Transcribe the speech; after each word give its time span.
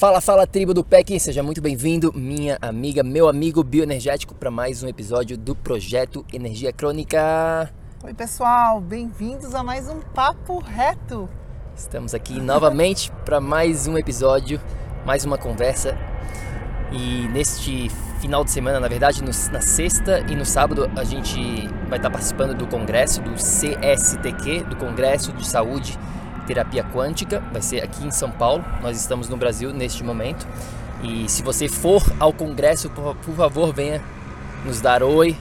Fala, 0.00 0.18
fala 0.18 0.46
tribo 0.46 0.72
do 0.72 0.82
PEC, 0.82 1.20
seja 1.20 1.42
muito 1.42 1.60
bem-vindo, 1.60 2.10
minha 2.16 2.56
amiga, 2.62 3.02
meu 3.02 3.28
amigo 3.28 3.62
bioenergético, 3.62 4.34
para 4.34 4.50
mais 4.50 4.82
um 4.82 4.88
episódio 4.88 5.36
do 5.36 5.54
Projeto 5.54 6.24
Energia 6.32 6.72
Crônica. 6.72 7.70
Oi, 8.02 8.14
pessoal, 8.14 8.80
bem-vindos 8.80 9.54
a 9.54 9.62
mais 9.62 9.90
um 9.90 10.00
Papo 10.00 10.58
Reto. 10.58 11.28
Estamos 11.76 12.14
aqui 12.14 12.40
novamente 12.40 13.12
para 13.26 13.42
mais 13.42 13.86
um 13.86 13.98
episódio, 13.98 14.58
mais 15.04 15.26
uma 15.26 15.36
conversa. 15.36 15.94
E 16.90 17.28
neste 17.28 17.90
final 18.22 18.42
de 18.42 18.52
semana, 18.52 18.80
na 18.80 18.88
verdade, 18.88 19.20
no, 19.20 19.30
na 19.52 19.60
sexta 19.60 20.20
e 20.30 20.34
no 20.34 20.46
sábado, 20.46 20.90
a 20.96 21.04
gente 21.04 21.68
vai 21.90 21.98
estar 21.98 22.08
participando 22.08 22.54
do 22.54 22.66
congresso 22.66 23.20
do 23.20 23.32
CSTQ, 23.34 24.64
do 24.64 24.76
Congresso 24.76 25.30
de 25.34 25.46
Saúde 25.46 25.98
terapia 26.50 26.82
quântica, 26.82 27.38
vai 27.52 27.62
ser 27.62 27.80
aqui 27.80 28.04
em 28.04 28.10
São 28.10 28.28
Paulo. 28.28 28.64
Nós 28.82 29.00
estamos 29.00 29.28
no 29.28 29.36
Brasil 29.36 29.72
neste 29.72 30.02
momento. 30.02 30.44
E 31.00 31.28
se 31.28 31.44
você 31.44 31.68
for 31.68 32.02
ao 32.18 32.32
congresso, 32.32 32.90
por, 32.90 33.14
favor, 33.36 33.72
venha 33.72 34.02
nos 34.64 34.80
dar 34.80 35.04
oi 35.04 35.36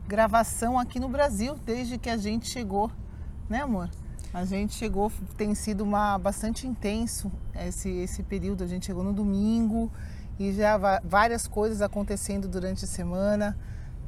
gravação 0.06 0.78
aqui 0.78 1.00
no 1.00 1.08
Brasil 1.08 1.54
desde 1.64 1.96
que 1.96 2.10
a 2.10 2.16
gente 2.16 2.48
chegou, 2.48 2.90
né, 3.48 3.62
amor? 3.62 3.88
A 4.32 4.44
gente 4.44 4.74
chegou, 4.74 5.12
tem 5.36 5.54
sido 5.54 5.82
uma 5.82 6.18
bastante 6.18 6.66
intenso 6.66 7.30
esse, 7.54 7.88
esse 7.88 8.22
período. 8.22 8.64
A 8.64 8.66
gente 8.66 8.86
chegou 8.86 9.04
no 9.04 9.12
domingo 9.12 9.90
e 10.38 10.52
já 10.52 10.76
várias 11.04 11.46
coisas 11.46 11.80
acontecendo 11.80 12.48
durante 12.48 12.84
a 12.84 12.88
semana, 12.88 13.56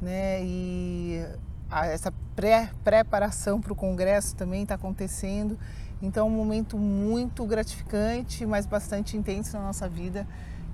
né? 0.01 0.43
E 0.43 1.25
a, 1.69 1.87
essa 1.87 2.13
pré 2.35 2.69
preparação 2.83 3.61
para 3.61 3.71
o 3.71 3.75
congresso 3.75 4.35
também 4.35 4.63
está 4.63 4.75
acontecendo. 4.75 5.57
Então 6.01 6.27
é 6.27 6.29
um 6.29 6.33
momento 6.33 6.77
muito 6.77 7.45
gratificante, 7.45 8.45
mas 8.45 8.65
bastante 8.65 9.17
intenso 9.17 9.57
na 9.57 9.63
nossa 9.63 9.87
vida. 9.89 10.27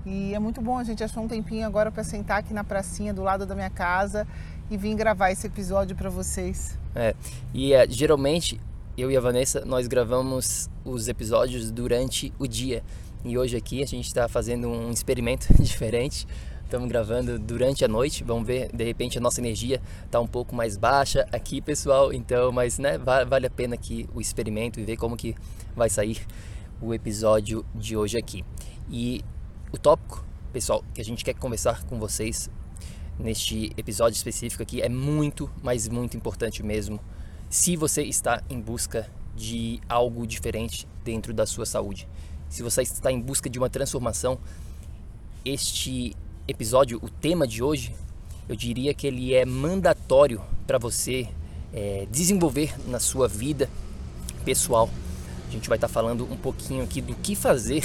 E 0.06 0.34
é 0.34 0.38
muito 0.38 0.60
bom, 0.60 0.76
a 0.76 0.84
gente 0.84 1.02
achou 1.02 1.22
um 1.22 1.28
tempinho 1.28 1.66
agora 1.66 1.90
para 1.90 2.04
sentar 2.04 2.40
aqui 2.40 2.52
na 2.52 2.62
pracinha 2.62 3.14
do 3.14 3.22
lado 3.22 3.46
da 3.46 3.54
minha 3.54 3.70
casa 3.70 4.26
e 4.70 4.76
vir 4.76 4.94
gravar 4.94 5.30
esse 5.30 5.46
episódio 5.46 5.96
para 5.96 6.10
vocês. 6.10 6.78
É, 6.94 7.14
e 7.54 7.72
é, 7.72 7.88
geralmente 7.88 8.60
eu 8.96 9.10
e 9.10 9.16
a 9.16 9.20
Vanessa 9.20 9.64
nós 9.64 9.86
gravamos 9.86 10.68
os 10.84 11.08
episódios 11.08 11.70
durante 11.70 12.32
o 12.38 12.46
dia. 12.46 12.82
E 13.24 13.38
hoje 13.38 13.56
aqui 13.56 13.82
a 13.82 13.86
gente 13.86 14.06
está 14.06 14.28
fazendo 14.28 14.68
um 14.68 14.90
experimento 14.90 15.46
diferente. 15.60 16.26
Estamos 16.74 16.88
gravando 16.88 17.38
durante 17.38 17.84
a 17.84 17.88
noite, 17.88 18.24
vamos 18.24 18.44
ver, 18.44 18.68
de 18.74 18.82
repente 18.82 19.16
a 19.16 19.20
nossa 19.20 19.40
energia 19.40 19.80
está 20.04 20.20
um 20.20 20.26
pouco 20.26 20.56
mais 20.56 20.76
baixa 20.76 21.24
aqui, 21.30 21.60
pessoal. 21.60 22.12
Então, 22.12 22.50
mas 22.50 22.80
né, 22.80 22.98
vale 22.98 23.46
a 23.46 23.50
pena 23.50 23.76
aqui 23.76 24.08
o 24.12 24.20
experimento 24.20 24.80
e 24.80 24.84
ver 24.84 24.96
como 24.96 25.16
que 25.16 25.36
vai 25.76 25.88
sair 25.88 26.26
o 26.82 26.92
episódio 26.92 27.64
de 27.72 27.96
hoje 27.96 28.18
aqui. 28.18 28.44
E 28.90 29.24
o 29.70 29.78
tópico, 29.78 30.26
pessoal, 30.52 30.84
que 30.92 31.00
a 31.00 31.04
gente 31.04 31.24
quer 31.24 31.34
conversar 31.34 31.84
com 31.84 31.96
vocês 31.96 32.50
neste 33.20 33.70
episódio 33.76 34.16
específico 34.16 34.60
aqui 34.64 34.82
é 34.82 34.88
muito, 34.88 35.48
mas 35.62 35.88
muito 35.88 36.16
importante 36.16 36.60
mesmo. 36.60 36.98
Se 37.48 37.76
você 37.76 38.02
está 38.02 38.42
em 38.50 38.60
busca 38.60 39.08
de 39.36 39.80
algo 39.88 40.26
diferente 40.26 40.88
dentro 41.04 41.32
da 41.32 41.46
sua 41.46 41.66
saúde, 41.66 42.08
se 42.48 42.64
você 42.64 42.82
está 42.82 43.12
em 43.12 43.20
busca 43.20 43.48
de 43.48 43.60
uma 43.60 43.70
transformação, 43.70 44.40
este 45.44 46.16
episódio, 46.46 46.98
o 47.02 47.08
tema 47.08 47.46
de 47.46 47.62
hoje, 47.62 47.94
eu 48.48 48.54
diria 48.54 48.92
que 48.92 49.06
ele 49.06 49.32
é 49.32 49.46
mandatório 49.46 50.42
para 50.66 50.78
você 50.78 51.26
é, 51.72 52.06
desenvolver 52.10 52.74
na 52.86 53.00
sua 53.00 53.26
vida 53.26 53.70
pessoal. 54.44 54.90
A 55.48 55.50
gente 55.50 55.68
vai 55.68 55.76
estar 55.76 55.88
tá 55.88 55.92
falando 55.92 56.30
um 56.30 56.36
pouquinho 56.36 56.84
aqui 56.84 57.00
do 57.00 57.14
que 57.14 57.34
fazer 57.34 57.82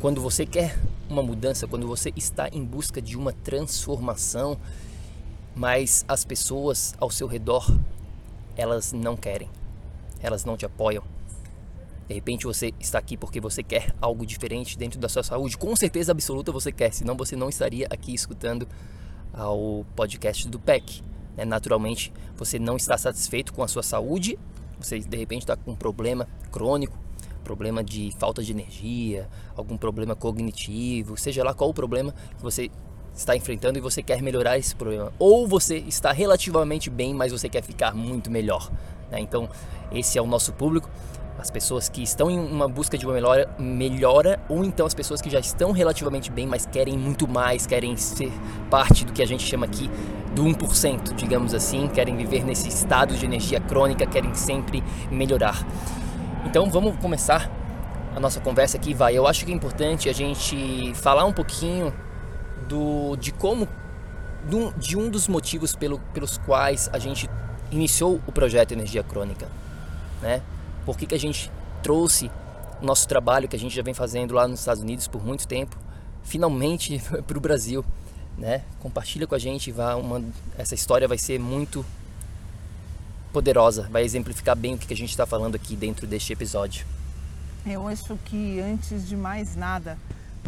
quando 0.00 0.20
você 0.20 0.44
quer 0.44 0.78
uma 1.08 1.22
mudança, 1.22 1.66
quando 1.68 1.86
você 1.86 2.12
está 2.16 2.48
em 2.48 2.64
busca 2.64 3.00
de 3.00 3.16
uma 3.16 3.32
transformação, 3.32 4.58
mas 5.54 6.04
as 6.08 6.24
pessoas 6.24 6.94
ao 6.98 7.10
seu 7.10 7.28
redor 7.28 7.72
elas 8.56 8.92
não 8.92 9.16
querem, 9.16 9.48
elas 10.20 10.44
não 10.44 10.56
te 10.56 10.66
apoiam, 10.66 11.04
de 12.12 12.14
repente 12.14 12.44
você 12.44 12.74
está 12.78 12.98
aqui 12.98 13.16
porque 13.16 13.40
você 13.40 13.62
quer 13.62 13.94
algo 13.98 14.26
diferente 14.26 14.76
dentro 14.76 15.00
da 15.00 15.08
sua 15.08 15.22
saúde. 15.22 15.56
Com 15.56 15.74
certeza 15.74 16.12
absoluta 16.12 16.52
você 16.52 16.70
quer, 16.70 16.92
senão 16.92 17.16
você 17.16 17.34
não 17.34 17.48
estaria 17.48 17.86
aqui 17.90 18.12
escutando 18.12 18.68
ao 19.32 19.86
podcast 19.96 20.46
do 20.46 20.58
PEC. 20.58 21.02
Né? 21.34 21.46
Naturalmente, 21.46 22.12
você 22.36 22.58
não 22.58 22.76
está 22.76 22.98
satisfeito 22.98 23.54
com 23.54 23.62
a 23.62 23.68
sua 23.68 23.82
saúde, 23.82 24.38
você 24.78 24.98
de 24.98 25.16
repente 25.16 25.42
está 25.42 25.56
com 25.56 25.70
um 25.70 25.74
problema 25.74 26.28
crônico, 26.50 26.98
problema 27.42 27.82
de 27.82 28.12
falta 28.18 28.42
de 28.42 28.52
energia, 28.52 29.26
algum 29.56 29.78
problema 29.78 30.14
cognitivo, 30.14 31.16
seja 31.16 31.42
lá 31.42 31.54
qual 31.54 31.70
o 31.70 31.74
problema 31.74 32.14
que 32.36 32.42
você 32.42 32.70
está 33.14 33.34
enfrentando 33.34 33.78
e 33.78 33.80
você 33.80 34.02
quer 34.02 34.20
melhorar 34.20 34.58
esse 34.58 34.76
problema. 34.76 35.10
Ou 35.18 35.48
você 35.48 35.78
está 35.78 36.12
relativamente 36.12 36.90
bem, 36.90 37.14
mas 37.14 37.32
você 37.32 37.48
quer 37.48 37.62
ficar 37.62 37.94
muito 37.94 38.30
melhor. 38.30 38.70
Né? 39.10 39.20
Então, 39.20 39.48
esse 39.90 40.18
é 40.18 40.22
o 40.22 40.26
nosso 40.26 40.52
público 40.52 40.90
as 41.42 41.50
pessoas 41.50 41.88
que 41.88 42.04
estão 42.04 42.30
em 42.30 42.38
uma 42.38 42.68
busca 42.68 42.96
de 42.96 43.04
uma 43.04 43.12
melhora, 43.12 43.50
melhora 43.58 44.38
ou 44.48 44.64
então 44.64 44.86
as 44.86 44.94
pessoas 44.94 45.20
que 45.20 45.28
já 45.28 45.40
estão 45.40 45.72
relativamente 45.72 46.30
bem, 46.30 46.46
mas 46.46 46.64
querem 46.64 46.96
muito 46.96 47.26
mais, 47.26 47.66
querem 47.66 47.96
ser 47.96 48.32
parte 48.70 49.04
do 49.04 49.12
que 49.12 49.20
a 49.20 49.26
gente 49.26 49.42
chama 49.42 49.66
aqui 49.66 49.90
do 50.36 50.44
1%, 50.44 51.12
digamos 51.16 51.52
assim, 51.52 51.88
querem 51.88 52.16
viver 52.16 52.44
nesse 52.44 52.68
estado 52.68 53.16
de 53.16 53.24
energia 53.24 53.58
crônica, 53.58 54.06
querem 54.06 54.32
sempre 54.36 54.84
melhorar. 55.10 55.66
Então 56.46 56.70
vamos 56.70 56.94
começar 56.98 57.50
a 58.14 58.20
nossa 58.20 58.40
conversa 58.40 58.76
aqui, 58.76 58.94
vai. 58.94 59.18
Eu 59.18 59.26
acho 59.26 59.44
que 59.44 59.50
é 59.50 59.54
importante 59.54 60.08
a 60.08 60.12
gente 60.12 60.94
falar 60.94 61.24
um 61.24 61.32
pouquinho 61.32 61.92
do 62.68 63.16
de 63.16 63.32
como 63.32 63.66
de 64.76 64.96
um 64.96 65.10
dos 65.10 65.26
motivos 65.26 65.74
pelo, 65.74 65.98
pelos 66.14 66.38
quais 66.38 66.88
a 66.92 67.00
gente 67.00 67.28
iniciou 67.72 68.20
o 68.28 68.30
projeto 68.30 68.70
Energia 68.70 69.02
Crônica, 69.02 69.48
né? 70.20 70.40
Por 70.84 70.96
que, 70.96 71.06
que 71.06 71.14
a 71.14 71.18
gente 71.18 71.50
trouxe 71.82 72.30
o 72.80 72.84
nosso 72.84 73.06
trabalho 73.06 73.48
que 73.48 73.56
a 73.56 73.58
gente 73.58 73.74
já 73.74 73.82
vem 73.82 73.94
fazendo 73.94 74.34
lá 74.34 74.46
nos 74.46 74.60
Estados 74.60 74.82
Unidos 74.82 75.06
por 75.06 75.24
muito 75.24 75.46
tempo, 75.46 75.76
finalmente 76.22 77.00
para 77.26 77.38
o 77.38 77.40
Brasil, 77.40 77.84
né? 78.36 78.62
Compartilha 78.80 79.26
com 79.26 79.34
a 79.34 79.38
gente, 79.38 79.70
vá 79.70 79.94
uma, 79.94 80.22
essa 80.58 80.74
história 80.74 81.06
vai 81.06 81.18
ser 81.18 81.38
muito 81.38 81.84
poderosa, 83.32 83.88
vai 83.90 84.02
exemplificar 84.02 84.54
bem 84.54 84.74
o 84.74 84.78
que 84.78 84.92
a 84.92 84.96
gente 84.96 85.10
está 85.10 85.24
falando 85.24 85.54
aqui 85.54 85.74
dentro 85.74 86.06
deste 86.06 86.32
episódio. 86.32 86.84
Eu 87.64 87.86
acho 87.86 88.18
que 88.24 88.60
antes 88.60 89.08
de 89.08 89.16
mais 89.16 89.54
nada, 89.54 89.96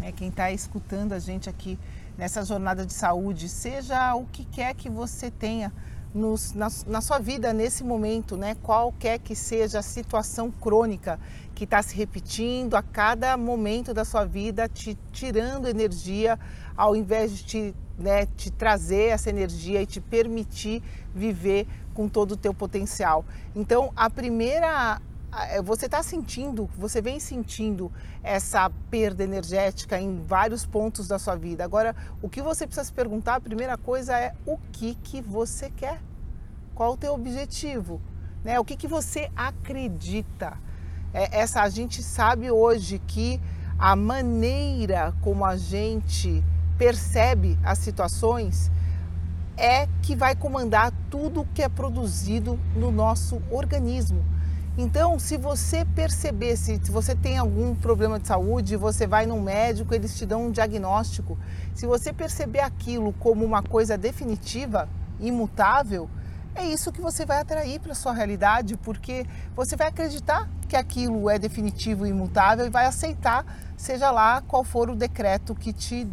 né, 0.01 0.11
quem 0.11 0.27
está 0.27 0.51
escutando 0.51 1.13
a 1.13 1.19
gente 1.19 1.49
aqui 1.49 1.79
nessa 2.17 2.43
jornada 2.43 2.85
de 2.85 2.93
saúde, 2.93 3.49
seja 3.49 4.13
o 4.15 4.25
que 4.25 4.45
quer 4.45 4.73
que 4.75 4.89
você 4.89 5.31
tenha 5.31 5.71
na, 6.15 6.69
na, 6.87 7.01
sua 7.01 7.19
vida 7.19 7.51
nesse 7.51 7.83
momento, 7.83 8.37
né? 8.37 8.55
Qualquer 8.63 9.19
que 9.19 9.35
seja 9.35 9.79
a 9.79 9.81
situação 9.81 10.49
crônica 10.49 11.19
que 11.53 11.65
está 11.65 11.81
se 11.81 11.95
repetindo 11.95 12.75
a 12.75 12.81
cada 12.81 13.35
momento 13.35 13.93
da 13.93 14.05
sua 14.05 14.23
vida, 14.23 14.69
te 14.69 14.97
tirando 15.11 15.67
energia, 15.67 16.39
ao 16.75 16.95
invés 16.95 17.31
de 17.37 17.43
te, 17.43 17.75
né, 17.99 18.25
te 18.25 18.49
trazer 18.49 19.09
essa 19.09 19.29
energia 19.29 19.81
e 19.81 19.85
te 19.85 19.99
permitir 19.99 20.81
viver 21.13 21.67
com 21.93 22.07
todo 22.07 22.31
o 22.31 22.37
teu 22.37 22.53
potencial. 22.53 23.25
Então, 23.53 23.91
a 23.95 24.09
primeira 24.09 25.01
você 25.63 25.85
está 25.85 26.01
sentindo, 26.01 26.69
você 26.77 27.01
vem 27.01 27.19
sentindo 27.19 27.91
essa 28.23 28.69
perda 28.89 29.23
energética 29.23 29.99
em 29.99 30.21
vários 30.21 30.65
pontos 30.65 31.07
da 31.07 31.19
sua 31.19 31.35
vida. 31.35 31.63
Agora, 31.63 31.95
o 32.21 32.29
que 32.29 32.41
você 32.41 32.65
precisa 32.65 32.85
se 32.85 32.93
perguntar, 32.93 33.35
a 33.35 33.41
primeira 33.41 33.77
coisa 33.77 34.17
é 34.17 34.33
o 34.45 34.57
que 34.71 34.95
que 34.95 35.21
você 35.21 35.69
quer? 35.69 36.01
Qual 36.73 36.93
o 36.93 36.97
teu 36.97 37.13
objetivo? 37.13 38.01
Né? 38.43 38.59
O 38.59 38.65
que 38.65 38.77
que 38.77 38.87
você 38.87 39.29
acredita? 39.35 40.57
É, 41.13 41.39
essa 41.39 41.61
a 41.61 41.69
gente 41.69 42.01
sabe 42.01 42.49
hoje 42.49 42.99
que 42.99 43.41
a 43.77 43.95
maneira 43.95 45.13
como 45.21 45.43
a 45.43 45.57
gente 45.57 46.43
percebe 46.77 47.57
as 47.63 47.77
situações 47.79 48.71
é 49.57 49.87
que 50.01 50.15
vai 50.15 50.35
comandar 50.35 50.91
tudo 51.09 51.47
que 51.53 51.61
é 51.61 51.69
produzido 51.69 52.59
no 52.75 52.91
nosso 52.91 53.41
organismo. 53.49 54.34
Então, 54.77 55.17
se 55.17 55.37
você 55.37 55.85
perceber, 55.85 56.57
se 56.57 56.77
você 56.91 57.15
tem 57.15 57.37
algum 57.37 57.73
problema 57.73 58.19
de 58.19 58.27
saúde, 58.27 58.75
você 58.75 59.07
vai 59.07 59.25
num 59.25 59.41
médico, 59.41 59.93
eles 59.93 60.17
te 60.17 60.25
dão 60.25 60.47
um 60.47 60.51
diagnóstico. 60.51 61.37
Se 61.73 61.85
você 61.85 62.11
perceber 62.11 62.59
aquilo 62.59 63.13
como 63.13 63.45
uma 63.45 63.63
coisa 63.63 63.97
definitiva, 63.97 64.89
imutável, 65.17 66.09
é 66.53 66.65
isso 66.65 66.91
que 66.91 66.99
você 66.99 67.25
vai 67.25 67.39
atrair 67.39 67.79
para 67.79 67.95
sua 67.95 68.13
realidade, 68.13 68.75
porque 68.75 69.25
você 69.55 69.77
vai 69.77 69.87
acreditar 69.87 70.49
que 70.67 70.75
aquilo 70.75 71.29
é 71.29 71.39
definitivo 71.39 72.05
e 72.05 72.09
imutável 72.09 72.65
e 72.65 72.69
vai 72.69 72.85
aceitar, 72.85 73.45
seja 73.77 74.11
lá 74.11 74.41
qual 74.41 74.65
for 74.65 74.89
o 74.89 74.95
decreto 74.95 75.55
que 75.55 75.71
te 75.71 76.05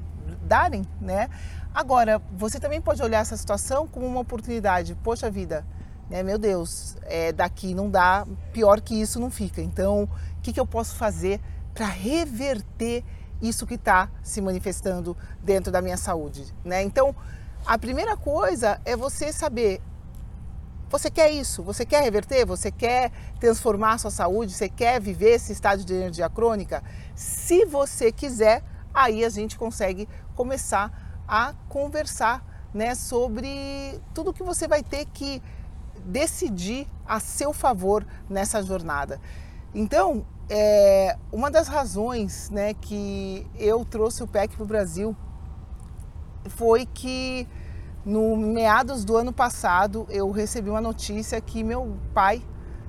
darem, 0.44 0.84
né? 1.00 1.28
Agora, 1.74 2.22
você 2.36 2.60
também 2.60 2.80
pode 2.80 3.02
olhar 3.02 3.20
essa 3.20 3.36
situação 3.36 3.88
como 3.88 4.06
uma 4.06 4.20
oportunidade. 4.20 4.94
Poxa 5.02 5.30
vida, 5.30 5.64
né? 6.12 6.22
Meu 6.22 6.36
Deus, 6.36 6.94
é, 7.04 7.32
daqui 7.32 7.72
não 7.72 7.90
dá, 7.90 8.26
pior 8.52 8.82
que 8.82 8.94
isso 9.00 9.18
não 9.18 9.30
fica. 9.30 9.62
Então, 9.62 10.04
o 10.04 10.42
que, 10.42 10.52
que 10.52 10.60
eu 10.60 10.66
posso 10.66 10.94
fazer 10.94 11.40
para 11.72 11.86
reverter 11.86 13.02
isso 13.40 13.66
que 13.66 13.74
está 13.74 14.10
se 14.22 14.42
manifestando 14.42 15.16
dentro 15.42 15.72
da 15.72 15.80
minha 15.80 15.96
saúde? 15.96 16.54
Né? 16.62 16.82
Então, 16.82 17.16
a 17.64 17.78
primeira 17.78 18.14
coisa 18.14 18.78
é 18.84 18.94
você 18.94 19.32
saber 19.32 19.80
você 20.90 21.10
quer 21.10 21.30
isso? 21.30 21.62
Você 21.62 21.86
quer 21.86 22.02
reverter? 22.02 22.44
Você 22.44 22.70
quer 22.70 23.10
transformar 23.40 23.94
a 23.94 23.98
sua 23.98 24.10
saúde? 24.10 24.52
Você 24.52 24.68
quer 24.68 25.00
viver 25.00 25.36
esse 25.36 25.50
estado 25.50 25.82
de 25.86 25.94
energia 25.94 26.28
crônica? 26.28 26.84
Se 27.14 27.64
você 27.64 28.12
quiser, 28.12 28.62
aí 28.92 29.24
a 29.24 29.30
gente 29.30 29.56
consegue 29.56 30.06
começar 30.34 31.24
a 31.26 31.54
conversar 31.70 32.44
né, 32.74 32.94
sobre 32.94 33.98
tudo 34.12 34.34
que 34.34 34.42
você 34.42 34.68
vai 34.68 34.82
ter 34.82 35.06
que 35.06 35.42
decidir 36.04 36.86
a 37.06 37.20
seu 37.20 37.52
favor 37.52 38.06
nessa 38.28 38.62
jornada. 38.62 39.20
Então, 39.74 40.24
é, 40.48 41.16
uma 41.32 41.50
das 41.50 41.68
razões 41.68 42.50
né, 42.50 42.74
que 42.74 43.46
eu 43.58 43.84
trouxe 43.84 44.22
o 44.22 44.26
PEC 44.26 44.54
para 44.54 44.64
o 44.64 44.66
Brasil 44.66 45.16
foi 46.48 46.86
que 46.86 47.48
no 48.04 48.36
meados 48.36 49.04
do 49.04 49.16
ano 49.16 49.32
passado 49.32 50.06
eu 50.10 50.30
recebi 50.30 50.68
uma 50.68 50.80
notícia 50.80 51.40
que 51.40 51.62
meu 51.62 51.96
pai 52.12 52.42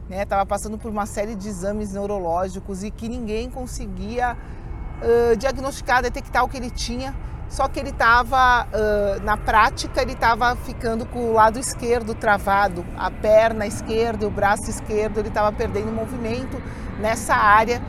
estava 0.09 0.41
né, 0.41 0.45
passando 0.45 0.77
por 0.77 0.91
uma 0.91 1.05
série 1.05 1.35
de 1.35 1.47
exames 1.47 1.93
neurológicos 1.93 2.83
e 2.83 2.91
que 2.91 3.07
ninguém 3.07 3.49
conseguia 3.49 4.35
uh, 4.35 5.37
diagnosticar, 5.37 6.01
detectar 6.01 6.43
o 6.43 6.49
que 6.49 6.57
ele 6.57 6.69
tinha 6.69 7.15
só 7.53 7.67
que 7.67 7.79
ele 7.79 7.91
estava, 7.91 8.65
uh, 8.65 9.23
na 9.23 9.37
prática, 9.37 10.01
ele 10.01 10.13
estava 10.13 10.55
ficando 10.55 11.05
com 11.05 11.29
o 11.29 11.33
lado 11.33 11.59
esquerdo 11.59 12.15
travado, 12.15 12.83
a 12.97 13.11
perna 13.11 13.67
esquerda 13.67 14.25
e 14.25 14.27
o 14.27 14.31
braço 14.31 14.71
esquerdo, 14.71 15.19
ele 15.19 15.27
estava 15.27 15.51
perdendo 15.51 15.91
movimento 15.91 16.59
nessa 16.99 17.35
área 17.35 17.79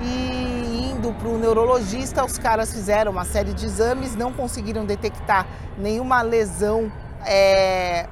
e 0.00 0.90
indo 0.90 1.12
para 1.12 1.28
o 1.28 1.38
neurologista, 1.38 2.24
os 2.24 2.36
caras 2.36 2.72
fizeram 2.72 3.12
uma 3.12 3.24
série 3.24 3.54
de 3.54 3.64
exames, 3.64 4.16
não 4.16 4.32
conseguiram 4.32 4.84
detectar 4.84 5.46
nenhuma 5.78 6.20
lesão 6.20 6.90
é, 7.24 8.08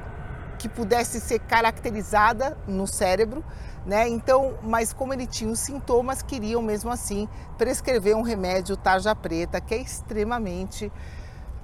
que 0.60 0.68
pudesse 0.68 1.18
ser 1.18 1.40
caracterizada 1.40 2.56
no 2.68 2.86
cérebro 2.86 3.42
né? 3.90 4.08
Então, 4.08 4.54
mas 4.62 4.92
como 4.92 5.12
ele 5.12 5.26
tinha 5.26 5.50
os 5.50 5.58
sintomas, 5.58 6.22
queriam 6.22 6.62
mesmo 6.62 6.92
assim 6.92 7.28
prescrever 7.58 8.16
um 8.16 8.22
remédio 8.22 8.76
tarja 8.76 9.16
preta, 9.16 9.60
que 9.60 9.74
é 9.74 9.78
extremamente 9.78 10.92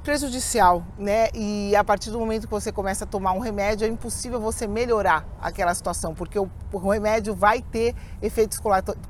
prejudicial, 0.03 0.85
né? 0.99 1.29
E 1.33 1.77
a 1.77 1.85
partir 1.85 2.11
do 2.11 2.19
momento 2.19 2.49
que 2.49 2.51
você 2.51 2.73
começa 2.73 3.05
a 3.05 3.07
tomar 3.07 3.31
um 3.31 3.39
remédio, 3.39 3.85
é 3.87 3.89
impossível 3.89 4.41
você 4.41 4.67
melhorar 4.67 5.25
aquela 5.41 5.73
situação, 5.73 6.17
porque 6.17 6.37
o, 6.37 6.51
o 6.73 6.91
remédio 6.91 7.33
vai 7.33 7.63
ter 7.63 7.95
efeitos 8.21 8.61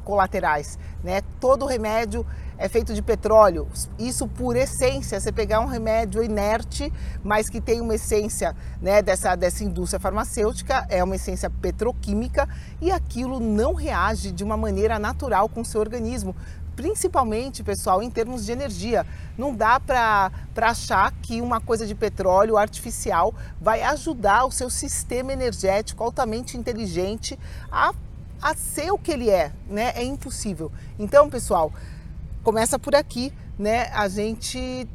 colaterais, 0.04 0.78
né? 1.02 1.22
Todo 1.40 1.64
remédio 1.64 2.26
é 2.58 2.68
feito 2.68 2.94
de 2.94 3.02
petróleo. 3.02 3.68
Isso 3.98 4.26
por 4.26 4.56
essência, 4.56 5.20
você 5.20 5.30
pegar 5.32 5.60
um 5.60 5.66
remédio 5.66 6.22
inerte, 6.22 6.92
mas 7.22 7.48
que 7.48 7.60
tem 7.60 7.80
uma 7.80 7.94
essência 7.94 8.54
né, 8.80 9.02
dessa, 9.02 9.34
dessa 9.34 9.64
indústria 9.64 10.00
farmacêutica, 10.00 10.86
é 10.88 11.02
uma 11.02 11.16
essência 11.16 11.50
petroquímica 11.50 12.48
e 12.80 12.90
aquilo 12.90 13.40
não 13.40 13.74
reage 13.74 14.30
de 14.32 14.44
uma 14.44 14.56
maneira 14.56 14.98
natural 14.98 15.48
com 15.48 15.60
o 15.60 15.64
seu 15.64 15.80
organismo 15.80 16.34
principalmente, 16.76 17.64
pessoal, 17.64 18.02
em 18.02 18.10
termos 18.10 18.44
de 18.44 18.52
energia. 18.52 19.06
Não 19.36 19.54
dá 19.54 19.80
para 19.80 20.30
achar 20.56 21.10
que 21.22 21.40
uma 21.40 21.58
coisa 21.58 21.86
de 21.86 21.94
petróleo 21.94 22.58
artificial 22.58 23.34
vai 23.58 23.82
ajudar 23.82 24.44
o 24.44 24.52
seu 24.52 24.68
sistema 24.68 25.32
energético 25.32 26.04
altamente 26.04 26.56
inteligente 26.58 27.38
a, 27.72 27.94
a 28.42 28.54
ser 28.54 28.92
o 28.92 28.98
que 28.98 29.10
ele 29.10 29.30
é, 29.30 29.52
né? 29.66 29.92
É 29.96 30.04
impossível. 30.04 30.70
Então, 30.98 31.30
pessoal, 31.30 31.72
começa 32.46 32.78
por 32.78 32.94
aqui, 32.94 33.32
né? 33.58 33.88
A 33.92 34.06
gente 34.06 34.88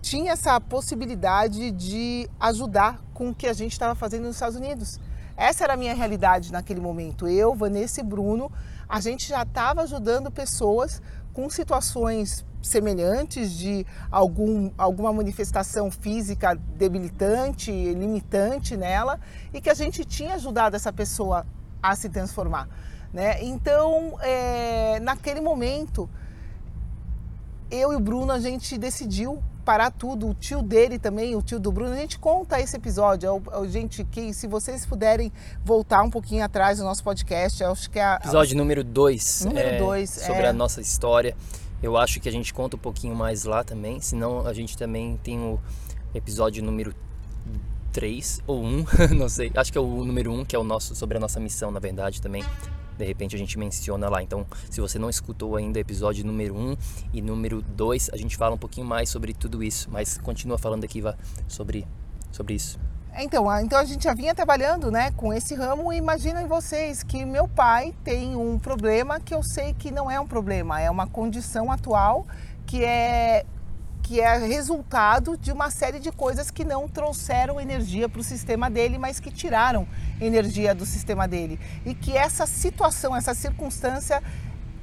tinha 0.00 0.30
essa 0.30 0.60
possibilidade 0.60 1.72
de 1.72 2.30
ajudar 2.38 3.02
com 3.12 3.30
o 3.30 3.34
que 3.34 3.48
a 3.48 3.52
gente 3.52 3.72
estava 3.72 3.96
fazendo 3.96 4.26
nos 4.26 4.36
Estados 4.36 4.56
Unidos. 4.56 5.00
Essa 5.36 5.64
era 5.64 5.72
a 5.74 5.76
minha 5.76 5.92
realidade 5.92 6.52
naquele 6.52 6.78
momento. 6.78 7.26
Eu, 7.26 7.56
Vanessa 7.56 8.00
e 8.00 8.04
Bruno, 8.04 8.52
a 8.88 9.00
gente 9.00 9.28
já 9.28 9.42
estava 9.42 9.82
ajudando 9.82 10.30
pessoas 10.30 11.02
com 11.32 11.50
situações 11.50 12.46
semelhantes 12.62 13.50
de 13.50 13.84
algum, 14.08 14.70
alguma 14.78 15.12
manifestação 15.12 15.90
física 15.90 16.54
debilitante, 16.54 17.72
limitante 17.72 18.76
nela 18.76 19.18
e 19.52 19.60
que 19.60 19.70
a 19.70 19.74
gente 19.74 20.04
tinha 20.04 20.34
ajudado 20.34 20.76
essa 20.76 20.92
pessoa 20.92 21.44
a 21.82 21.96
se 21.96 22.08
transformar. 22.08 22.68
Né? 23.12 23.42
Então, 23.42 24.16
é, 24.20 25.00
naquele 25.00 25.40
momento, 25.40 26.08
eu 27.70 27.92
e 27.92 27.96
o 27.96 28.00
Bruno, 28.00 28.32
a 28.32 28.40
gente 28.40 28.76
decidiu 28.78 29.42
parar 29.64 29.90
tudo. 29.90 30.28
O 30.28 30.34
tio 30.34 30.62
dele 30.62 30.98
também, 30.98 31.34
o 31.34 31.42
tio 31.42 31.58
do 31.58 31.72
Bruno, 31.72 31.92
a 31.92 31.96
gente 31.96 32.18
conta 32.18 32.60
esse 32.60 32.76
episódio. 32.76 33.42
É 33.50 33.68
gente, 33.68 34.04
que 34.04 34.32
se 34.32 34.46
vocês 34.46 34.86
puderem 34.86 35.32
voltar 35.64 36.02
um 36.02 36.10
pouquinho 36.10 36.44
atrás 36.44 36.78
do 36.78 36.84
nosso 36.84 37.02
podcast, 37.02 37.62
acho 37.64 37.90
que 37.90 37.98
é 37.98 38.04
a, 38.04 38.14
episódio 38.16 38.56
número 38.56 38.84
2. 38.84 39.46
Número 39.46 39.78
2 39.78 40.18
é, 40.18 40.26
sobre 40.26 40.42
é... 40.42 40.48
a 40.48 40.52
nossa 40.52 40.80
história. 40.80 41.36
Eu 41.82 41.96
acho 41.96 42.20
que 42.20 42.28
a 42.28 42.32
gente 42.32 42.54
conta 42.54 42.76
um 42.76 42.78
pouquinho 42.78 43.14
mais 43.14 43.44
lá 43.44 43.62
também, 43.62 44.00
senão 44.00 44.46
a 44.46 44.52
gente 44.52 44.78
também 44.78 45.18
tem 45.22 45.38
o 45.38 45.60
episódio 46.14 46.62
número 46.62 46.94
3 47.92 48.42
ou 48.46 48.62
1, 48.62 48.66
um, 48.66 48.84
não 49.16 49.28
sei. 49.28 49.50
Acho 49.54 49.72
que 49.72 49.78
é 49.78 49.80
o 49.80 50.04
número 50.04 50.30
1, 50.30 50.40
um, 50.40 50.44
que 50.44 50.56
é 50.56 50.58
o 50.58 50.64
nosso 50.64 50.94
sobre 50.94 51.18
a 51.18 51.20
nossa 51.20 51.40
missão, 51.40 51.70
na 51.70 51.80
verdade, 51.80 52.22
também 52.22 52.44
de 52.96 53.04
repente 53.04 53.34
a 53.34 53.38
gente 53.38 53.58
menciona 53.58 54.08
lá. 54.08 54.22
Então, 54.22 54.46
se 54.70 54.80
você 54.80 54.98
não 54.98 55.10
escutou 55.10 55.56
ainda 55.56 55.78
o 55.78 55.80
episódio 55.80 56.24
número 56.24 56.56
1 56.56 56.76
e 57.12 57.22
número 57.22 57.62
2, 57.62 58.10
a 58.12 58.16
gente 58.16 58.36
fala 58.36 58.54
um 58.54 58.58
pouquinho 58.58 58.86
mais 58.86 59.08
sobre 59.08 59.34
tudo 59.34 59.62
isso, 59.62 59.88
mas 59.90 60.18
continua 60.18 60.58
falando 60.58 60.84
aqui 60.84 61.00
Vá, 61.00 61.14
sobre, 61.48 61.86
sobre 62.32 62.54
isso. 62.54 62.78
Então, 63.18 63.46
então 63.60 63.78
a 63.78 63.84
gente 63.84 64.04
já 64.04 64.12
vinha 64.12 64.34
trabalhando 64.34 64.90
né, 64.90 65.10
com 65.12 65.32
esse 65.32 65.54
ramo 65.54 65.90
e 65.90 65.96
imaginem 65.96 66.46
vocês 66.46 67.02
que 67.02 67.24
meu 67.24 67.48
pai 67.48 67.94
tem 68.04 68.36
um 68.36 68.58
problema 68.58 69.18
que 69.18 69.34
eu 69.34 69.42
sei 69.42 69.72
que 69.72 69.90
não 69.90 70.10
é 70.10 70.20
um 70.20 70.26
problema, 70.26 70.80
é 70.80 70.90
uma 70.90 71.06
condição 71.06 71.72
atual 71.72 72.26
que 72.66 72.84
é 72.84 73.46
que 74.06 74.20
é 74.20 74.36
resultado 74.38 75.36
de 75.36 75.50
uma 75.50 75.68
série 75.68 75.98
de 75.98 76.12
coisas 76.12 76.48
que 76.48 76.64
não 76.64 76.86
trouxeram 76.86 77.60
energia 77.60 78.08
para 78.08 78.20
o 78.20 78.24
sistema 78.24 78.70
dele, 78.70 78.98
mas 78.98 79.18
que 79.18 79.32
tiraram 79.32 79.84
energia 80.20 80.72
do 80.72 80.86
sistema 80.86 81.26
dele. 81.26 81.58
E 81.84 81.92
que 81.92 82.16
essa 82.16 82.46
situação, 82.46 83.16
essa 83.16 83.34
circunstância 83.34 84.22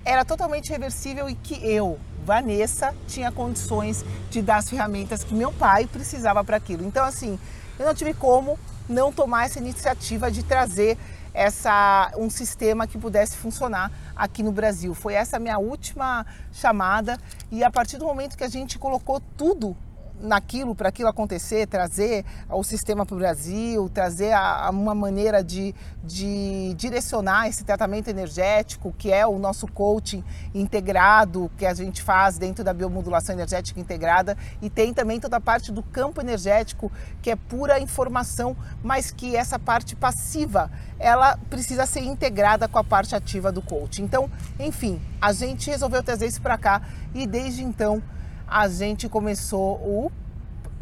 era 0.03 0.25
totalmente 0.25 0.70
reversível 0.72 1.30
e 1.30 1.36
que 1.36 1.56
eu, 1.65 1.98
Vanessa, 2.25 2.94
tinha 3.08 3.32
condições 3.32 4.03
de 4.30 4.42
dar 4.42 4.58
as 4.58 4.70
ferramentas 4.70 5.24
que 5.24 5.34
meu 5.34 5.53
pai 5.53 5.88
precisava 5.88 6.44
para 6.44 6.58
aquilo. 6.58 6.86
Então, 6.86 7.06
assim, 7.06 7.39
eu 7.80 7.86
não 7.86 7.96
tive 7.96 8.13
como 8.13 8.60
não 8.89 9.13
tomar 9.13 9.46
essa 9.46 9.58
iniciativa 9.58 10.30
de 10.30 10.44
trazer 10.44 10.98
essa, 11.34 12.12
um 12.18 12.30
sistema 12.30 12.86
que 12.86 12.98
pudesse 12.98 13.36
funcionar 13.36 13.92
aqui 14.16 14.44
no 14.44 14.52
Brasil. 14.52 14.94
Foi 14.94 15.13
essa 15.13 15.40
minha 15.40 15.58
última 15.58 16.25
chamada 16.52 17.18
e 17.52 17.63
a 17.63 17.72
partir 17.72 17.98
do 17.98 18.06
momento 18.06 18.38
que 18.38 18.44
a 18.44 18.50
gente 18.50 18.78
colocou 18.78 19.22
tudo 19.36 19.75
naquilo, 20.24 20.74
para 20.74 20.89
aquilo 20.89 21.10
acontecer, 21.10 21.68
trazer 21.68 22.25
o 22.50 22.63
sistema 22.63 23.06
para 23.06 23.15
o 23.15 23.18
Brasil, 23.18 23.89
trazer 23.89 24.32
a, 24.32 24.68
a 24.68 24.70
uma 24.70 24.96
maneira 24.96 25.44
de, 25.44 25.75
de 26.03 26.74
direcionar 26.75 27.48
esse 27.48 27.63
tratamento 27.63 28.08
energético, 28.08 28.94
que 28.98 29.12
é 29.12 29.27
o 29.27 29.38
nosso 29.38 29.68
coaching 29.68 30.24
integrado, 30.56 31.51
que 31.58 31.65
a 31.65 31.74
gente 31.74 32.01
faz 32.01 32.38
dentro 32.38 32.63
da 32.63 32.74
biomodulação 32.74 33.36
energética 33.36 33.80
integrada, 33.80 34.38
e 34.62 34.70
tem 34.70 34.94
também 34.94 35.20
toda 35.20 35.38
a 35.38 35.42
parte 35.42 35.72
do 35.72 35.84
campo 35.84 36.22
energético, 36.22 36.92
que 37.22 37.30
é 37.30 37.36
pura 37.36 37.80
informação, 37.80 38.56
mas 38.82 39.12
que 39.12 39.36
essa 39.36 39.60
parte 39.60 39.96
passiva, 39.96 40.72
ela 40.98 41.38
precisa 41.50 41.86
ser 41.86 42.01
integrada 42.01 42.68
com 42.68 42.80
a 42.80 42.84
parte 42.84 43.13
ativa 43.13 43.51
do 43.51 43.62
coaching. 43.62 44.03
Então, 44.03 44.32
enfim, 44.58 45.01
a 45.20 45.34
gente 45.34 45.70
resolveu 45.70 46.01
trazer 46.01 46.27
isso 46.27 46.42
para 46.42 46.58
cá 46.58 46.82
e 47.13 47.27
desde 47.27 47.63
então 47.63 48.01
a 48.47 48.67
gente 48.67 49.09
começou 49.09 49.75
o 49.75 50.12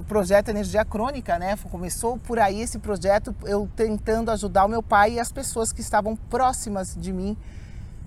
projeto 0.07 0.49
Energia 0.49 0.83
Crônica, 0.83 1.37
né? 1.37 1.55
Começou 1.69 2.17
por 2.17 2.39
aí 2.39 2.61
esse 2.61 2.79
projeto, 2.79 3.35
eu 3.43 3.69
tentando 3.75 4.31
ajudar 4.31 4.65
o 4.65 4.67
meu 4.67 4.83
pai 4.83 5.13
e 5.13 5.19
as 5.19 5.31
pessoas 5.31 5.71
que 5.71 5.81
estavam 5.81 6.15
próximas 6.15 6.95
de 6.99 7.13
mim. 7.13 7.37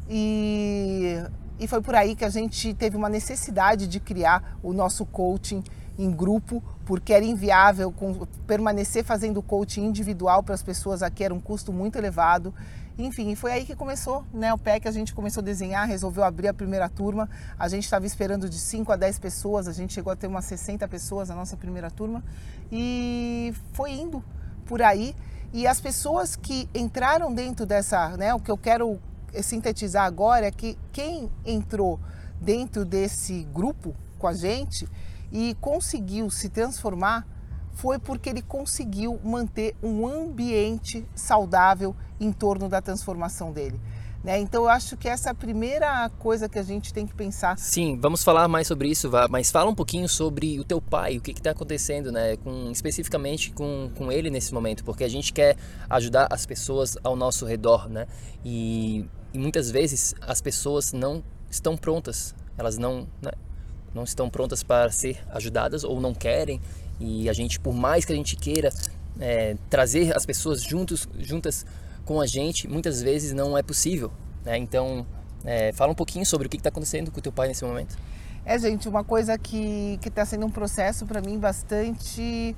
E, 0.09 1.17
e 1.59 1.67
foi 1.67 1.81
por 1.81 1.95
aí 1.95 2.15
que 2.15 2.25
a 2.25 2.31
gente 2.31 2.75
teve 2.75 2.97
uma 2.97 3.09
necessidade 3.09 3.87
de 3.87 4.01
criar 4.01 4.59
o 4.63 4.73
nosso 4.73 5.07
coaching 5.07 5.63
em 5.99 6.11
grupo, 6.11 6.63
porque 6.85 7.13
era 7.13 7.25
inviável 7.25 7.91
com, 7.91 8.27
permanecer 8.47 9.05
fazendo 9.05 9.43
coaching 9.43 9.85
individual 9.87 10.43
para 10.43 10.55
as 10.55 10.63
pessoas 10.63 11.03
aqui, 11.03 11.25
era 11.25 11.33
um 11.33 11.41
custo 11.41 11.73
muito 11.73 11.97
elevado. 11.97 12.55
Enfim, 12.97 13.35
foi 13.35 13.51
aí 13.51 13.65
que 13.65 13.75
começou, 13.75 14.25
né? 14.33 14.55
O 14.55 14.59
PEC 14.59 14.87
a 14.87 14.93
gente 14.93 15.13
começou 15.13 15.41
a 15.41 15.45
desenhar, 15.45 15.87
resolveu 15.87 16.23
abrir 16.23 16.47
a 16.47 16.55
primeira 16.55 16.89
turma. 16.89 17.29
A 17.59 17.69
gente 17.69 17.85
estava 17.85 18.07
esperando 18.07 18.49
de 18.49 18.59
5 18.59 18.93
a 18.93 18.97
10 18.97 19.19
pessoas, 19.19 19.67
a 19.67 19.73
gente 19.73 19.93
chegou 19.93 20.13
a 20.13 20.17
ter 20.17 20.29
umas 20.29 20.45
60 20.45 20.87
pessoas 20.87 21.29
na 21.29 21.35
nossa 21.35 21.57
primeira 21.57 21.91
turma 21.91 22.23
e 22.71 23.53
foi 23.73 23.93
indo 23.93 24.23
por 24.65 24.81
aí. 24.81 25.15
E 25.53 25.67
as 25.67 25.81
pessoas 25.81 26.37
que 26.37 26.69
entraram 26.75 27.35
dentro 27.35 27.67
dessa, 27.67 28.17
né? 28.17 28.33
O 28.33 28.39
que 28.39 28.51
eu 28.51 28.59
quero 28.59 29.01
sintetizar 29.43 30.05
agora 30.05 30.47
é 30.47 30.51
que 30.51 30.79
quem 30.93 31.29
entrou 31.45 31.99
dentro 32.41 32.85
desse 32.85 33.43
grupo 33.53 33.95
com 34.19 34.29
a 34.29 34.35
gente 34.35 34.89
e 35.35 35.57
conseguiu 35.61 36.31
se 36.31 36.49
transformar 36.49 37.27
foi 37.73 37.99
porque 37.99 38.31
ele 38.31 38.41
conseguiu 38.41 39.19
manter 39.25 39.75
um 39.83 40.07
ambiente 40.07 41.05
saudável 41.13 41.95
em 42.21 42.31
torno 42.31 42.69
da 42.69 42.81
transformação 42.81 43.51
dele. 43.53 43.81
Né? 44.23 44.39
Então 44.39 44.63
eu 44.63 44.69
acho 44.71 44.97
que 44.97 45.09
essa 45.09 45.29
é 45.31 45.33
a 45.33 45.35
primeira 45.35 46.09
coisa 46.21 46.49
que 46.49 46.57
a 46.57 46.63
gente 46.63 46.95
tem 46.95 47.05
que 47.05 47.13
pensar. 47.13 47.59
Sim, 47.59 47.99
vamos 48.01 48.23
falar 48.23 48.47
mais 48.47 48.69
sobre 48.69 48.89
isso, 48.89 49.11
mas 49.29 49.51
fala 49.51 49.69
um 49.69 49.75
pouquinho 49.75 50.09
sobre 50.09 50.59
o 50.61 50.65
teu 50.65 50.81
pai, 50.81 51.19
o 51.19 51.21
que 51.21 51.33
está 51.33 51.51
acontecendo, 51.51 52.13
né? 52.13 52.37
Com, 52.37 52.71
especificamente 52.71 53.53
com, 53.53 53.91
com 53.95 54.11
ele 54.11 54.31
nesse 54.31 54.55
momento, 54.55 54.85
porque 54.85 55.03
a 55.03 55.09
gente 55.09 55.33
quer 55.33 55.57
ajudar 55.91 56.29
as 56.31 56.47
pessoas 56.47 56.97
ao 57.03 57.17
nosso 57.17 57.45
redor, 57.45 57.89
né? 57.91 58.07
E, 58.45 59.05
e 59.35 59.39
muitas 59.39 59.71
vezes 59.71 60.15
as 60.23 60.41
pessoas 60.41 60.93
não 60.93 61.23
estão 61.51 61.77
prontas, 61.77 62.35
elas 62.57 62.79
não, 62.79 63.09
né? 63.21 63.33
Não 63.95 64.05
estão 64.05 64.29
prontas 64.29 64.63
para 64.63 64.91
ser 64.91 65.19
ajudadas 65.31 65.85
ou 65.85 66.01
não 66.01 66.13
querem 66.13 66.61
e 67.01 67.29
a 67.29 67.33
gente, 67.33 67.59
por 67.59 67.75
mais 67.75 68.05
que 68.05 68.13
a 68.13 68.17
gente 68.17 68.37
queira 68.37 68.71
é, 69.21 69.57
trazer 69.69 70.17
as 70.17 70.25
pessoas 70.25 70.63
juntos, 70.63 71.09
juntas 71.19 71.67
com 72.05 72.21
a 72.21 72.27
gente, 72.27 72.69
muitas 72.69 73.03
vezes 73.03 73.33
não 73.33 73.57
é 73.57 73.63
possível. 73.63 74.13
Né? 74.45 74.59
Então, 74.59 75.07
é, 75.45 75.73
fala 75.73 75.93
um 75.93 75.95
pouquinho 75.95 76.25
sobre 76.25 76.47
o 76.47 76.51
que 76.51 76.57
está 76.57 76.69
acontecendo 76.69 77.11
com 77.11 77.19
o 77.19 77.23
teu 77.23 77.33
pai 77.33 77.49
nesse 77.49 77.65
momento. 77.65 77.97
É, 78.45 78.59
gente, 78.59 78.89
uma 78.89 79.03
coisa 79.03 79.39
que 79.39 79.99
está 80.05 80.25
sendo 80.25 80.45
um 80.47 80.51
processo 80.51 81.07
para 81.07 81.21
mim 81.21 81.39
bastante 81.39 82.55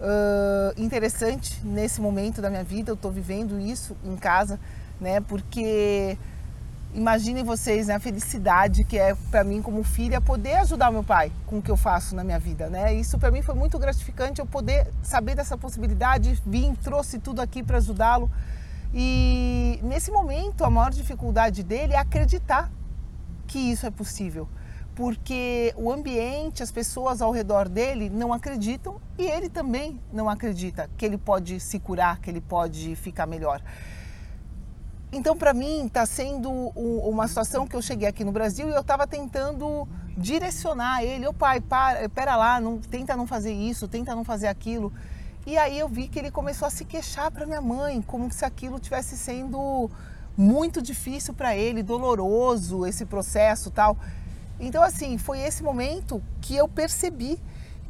uh, 0.00 0.80
interessante 0.80 1.60
nesse 1.64 2.00
momento 2.00 2.42
da 2.42 2.50
minha 2.50 2.64
vida. 2.64 2.90
Eu 2.90 2.94
estou 2.94 3.10
vivendo 3.10 3.58
isso 3.60 3.96
em 4.04 4.16
casa, 4.16 4.58
né? 5.00 5.20
Porque 5.20 6.18
Imaginem 6.98 7.44
vocês 7.44 7.86
né, 7.86 7.94
a 7.94 8.00
felicidade 8.00 8.82
que 8.82 8.98
é 8.98 9.14
para 9.30 9.44
mim 9.44 9.62
como 9.62 9.84
filha 9.84 10.20
poder 10.20 10.54
ajudar 10.54 10.90
meu 10.90 11.04
pai 11.04 11.30
com 11.46 11.58
o 11.58 11.62
que 11.62 11.70
eu 11.70 11.76
faço 11.76 12.16
na 12.16 12.24
minha 12.24 12.40
vida, 12.40 12.68
né? 12.68 12.92
Isso 12.92 13.16
para 13.20 13.30
mim 13.30 13.40
foi 13.40 13.54
muito 13.54 13.78
gratificante 13.78 14.40
eu 14.40 14.46
poder 14.46 14.84
saber 15.00 15.36
dessa 15.36 15.56
possibilidade, 15.56 16.42
vim, 16.44 16.74
trouxe 16.74 17.20
tudo 17.20 17.40
aqui 17.40 17.62
para 17.62 17.76
ajudá-lo. 17.76 18.28
E 18.92 19.78
nesse 19.80 20.10
momento 20.10 20.64
a 20.64 20.70
maior 20.70 20.90
dificuldade 20.90 21.62
dele 21.62 21.92
é 21.92 21.98
acreditar 21.98 22.68
que 23.46 23.60
isso 23.60 23.86
é 23.86 23.92
possível, 23.92 24.48
porque 24.96 25.72
o 25.76 25.92
ambiente, 25.92 26.64
as 26.64 26.72
pessoas 26.72 27.22
ao 27.22 27.30
redor 27.30 27.68
dele 27.68 28.10
não 28.10 28.32
acreditam 28.32 29.00
e 29.16 29.24
ele 29.24 29.48
também 29.48 30.00
não 30.12 30.28
acredita 30.28 30.90
que 30.96 31.06
ele 31.06 31.16
pode 31.16 31.60
se 31.60 31.78
curar, 31.78 32.18
que 32.18 32.28
ele 32.28 32.40
pode 32.40 32.96
ficar 32.96 33.24
melhor. 33.24 33.62
Então, 35.10 35.34
para 35.36 35.54
mim, 35.54 35.86
está 35.86 36.04
sendo 36.04 36.50
uma 36.50 37.26
situação 37.26 37.66
que 37.66 37.74
eu 37.74 37.80
cheguei 37.80 38.06
aqui 38.06 38.24
no 38.24 38.32
Brasil 38.32 38.68
e 38.68 38.72
eu 38.72 38.80
estava 38.80 39.06
tentando 39.06 39.88
direcionar 40.16 41.02
ele. 41.02 41.26
Ô 41.26 41.32
pai, 41.32 41.60
para, 41.60 42.08
pera 42.10 42.36
lá, 42.36 42.60
não, 42.60 42.78
tenta 42.78 43.16
não 43.16 43.26
fazer 43.26 43.52
isso, 43.52 43.88
tenta 43.88 44.14
não 44.14 44.22
fazer 44.22 44.48
aquilo. 44.48 44.92
E 45.46 45.56
aí 45.56 45.78
eu 45.78 45.88
vi 45.88 46.08
que 46.08 46.18
ele 46.18 46.30
começou 46.30 46.66
a 46.66 46.70
se 46.70 46.84
queixar 46.84 47.30
para 47.30 47.46
minha 47.46 47.60
mãe, 47.60 48.02
como 48.02 48.30
se 48.30 48.44
aquilo 48.44 48.78
tivesse 48.78 49.16
sendo 49.16 49.90
muito 50.36 50.82
difícil 50.82 51.32
para 51.32 51.56
ele, 51.56 51.82
doloroso 51.82 52.84
esse 52.84 53.06
processo 53.06 53.70
tal. 53.70 53.96
Então, 54.60 54.82
assim, 54.82 55.16
foi 55.16 55.40
esse 55.40 55.62
momento 55.62 56.22
que 56.42 56.54
eu 56.54 56.68
percebi 56.68 57.40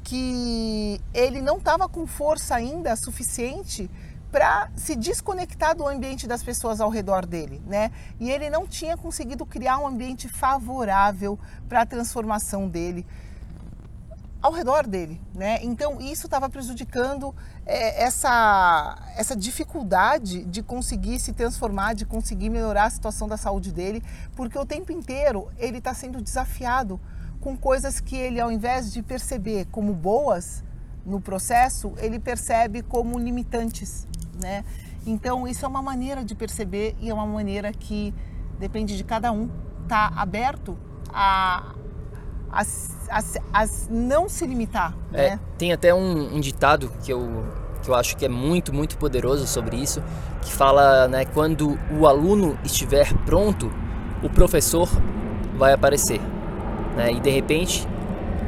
que 0.04 1.00
ele 1.12 1.42
não 1.42 1.56
estava 1.56 1.88
com 1.88 2.06
força 2.06 2.54
ainda 2.54 2.94
suficiente 2.94 3.90
para 4.30 4.70
se 4.76 4.94
desconectar 4.94 5.74
do 5.74 5.86
ambiente 5.86 6.26
das 6.26 6.42
pessoas 6.42 6.80
ao 6.80 6.90
redor 6.90 7.24
dele, 7.24 7.62
né? 7.66 7.90
E 8.20 8.30
ele 8.30 8.50
não 8.50 8.66
tinha 8.66 8.96
conseguido 8.96 9.46
criar 9.46 9.78
um 9.78 9.86
ambiente 9.86 10.28
favorável 10.28 11.38
para 11.68 11.82
a 11.82 11.86
transformação 11.86 12.68
dele 12.68 13.06
ao 14.40 14.52
redor 14.52 14.86
dele, 14.86 15.20
né? 15.34 15.58
Então 15.62 16.00
isso 16.00 16.26
estava 16.26 16.48
prejudicando 16.48 17.34
é, 17.66 18.04
essa 18.04 18.98
essa 19.16 19.34
dificuldade 19.34 20.44
de 20.44 20.62
conseguir 20.62 21.18
se 21.18 21.32
transformar, 21.32 21.94
de 21.94 22.04
conseguir 22.04 22.48
melhorar 22.50 22.84
a 22.84 22.90
situação 22.90 23.26
da 23.26 23.36
saúde 23.36 23.72
dele, 23.72 24.02
porque 24.36 24.58
o 24.58 24.64
tempo 24.64 24.92
inteiro 24.92 25.48
ele 25.58 25.78
está 25.78 25.92
sendo 25.92 26.20
desafiado 26.20 27.00
com 27.40 27.56
coisas 27.56 27.98
que 27.98 28.16
ele, 28.16 28.40
ao 28.40 28.50
invés 28.50 28.92
de 28.92 29.02
perceber 29.02 29.66
como 29.66 29.92
boas 29.92 30.62
no 31.08 31.20
processo, 31.20 31.92
ele 31.98 32.18
percebe 32.18 32.82
como 32.82 33.18
limitantes 33.18 34.06
né? 34.42 34.64
Então 35.06 35.46
isso 35.46 35.64
é 35.64 35.68
uma 35.68 35.82
maneira 35.82 36.24
de 36.24 36.34
perceber 36.34 36.94
e 37.00 37.10
é 37.10 37.14
uma 37.14 37.26
maneira 37.26 37.72
que 37.72 38.14
depende 38.58 38.96
de 38.96 39.04
cada 39.04 39.32
um 39.32 39.48
estar 39.82 40.10
tá 40.10 40.20
aberto 40.20 40.76
a, 41.12 41.74
a, 42.50 42.62
a, 43.10 43.62
a, 43.62 43.66
não 43.90 44.28
se 44.28 44.46
limitar. 44.46 44.94
É, 45.12 45.30
né? 45.30 45.40
Tem 45.56 45.72
até 45.72 45.94
um, 45.94 46.36
um, 46.36 46.40
ditado 46.40 46.92
que 47.02 47.12
eu, 47.12 47.44
que 47.82 47.88
eu 47.88 47.94
acho 47.94 48.16
que 48.16 48.24
é 48.24 48.28
muito, 48.28 48.72
muito 48.72 48.96
poderoso 48.98 49.46
sobre 49.46 49.76
isso, 49.76 50.02
que 50.42 50.52
fala 50.52 51.08
né, 51.08 51.24
quando 51.24 51.78
o 51.98 52.06
aluno 52.06 52.58
estiver 52.64 53.12
pronto, 53.24 53.72
o 54.22 54.28
professor 54.28 54.88
vai 55.56 55.72
aparecer. 55.72 56.20
Né? 56.96 57.12
E 57.12 57.20
de 57.20 57.30
repente 57.30 57.86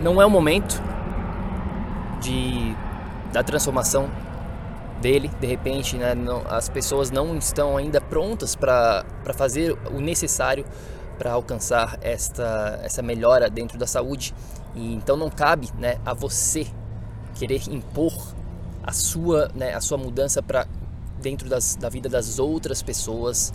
não 0.03 0.21
é 0.21 0.27
o 0.27 0.31
momento 0.31 0.83
de, 2.21 2.75
da 3.33 3.43
transformação 3.43 4.11
dele, 5.01 5.31
de 5.41 5.47
repente, 5.47 5.97
né, 5.97 6.15
não, 6.15 6.43
as 6.49 6.69
pessoas 6.69 7.11
não 7.11 7.37
estão 7.37 7.77
ainda 7.77 8.01
prontas 8.01 8.55
para 8.55 9.05
fazer 9.35 9.77
o 9.93 10.01
necessário 10.01 10.65
para 11.19 11.33
alcançar 11.33 11.99
esta, 12.01 12.81
essa 12.83 13.03
melhora 13.03 13.51
dentro 13.51 13.79
da 13.79 13.87
saúde. 13.87 14.35
E 14.75 14.95
então 14.95 15.17
não 15.17 15.29
cabe 15.29 15.69
né, 15.79 15.99
a 16.05 16.15
você 16.15 16.67
querer 17.35 17.63
impor 17.69 18.13
a 18.83 18.93
sua, 18.93 19.51
né, 19.55 19.75
a 19.75 19.81
sua 19.81 19.99
mudança 19.99 20.43
para 20.43 20.67
dentro 21.21 21.49
das, 21.49 21.77
da 21.77 21.89
vida 21.89 22.09
das 22.09 22.39
outras 22.39 22.83
pessoas 22.83 23.53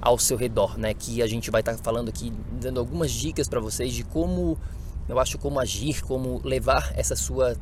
ao 0.00 0.18
seu 0.18 0.36
redor, 0.36 0.78
né? 0.78 0.94
Que 0.94 1.22
a 1.22 1.26
gente 1.26 1.50
vai 1.50 1.60
estar 1.60 1.72
tá 1.74 1.82
falando 1.82 2.08
aqui, 2.08 2.32
dando 2.52 2.80
algumas 2.80 3.10
dicas 3.10 3.48
para 3.48 3.60
vocês 3.60 3.92
de 3.92 4.04
como, 4.04 4.56
eu 5.08 5.18
acho, 5.18 5.36
como 5.38 5.60
agir, 5.60 6.02
como 6.02 6.40
levar 6.44 6.92
essa 6.94 7.14
sua 7.14 7.56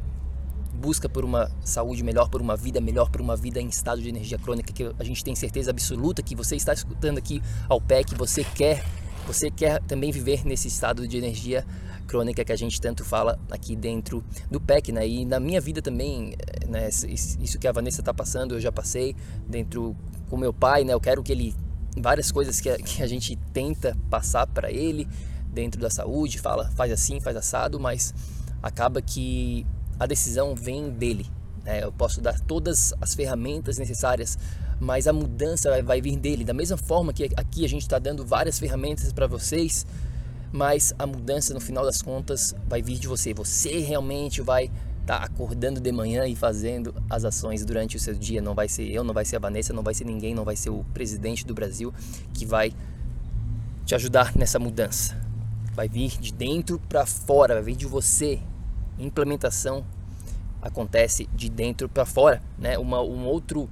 busca 0.78 1.08
por 1.08 1.24
uma 1.24 1.50
saúde 1.64 2.02
melhor, 2.02 2.30
por 2.30 2.40
uma 2.40 2.56
vida 2.56 2.80
melhor, 2.80 3.10
por 3.10 3.20
uma 3.20 3.36
vida 3.36 3.60
em 3.60 3.68
estado 3.68 4.00
de 4.00 4.08
energia 4.08 4.38
crônica, 4.38 4.72
que 4.72 4.90
a 4.98 5.04
gente 5.04 5.22
tem 5.24 5.34
certeza 5.34 5.70
absoluta 5.70 6.22
que 6.22 6.34
você 6.34 6.56
está 6.56 6.72
escutando 6.72 7.18
aqui 7.18 7.42
ao 7.68 7.80
pé, 7.80 8.04
que 8.04 8.14
você 8.14 8.44
quer, 8.44 8.84
você 9.26 9.50
quer 9.50 9.82
também 9.82 10.10
viver 10.10 10.46
nesse 10.46 10.68
estado 10.68 11.06
de 11.06 11.18
energia 11.18 11.66
crônica 12.06 12.42
que 12.42 12.52
a 12.52 12.56
gente 12.56 12.80
tanto 12.80 13.04
fala 13.04 13.38
aqui 13.50 13.76
dentro 13.76 14.24
do 14.50 14.58
PEC, 14.58 14.92
né? 14.92 15.06
E 15.06 15.24
na 15.26 15.38
minha 15.38 15.60
vida 15.60 15.82
também, 15.82 16.34
né? 16.66 16.88
Isso 16.88 17.58
que 17.58 17.68
a 17.68 17.72
Vanessa 17.72 18.00
está 18.00 18.14
passando, 18.14 18.54
eu 18.54 18.60
já 18.60 18.72
passei 18.72 19.14
dentro 19.46 19.94
com 20.30 20.36
meu 20.36 20.52
pai, 20.52 20.84
né? 20.84 20.94
Eu 20.94 21.00
quero 21.00 21.22
que 21.22 21.32
ele 21.32 21.54
várias 22.00 22.32
coisas 22.32 22.60
que 22.60 22.70
a, 22.70 22.76
que 22.76 23.02
a 23.02 23.06
gente 23.06 23.36
tenta 23.52 23.96
passar 24.08 24.46
para 24.46 24.70
ele 24.70 25.06
dentro 25.52 25.80
da 25.80 25.90
saúde, 25.90 26.38
fala, 26.38 26.70
faz 26.72 26.92
assim, 26.92 27.20
faz 27.20 27.36
assado, 27.36 27.78
mas 27.78 28.14
acaba 28.62 29.02
que 29.02 29.66
a 29.98 30.06
decisão 30.06 30.54
vem 30.54 30.90
dele. 30.90 31.26
Né? 31.64 31.82
Eu 31.82 31.92
posso 31.92 32.20
dar 32.20 32.40
todas 32.40 32.94
as 33.00 33.14
ferramentas 33.14 33.78
necessárias, 33.78 34.38
mas 34.80 35.06
a 35.06 35.12
mudança 35.12 35.82
vai, 35.82 36.00
vir 36.00 36.16
dele. 36.16 36.44
Da 36.44 36.54
mesma 36.54 36.76
forma 36.76 37.12
que 37.12 37.24
aqui 37.36 37.64
a 37.64 37.68
gente 37.68 37.82
está 37.82 37.98
dando 37.98 38.24
várias 38.24 38.58
ferramentas 38.58 39.12
para 39.12 39.26
vocês, 39.26 39.86
mas 40.52 40.94
a 40.98 41.06
mudança 41.06 41.52
no 41.52 41.60
final 41.60 41.84
das 41.84 42.00
contas 42.00 42.54
vai 42.66 42.80
vir 42.80 42.98
de 42.98 43.08
você. 43.08 43.34
Você 43.34 43.80
realmente 43.80 44.40
vai 44.40 44.70
estar 45.00 45.18
tá 45.18 45.24
acordando 45.24 45.80
de 45.80 45.92
manhã 45.92 46.26
e 46.26 46.34
fazendo 46.36 46.94
as 47.10 47.24
ações 47.24 47.64
durante 47.64 47.96
o 47.96 48.00
seu 48.00 48.14
dia. 48.14 48.40
Não 48.40 48.54
vai 48.54 48.68
ser 48.68 48.84
eu, 48.90 49.02
não 49.04 49.12
vai 49.12 49.24
ser 49.24 49.36
a 49.36 49.40
Vanessa, 49.40 49.72
não 49.72 49.82
vai 49.82 49.94
ser 49.94 50.04
ninguém, 50.04 50.34
não 50.34 50.44
vai 50.44 50.56
ser 50.56 50.70
o 50.70 50.84
presidente 50.94 51.46
do 51.46 51.54
Brasil 51.54 51.92
que 52.32 52.46
vai 52.46 52.72
te 53.84 53.94
ajudar 53.94 54.34
nessa 54.36 54.58
mudança. 54.58 55.16
Vai 55.74 55.88
vir 55.88 56.10
de 56.18 56.32
dentro 56.32 56.78
para 56.88 57.04
fora, 57.04 57.54
vai 57.54 57.62
vir 57.62 57.76
de 57.76 57.86
você 57.86 58.40
implementação 58.98 59.84
acontece 60.60 61.28
de 61.34 61.48
dentro 61.48 61.88
para 61.88 62.04
fora, 62.04 62.42
né? 62.58 62.78
Uma, 62.78 63.00
um 63.00 63.26
outro, 63.26 63.68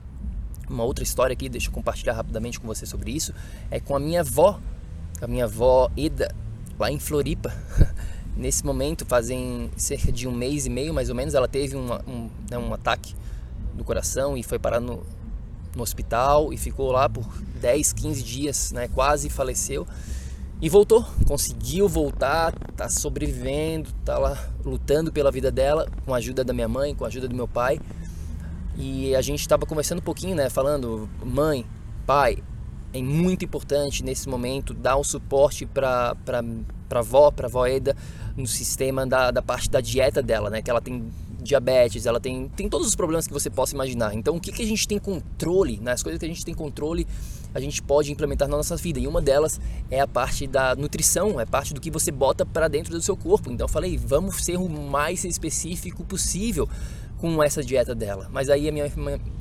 uma 0.69 0.85
outra 0.85 1.03
história 1.03 1.33
aqui, 1.33 1.49
deixa 1.49 1.69
eu 1.69 1.73
compartilhar 1.73 2.15
rapidamente 2.15 2.61
com 2.61 2.67
você 2.67 2.87
sobre 2.87 3.11
isso, 3.11 3.35
é 3.71 3.81
com 3.81 3.97
a 3.97 4.01
minha 4.01 4.21
avó, 4.21 4.61
a 5.21 5.27
minha 5.27 5.45
avó 5.45 5.91
Eda, 5.97 6.35
lá 6.79 6.91
em 6.91 6.99
Floripa. 6.99 7.53
Nesse 8.37 8.67
momento, 8.67 9.07
fazem 9.07 9.71
cerca 9.79 10.13
de 10.13 10.29
um 10.29 10.33
mês 10.33 10.67
e 10.67 10.71
meio, 10.71 10.93
mais 10.93 11.09
ou 11.09 11.15
menos, 11.15 11.35
ela 11.35 11.49
teve 11.49 11.75
uma, 11.75 12.03
um, 12.07 12.29
né, 12.51 12.59
um 12.59 12.73
ataque 12.75 13.15
do 13.73 13.83
coração 13.83 14.37
e 14.37 14.43
foi 14.43 14.59
parar 14.59 14.79
no, 14.79 15.03
no 15.75 15.83
hospital 15.83 16.53
e 16.53 16.57
ficou 16.57 16.93
lá 16.93 17.09
por 17.09 17.27
10, 17.61 17.93
15 17.95 18.23
dias, 18.23 18.73
né? 18.73 18.89
Quase 18.89 19.31
faleceu. 19.31 19.87
E 20.61 20.71
voltou, 20.71 21.05
conseguiu 21.27 21.87
voltar, 21.87 22.53
tá 22.75 22.89
sobrevivendo, 22.89 23.91
tá 24.05 24.19
lá 24.19 24.49
lutando 24.65 25.13
pela 25.13 25.31
vida 25.31 25.51
dela, 25.51 25.87
com 26.05 26.15
a 26.15 26.17
ajuda 26.17 26.43
da 26.43 26.53
minha 26.55 26.69
mãe, 26.69 26.95
com 26.95 27.05
a 27.05 27.09
ajuda 27.09 27.29
do 27.29 27.37
meu 27.37 27.47
pai. 27.47 27.79
E 28.75 29.15
a 29.15 29.21
gente 29.21 29.41
estava 29.41 29.67
conversando 29.67 29.99
um 29.99 30.03
pouquinho, 30.03 30.35
né, 30.35 30.49
falando, 30.49 31.09
mãe, 31.23 31.67
pai, 32.07 32.39
é 32.95 33.03
muito 33.03 33.45
importante 33.45 34.03
nesse 34.03 34.29
momento 34.29 34.73
dar 34.73 34.97
um 34.97 35.05
suporte 35.05 35.67
para 35.67 36.15
para 36.25 36.43
para 36.89 37.01
avó, 37.01 37.31
para 37.33 37.49
avó 37.49 37.67
Eda 37.67 37.97
no 38.37 38.47
sistema 38.47 39.05
da, 39.05 39.33
da 39.33 39.43
parte 39.43 39.69
da 39.69 39.81
dieta 39.81 40.23
dela, 40.23 40.49
né, 40.49 40.63
que 40.63 40.71
ela 40.71 40.81
tem 40.81 41.11
diabetes, 41.47 42.07
ela 42.07 42.21
tem, 42.21 42.49
tem 42.49 42.69
todos 42.69 42.87
os 42.87 42.95
problemas 42.95 43.27
que 43.27 43.33
você 43.33 43.49
possa 43.49 43.75
imaginar. 43.75 44.15
Então, 44.15 44.37
o 44.37 44.41
que, 44.41 44.53
que 44.53 44.63
a 44.63 44.67
gente 44.67 44.87
tem 44.87 44.99
controle, 44.99 45.79
né? 45.81 45.93
as 45.93 46.03
coisas 46.03 46.19
que 46.19 46.27
a 46.27 46.29
gente 46.29 46.45
tem 46.45 46.55
controle, 46.55 47.07
a 47.57 47.61
gente 47.61 47.83
pode 47.83 48.13
implementar 48.13 48.49
na 48.49 48.57
nossa 48.57 48.77
vida. 48.77 49.01
E 49.01 49.07
uma 49.07 49.21
delas 49.21 49.61
é 49.91 50.01
a 50.01 50.07
parte 50.07 50.47
da 50.47 50.75
nutrição, 50.75 51.41
é 51.41 51.47
parte 51.47 51.73
do 51.73 51.81
que 51.81 51.91
você 51.91 52.11
bota 52.11 52.45
para 52.45 52.69
dentro 52.69 52.93
do 52.93 53.01
seu 53.01 53.17
corpo. 53.17 53.51
Então, 53.51 53.65
eu 53.65 53.69
falei, 53.69 53.97
vamos 53.97 54.45
ser 54.45 54.57
o 54.57 54.69
mais 54.69 55.25
específico 55.25 56.05
possível 56.05 56.69
com 57.19 57.43
essa 57.43 57.63
dieta 57.63 57.95
dela. 57.95 58.29
Mas 58.31 58.51
aí 58.51 58.69
a 58.69 58.73
minha, 58.73 58.93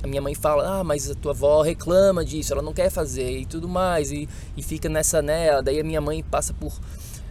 a 0.02 0.08
minha 0.08 0.22
mãe 0.22 0.34
fala: 0.34 0.80
Ah, 0.80 0.84
mas 0.84 1.12
a 1.12 1.16
tua 1.16 1.32
avó 1.34 1.62
reclama 1.62 2.24
disso, 2.24 2.54
ela 2.54 2.62
não 2.62 2.74
quer 2.74 2.90
fazer 2.90 3.40
e 3.40 3.46
tudo 3.46 3.68
mais. 3.68 4.12
E, 4.12 4.30
e 4.56 4.64
fica 4.64 4.88
nessa, 4.88 5.22
né? 5.22 5.62
Daí 5.62 5.80
a 5.80 5.84
minha 5.84 6.00
mãe 6.00 6.24
passa 6.24 6.54
por 6.54 6.74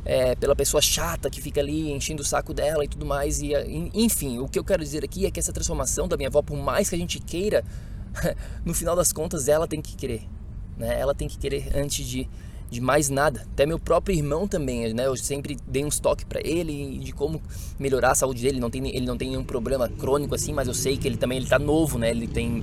é, 0.04 0.34
pela 0.34 0.54
pessoa 0.54 0.82
chata 0.82 1.30
que 1.30 1.40
fica 1.40 1.60
ali 1.60 1.90
enchendo 1.90 2.22
o 2.22 2.24
saco 2.24 2.52
dela 2.52 2.84
e 2.84 2.88
tudo 2.88 3.06
mais. 3.06 3.40
E, 3.40 3.52
enfim, 3.94 4.38
o 4.38 4.48
que 4.48 4.58
eu 4.58 4.64
quero 4.64 4.82
dizer 4.82 5.04
aqui 5.04 5.26
é 5.26 5.30
que 5.30 5.40
essa 5.40 5.52
transformação 5.52 6.06
da 6.06 6.16
minha 6.16 6.28
avó, 6.28 6.42
por 6.42 6.56
mais 6.56 6.88
que 6.88 6.94
a 6.94 6.98
gente 6.98 7.18
queira, 7.18 7.64
no 8.64 8.74
final 8.74 8.94
das 8.94 9.12
contas 9.12 9.48
ela 9.48 9.66
tem 9.66 9.80
que 9.80 9.96
querer. 9.96 10.28
Né? 10.76 10.98
Ela 10.98 11.14
tem 11.14 11.28
que 11.28 11.38
querer 11.38 11.70
antes 11.74 12.06
de, 12.06 12.28
de 12.70 12.80
mais 12.80 13.08
nada. 13.08 13.46
Até 13.52 13.66
meu 13.66 13.78
próprio 13.78 14.16
irmão 14.16 14.48
também, 14.48 14.92
né? 14.92 15.06
Eu 15.06 15.16
sempre 15.16 15.56
dei 15.66 15.84
uns 15.84 15.98
toques 15.98 16.24
para 16.24 16.40
ele 16.44 16.98
de 16.98 17.12
como 17.12 17.40
melhorar 17.78 18.12
a 18.12 18.14
saúde 18.14 18.42
dele. 18.42 18.54
Ele 18.54 18.60
não 18.60 18.70
tem, 18.70 18.88
ele 18.88 19.06
não 19.06 19.16
tem 19.16 19.30
nenhum 19.30 19.44
problema 19.44 19.88
crônico 19.88 20.34
assim, 20.34 20.52
mas 20.52 20.68
eu 20.68 20.74
sei 20.74 20.96
que 20.96 21.06
ele 21.06 21.16
também 21.16 21.38
ele 21.38 21.46
tá 21.46 21.58
novo, 21.58 21.98
né? 21.98 22.10
Ele 22.10 22.26
tem 22.26 22.62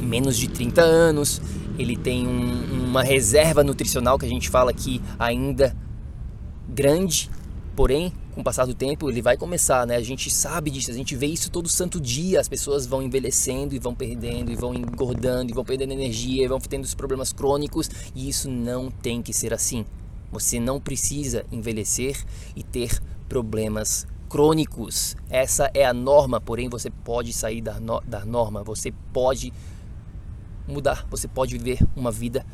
menos 0.00 0.36
de 0.36 0.48
30 0.48 0.82
anos. 0.82 1.40
Ele 1.78 1.96
tem 1.96 2.26
um, 2.26 2.86
uma 2.88 3.02
reserva 3.02 3.62
nutricional 3.62 4.18
que 4.18 4.24
a 4.26 4.28
gente 4.28 4.48
fala 4.48 4.72
que 4.72 5.00
ainda 5.18 5.76
grande, 6.68 7.30
porém, 7.76 8.10
com 8.34 8.40
o 8.40 8.44
passar 8.44 8.64
do 8.66 8.74
tempo, 8.74 9.10
ele 9.10 9.20
vai 9.20 9.36
começar, 9.36 9.86
né? 9.86 9.96
A 9.96 10.02
gente 10.02 10.30
sabe 10.30 10.70
disso, 10.70 10.90
a 10.90 10.94
gente 10.94 11.14
vê 11.14 11.26
isso 11.26 11.50
todo 11.50 11.68
santo 11.68 12.00
dia. 12.00 12.40
As 12.40 12.48
pessoas 12.48 12.86
vão 12.86 13.02
envelhecendo 13.02 13.74
e 13.74 13.78
vão 13.78 13.94
perdendo, 13.94 14.50
e 14.50 14.56
vão 14.56 14.74
engordando, 14.74 15.52
e 15.52 15.54
vão 15.54 15.64
perdendo 15.64 15.92
energia, 15.92 16.42
e 16.42 16.48
vão 16.48 16.58
tendo 16.58 16.84
os 16.84 16.94
problemas 16.94 17.32
crônicos, 17.32 17.90
e 18.14 18.28
isso 18.28 18.50
não 18.50 18.90
tem 18.90 19.20
que 19.22 19.32
ser 19.32 19.52
assim. 19.52 19.84
Você 20.32 20.58
não 20.58 20.80
precisa 20.80 21.44
envelhecer 21.52 22.16
e 22.56 22.62
ter 22.62 22.98
problemas 23.28 24.06
crônicos. 24.28 25.14
Essa 25.28 25.70
é 25.74 25.84
a 25.84 25.92
norma, 25.92 26.40
porém 26.40 26.68
você 26.68 26.90
pode 26.90 27.32
sair 27.32 27.60
da, 27.60 27.78
no 27.78 28.00
da 28.00 28.24
norma, 28.24 28.64
você 28.64 28.92
pode 29.12 29.52
mudar, 30.66 31.06
você 31.10 31.28
pode 31.28 31.56
viver 31.56 31.78
uma 31.94 32.10
vida 32.10 32.44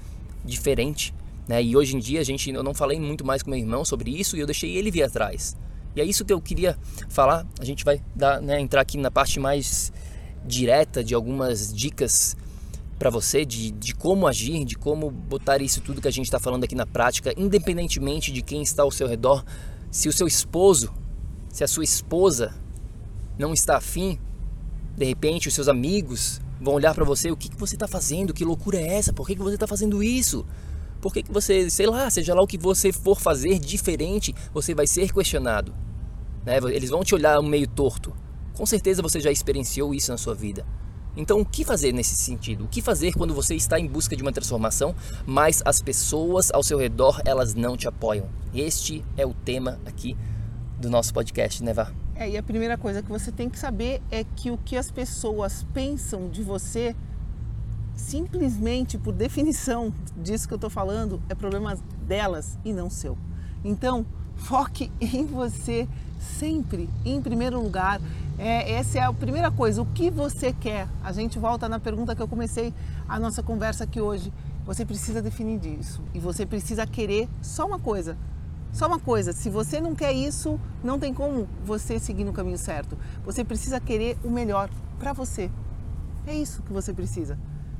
diferente. 0.45 1.15
Né? 1.49 1.63
E 1.63 1.77
hoje 1.77 1.97
em 1.97 1.99
dia 1.99 2.21
a 2.21 2.25
gente, 2.25 2.51
eu 2.51 2.63
não 2.63 2.75
falei 2.75 3.01
muito 3.01 3.25
mais 3.25 3.43
com 3.43 3.51
meu 3.51 3.59
irmão 3.59 3.85
sobre 3.85 4.11
isso 4.11 4.37
e 4.37 4.41
eu 4.41 4.47
deixei 4.47 4.77
ele 4.77 4.91
vir 4.91 5.03
atrás. 5.03 5.57
E 5.95 6.01
é 6.01 6.05
isso 6.05 6.25
que 6.25 6.33
eu 6.33 6.41
queria 6.41 6.79
falar. 7.09 7.47
A 7.61 7.65
gente 7.65 7.85
vai 7.85 8.01
dar, 8.15 8.41
né, 8.41 8.61
entrar 8.61 8.81
aqui 8.81 8.97
na 8.97 9.11
parte 9.11 9.39
mais 9.39 9.93
direta 10.45 11.05
de 11.05 11.15
algumas 11.15 11.73
dicas 11.73 12.37
para 12.99 13.11
você 13.11 13.45
de, 13.45 13.73
de 13.73 13.95
como 13.95 14.27
agir, 14.27 14.65
de 14.65 14.77
como 14.77 15.11
botar 15.11 15.61
isso 15.61 15.81
tudo 15.81 16.01
que 16.01 16.09
a 16.09 16.13
gente 16.13 16.27
está 16.27 16.39
falando 16.39 16.65
aqui 16.65 16.75
na 16.75 16.87
prática, 16.87 17.35
independentemente 17.37 18.33
de 18.33 18.43
quem 18.43 18.63
está 18.63 18.85
ao 18.85 18.91
seu 18.91 19.09
redor. 19.09 19.45
Se 19.91 20.09
o 20.09 20.13
seu 20.13 20.27
esposo, 20.27 20.93
se 21.51 21.65
a 21.65 21.69
sua 21.69 21.85
esposa 21.85 22.55
não 23.39 23.53
está 23.53 23.77
afim, 23.77 24.19
de 24.97 25.05
repente 25.05 25.49
os 25.49 25.55
seus 25.55 25.69
amigos 25.69 26.41
vão 26.61 26.75
olhar 26.75 26.95
para 26.95 27.05
você: 27.05 27.31
o 27.31 27.37
que, 27.37 27.49
que 27.49 27.57
você 27.57 27.75
está 27.75 27.89
fazendo? 27.89 28.33
Que 28.33 28.45
loucura 28.45 28.79
é 28.79 28.95
essa? 28.95 29.13
Por 29.13 29.27
que, 29.27 29.35
que 29.35 29.43
você 29.43 29.55
está 29.55 29.67
fazendo 29.67 30.03
isso? 30.03 30.47
Por 31.03 31.13
que, 31.13 31.25
que 31.25 31.33
você, 31.33 31.69
sei 31.69 31.87
lá, 31.87 32.09
seja 32.09 32.33
lá 32.33 32.41
o 32.41 32.47
que 32.47 32.57
você 32.57 32.93
for 32.93 33.21
fazer 33.21 33.59
diferente, 33.59 34.33
você 34.55 34.73
vai 34.73 34.87
ser 34.87 35.13
questionado? 35.13 35.75
Né? 36.47 36.59
Eles 36.73 36.91
vão 36.91 37.03
te 37.03 37.13
olhar 37.13 37.43
meio 37.43 37.67
torto. 37.67 38.15
Com 38.55 38.65
certeza 38.65 39.03
você 39.03 39.19
já 39.19 39.33
experienciou 39.33 39.93
isso 39.93 40.13
na 40.13 40.17
sua 40.17 40.33
vida. 40.33 40.65
Então, 41.17 41.41
o 41.41 41.45
que 41.45 41.65
fazer 41.65 41.93
nesse 41.93 42.17
sentido? 42.17 42.65
O 42.65 42.69
que 42.69 42.81
fazer 42.81 43.15
quando 43.15 43.35
você 43.35 43.57
está 43.57 43.81
em 43.81 43.87
busca 43.87 44.15
de 44.15 44.23
uma 44.23 44.33
transformação, 44.33 44.95
mas 45.27 45.61
as 45.65 45.83
pessoas 45.83 46.53
ao 46.53 46.63
seu 46.63 46.79
redor 46.79 47.21
elas 47.25 47.53
não 47.53 47.77
te 47.77 47.89
apoiam? 47.89 48.29
Este 48.55 49.05
é 49.17 49.27
o 49.27 49.35
tema 49.35 49.81
aqui 49.85 50.17
do 50.79 50.89
nosso 50.89 51.13
podcast, 51.13 51.65
né, 51.65 51.75
Vá? 51.75 51.93
É, 52.15 52.31
e 52.31 52.37
a 52.37 52.43
primeira 52.45 52.79
coisa 52.79 53.03
que 53.03 53.11
você 53.11 53.33
tem 53.33 53.51
que 53.51 53.59
saber 53.59 54.01
é 54.09 54.23
que 54.23 54.53
o 54.53 54.57
que 54.57 54.77
as 54.77 54.89
pessoas 54.89 55.67
pensam 55.75 56.31
de 56.31 56.45
você 56.45 56.95
simplesmente 57.95 58.99
por 58.99 59.13
definição 59.13 59.93
disso 60.17 60.47
que 60.47 60.55
eu 60.55 60.57
estou 60.57 60.71
falando, 60.71 61.21
é 61.29 61.35
problema 61.35 61.77
delas 62.07 62.59
e 62.65 62.73
não 62.73 62.91
seu. 62.91 63.17
Então, 63.65 64.05
foque 64.37 64.91
em 65.01 65.25
você 65.27 65.89
sempre, 66.19 66.89
em 67.05 67.21
primeiro 67.21 67.61
lugar. 67.61 68.01
É, 68.39 68.73
essa 68.73 68.99
é 68.99 69.03
a 69.03 69.13
primeira 69.13 69.51
coisa. 69.51 69.83
O 69.83 69.87
que 69.87 70.11
você 70.11 70.53
quer? 70.53 70.89
A 71.03 71.13
gente 71.13 71.39
volta 71.39 71.69
na 71.69 71.79
pergunta 71.79 72.15
que 72.15 72.23
eu 72.23 72.29
comecei 72.29 72.73
a 73.09 73.19
nossa 73.19 73.43
conversa 73.43 73.85
aqui 73.85 74.01
hoje. 74.01 74.33
Você 74.65 74.85
precisa 74.85 75.21
definir 75.21 75.65
isso 75.79 76.01
e 76.15 76.21
você 76.21 76.47
precisa 76.47 76.87
querer 76.87 77.29
só 77.41 77.67
uma 77.67 77.79
coisa. 77.79 78.17
Só 78.73 78.87
uma 78.87 78.99
coisa, 78.99 79.35
se 79.35 79.51
você 79.51 79.83
não 79.83 79.95
quer 79.95 80.15
isso, 80.15 80.59
não 80.83 80.99
tem 80.99 81.13
como 81.13 81.47
você 81.63 81.99
seguir 81.99 82.25
no 82.25 82.33
caminho 82.33 82.57
certo. 82.57 82.97
Você 83.23 83.45
precisa 83.45 83.79
querer 83.79 84.17
o 84.25 84.31
melhor 84.31 84.71
para 84.99 85.13
você. 85.13 85.51
É 86.27 86.35
isso 86.35 86.63
que 86.63 86.73
você 86.73 86.95
precisa 86.95 87.39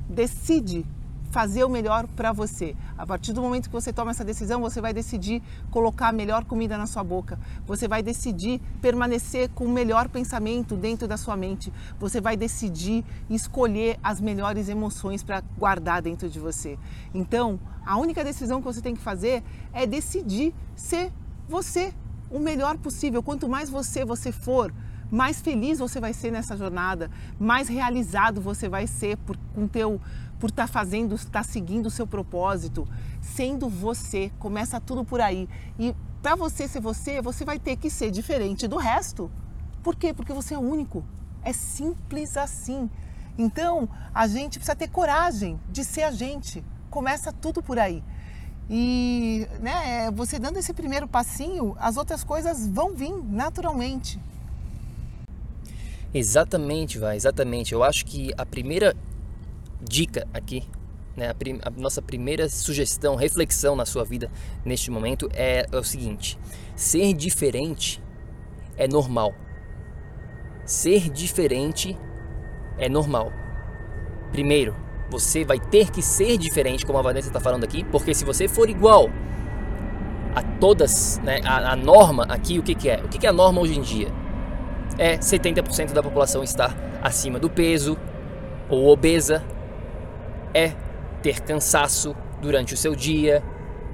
decide, 0.09 0.85
fazer 1.33 1.63
o 1.63 1.69
melhor 1.69 2.05
para 2.15 2.31
você. 2.31 2.75
A 2.95 3.07
partir 3.07 3.33
do 3.33 3.41
momento 3.41 3.67
que 3.67 3.73
você 3.73 3.91
toma 3.91 4.11
essa 4.11 4.23
decisão, 4.23 4.61
você 4.61 4.79
vai 4.79 4.93
decidir 4.93 5.41
colocar 5.71 6.09
a 6.09 6.11
melhor 6.11 6.45
comida 6.45 6.77
na 6.77 6.85
sua 6.85 7.03
boca. 7.03 7.39
Você 7.65 7.87
vai 7.87 8.03
decidir 8.03 8.61
permanecer 8.79 9.49
com 9.49 9.65
o 9.65 9.69
melhor 9.69 10.07
pensamento 10.09 10.77
dentro 10.77 11.07
da 11.07 11.17
sua 11.17 11.35
mente. 11.35 11.73
Você 11.99 12.21
vai 12.21 12.37
decidir 12.37 13.03
escolher 13.31 13.99
as 14.03 14.21
melhores 14.21 14.69
emoções 14.69 15.23
para 15.23 15.41
guardar 15.57 16.03
dentro 16.03 16.29
de 16.29 16.39
você. 16.39 16.77
Então, 17.15 17.59
a 17.83 17.97
única 17.97 18.23
decisão 18.23 18.59
que 18.61 18.65
você 18.65 18.79
tem 18.79 18.95
que 18.95 19.01
fazer 19.01 19.43
é 19.73 19.87
decidir 19.87 20.53
ser 20.75 21.11
você 21.49 21.95
o 22.29 22.37
melhor 22.37 22.77
possível. 22.77 23.23
Quanto 23.23 23.49
mais 23.49 23.71
você 23.71 24.05
você 24.05 24.31
for, 24.31 24.71
mais 25.13 25.39
feliz 25.39 25.77
você 25.77 25.99
vai 25.99 26.11
ser 26.11 26.31
nessa 26.31 26.57
jornada, 26.57 27.11
mais 27.39 27.67
realizado 27.67 28.41
você 28.41 28.67
vai 28.67 28.87
ser 28.87 29.15
por, 29.17 29.37
com 29.53 29.67
teu, 29.67 30.01
por 30.39 30.49
estar 30.49 30.65
tá 30.65 30.67
fazendo, 30.67 31.13
estar 31.13 31.29
tá 31.29 31.43
seguindo 31.43 31.85
o 31.85 31.91
seu 31.91 32.07
propósito, 32.07 32.87
sendo 33.21 33.69
você. 33.69 34.31
Começa 34.39 34.81
tudo 34.81 35.05
por 35.05 35.21
aí. 35.21 35.47
E 35.77 35.95
para 36.19 36.33
você 36.33 36.67
ser 36.67 36.81
você, 36.81 37.21
você 37.21 37.45
vai 37.45 37.59
ter 37.59 37.75
que 37.75 37.91
ser 37.91 38.09
diferente 38.09 38.67
do 38.67 38.77
resto. 38.77 39.29
Por 39.83 39.95
quê? 39.95 40.15
Porque 40.15 40.33
você 40.33 40.55
é 40.55 40.57
único. 40.57 41.03
É 41.43 41.53
simples 41.53 42.35
assim. 42.35 42.89
Então, 43.37 43.87
a 44.15 44.25
gente 44.25 44.57
precisa 44.57 44.75
ter 44.75 44.87
coragem 44.87 45.59
de 45.71 45.83
ser 45.83 46.03
a 46.03 46.11
gente. 46.11 46.65
Começa 46.89 47.31
tudo 47.31 47.61
por 47.61 47.77
aí. 47.77 48.03
E 48.67 49.47
né, 49.59 50.09
você 50.09 50.39
dando 50.39 50.57
esse 50.57 50.73
primeiro 50.73 51.07
passinho, 51.07 51.75
as 51.79 51.97
outras 51.97 52.23
coisas 52.23 52.67
vão 52.67 52.95
vir 52.95 53.13
naturalmente. 53.25 54.19
Exatamente, 56.13 56.99
vai, 56.99 57.15
exatamente. 57.15 57.73
Eu 57.73 57.83
acho 57.83 58.05
que 58.05 58.31
a 58.37 58.45
primeira 58.45 58.95
dica 59.81 60.27
aqui, 60.31 60.63
né, 61.17 61.29
a, 61.29 61.33
prim 61.33 61.59
a, 61.63 61.69
nossa 61.71 62.01
primeira 62.01 62.47
sugestão, 62.47 63.15
reflexão 63.15 63.75
na 63.75 63.85
sua 63.85 64.03
vida 64.03 64.29
neste 64.63 64.91
momento 64.91 65.27
é, 65.33 65.65
é 65.71 65.77
o 65.77 65.83
seguinte: 65.83 66.37
ser 66.75 67.13
diferente 67.13 68.01
é 68.77 68.87
normal. 68.87 69.33
Ser 70.65 71.09
diferente 71.09 71.97
é 72.77 72.87
normal. 72.87 73.33
Primeiro, 74.31 74.75
você 75.09 75.43
vai 75.43 75.59
ter 75.59 75.91
que 75.91 76.01
ser 76.01 76.37
diferente, 76.37 76.85
como 76.85 76.97
a 76.99 77.01
Vanessa 77.01 77.27
está 77.27 77.39
falando 77.39 77.63
aqui, 77.63 77.83
porque 77.85 78.13
se 78.13 78.23
você 78.23 78.47
for 78.47 78.69
igual 78.69 79.09
a 80.35 80.41
todas, 80.59 81.19
né, 81.19 81.41
a, 81.43 81.73
a 81.73 81.75
norma 81.75 82.23
aqui, 82.29 82.59
o 82.59 82.63
que, 82.63 82.75
que 82.75 82.89
é? 82.89 83.03
O 83.03 83.09
que, 83.09 83.17
que 83.17 83.25
é 83.25 83.29
a 83.29 83.33
norma 83.33 83.61
hoje 83.61 83.77
em 83.77 83.81
dia? 83.81 84.22
É 84.97 85.17
70% 85.17 85.93
da 85.93 86.03
população 86.03 86.43
estar 86.43 86.75
acima 87.01 87.39
do 87.39 87.49
peso 87.49 87.97
ou 88.69 88.87
obesa, 88.87 89.43
é 90.53 90.73
ter 91.21 91.41
cansaço 91.41 92.15
durante 92.41 92.73
o 92.73 92.77
seu 92.77 92.95
dia, 92.95 93.43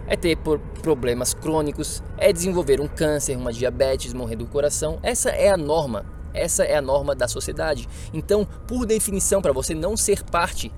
é 0.07 0.15
ter 0.15 0.37
problemas 0.81 1.33
crônicos, 1.33 2.03
é 2.17 2.33
desenvolver 2.33 2.81
um 2.81 2.87
câncer, 2.87 3.37
uma 3.37 3.53
diabetes, 3.53 4.13
morrer 4.13 4.35
do 4.35 4.47
coração. 4.47 4.99
Essa 5.03 5.29
é 5.29 5.49
a 5.49 5.57
norma. 5.57 6.05
Essa 6.33 6.63
é 6.63 6.75
a 6.75 6.81
norma 6.81 7.15
da 7.15 7.27
sociedade. 7.27 7.87
Então, 8.13 8.45
por 8.67 8.85
definição, 8.85 9.41
para 9.41 9.53
você 9.53 9.73
não 9.73 9.95
ser 9.95 10.23
parte 10.23 10.71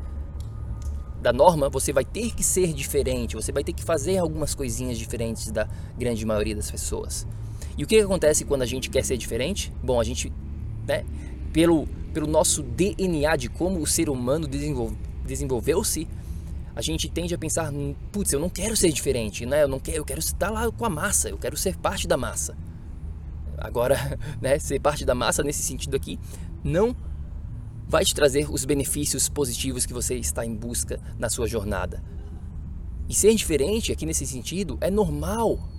da 1.21 1.31
norma, 1.31 1.69
você 1.69 1.93
vai 1.93 2.03
ter 2.03 2.33
que 2.33 2.43
ser 2.43 2.73
diferente, 2.73 3.35
você 3.35 3.51
vai 3.51 3.63
ter 3.63 3.73
que 3.73 3.83
fazer 3.83 4.17
algumas 4.17 4.55
coisinhas 4.55 4.97
diferentes 4.97 5.51
da 5.51 5.67
grande 5.97 6.25
maioria 6.25 6.55
das 6.55 6.71
pessoas. 6.71 7.27
E 7.81 7.83
o 7.83 7.87
que, 7.87 7.97
que 7.97 8.03
acontece 8.03 8.45
quando 8.45 8.61
a 8.61 8.65
gente 8.67 8.91
quer 8.91 9.03
ser 9.03 9.17
diferente? 9.17 9.73
Bom, 9.81 9.99
a 9.99 10.03
gente, 10.03 10.31
né, 10.87 11.03
pelo, 11.51 11.87
pelo 12.13 12.27
nosso 12.27 12.61
DNA 12.61 13.35
de 13.35 13.49
como 13.49 13.79
o 13.79 13.87
ser 13.87 14.07
humano 14.07 14.47
desenvolve, 14.47 14.95
desenvolveu-se, 15.25 16.07
a 16.75 16.81
gente 16.83 17.09
tende 17.09 17.33
a 17.33 17.39
pensar, 17.39 17.73
putz, 18.11 18.33
eu 18.33 18.39
não 18.39 18.51
quero 18.51 18.77
ser 18.77 18.91
diferente, 18.91 19.47
né? 19.47 19.63
Eu 19.63 19.67
não 19.67 19.79
quero, 19.79 19.97
eu 19.97 20.05
quero 20.05 20.19
estar 20.19 20.51
lá 20.51 20.71
com 20.71 20.85
a 20.85 20.91
massa, 20.91 21.29
eu 21.29 21.39
quero 21.39 21.57
ser 21.57 21.75
parte 21.75 22.07
da 22.07 22.15
massa. 22.15 22.55
Agora, 23.57 23.97
né, 24.39 24.59
ser 24.59 24.79
parte 24.79 25.03
da 25.03 25.15
massa 25.15 25.41
nesse 25.41 25.63
sentido 25.63 25.95
aqui 25.95 26.19
não 26.63 26.95
vai 27.87 28.05
te 28.05 28.13
trazer 28.13 28.47
os 28.47 28.63
benefícios 28.63 29.27
positivos 29.27 29.87
que 29.87 29.93
você 29.93 30.13
está 30.17 30.45
em 30.45 30.53
busca 30.53 30.99
na 31.17 31.31
sua 31.31 31.47
jornada. 31.47 32.03
E 33.09 33.15
ser 33.15 33.33
diferente 33.33 33.91
aqui 33.91 34.05
nesse 34.05 34.27
sentido 34.27 34.77
é 34.81 34.91
normal. 34.91 35.70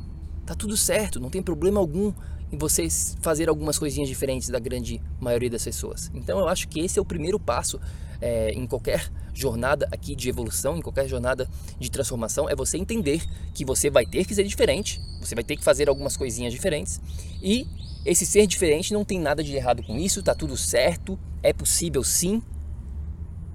Tá 0.47 0.55
tudo 0.55 0.77
certo, 0.77 1.21
não 1.21 1.31
tem 1.31 1.43
problema 1.43 1.79
algum 1.79 2.13
em 2.53 2.59
você 2.59 2.87
fazer 3.21 3.49
algumas 3.49 3.79
coisinhas 3.79 4.09
diferentes 4.09 4.49
da 4.51 4.59
grande 4.59 5.01
maioria 5.21 5.49
das 5.49 5.65
pessoas. 5.65 6.11
Então 6.15 6.39
eu 6.39 6.49
acho 6.49 6.69
que 6.69 6.81
esse 6.81 6.99
é 6.99 7.03
o 7.03 7.05
primeiro 7.05 7.41
passo 7.41 7.81
é, 8.21 8.51
em 8.51 8.67
qualquer 8.67 9.11
jornada 9.33 9.89
aqui 9.91 10.15
de 10.15 10.29
evolução, 10.29 10.77
em 10.77 10.83
qualquer 10.83 11.09
jornada 11.09 11.49
de 11.79 11.91
transformação, 11.91 12.49
é 12.49 12.55
você 12.55 12.77
entender 12.77 13.23
que 13.55 13.65
você 13.65 13.89
vai 13.89 14.05
ter 14.05 14.27
que 14.27 14.35
ser 14.35 14.45
diferente, 14.45 15.01
você 15.21 15.35
vai 15.35 15.43
ter 15.43 15.57
que 15.57 15.65
fazer 15.65 15.89
algumas 15.89 16.17
coisinhas 16.17 16.53
diferentes 16.53 17.01
e 17.43 17.67
esse 18.05 18.27
ser 18.27 18.47
diferente 18.47 18.93
não 18.93 19.05
tem 19.05 19.19
nada 19.19 19.43
de 19.43 19.55
errado 19.55 19.83
com 19.83 19.97
isso, 19.97 20.23
tá 20.23 20.35
tudo 20.35 20.57
certo, 20.57 21.19
é 21.43 21.53
possível 21.53 22.03
sim. 22.03 22.43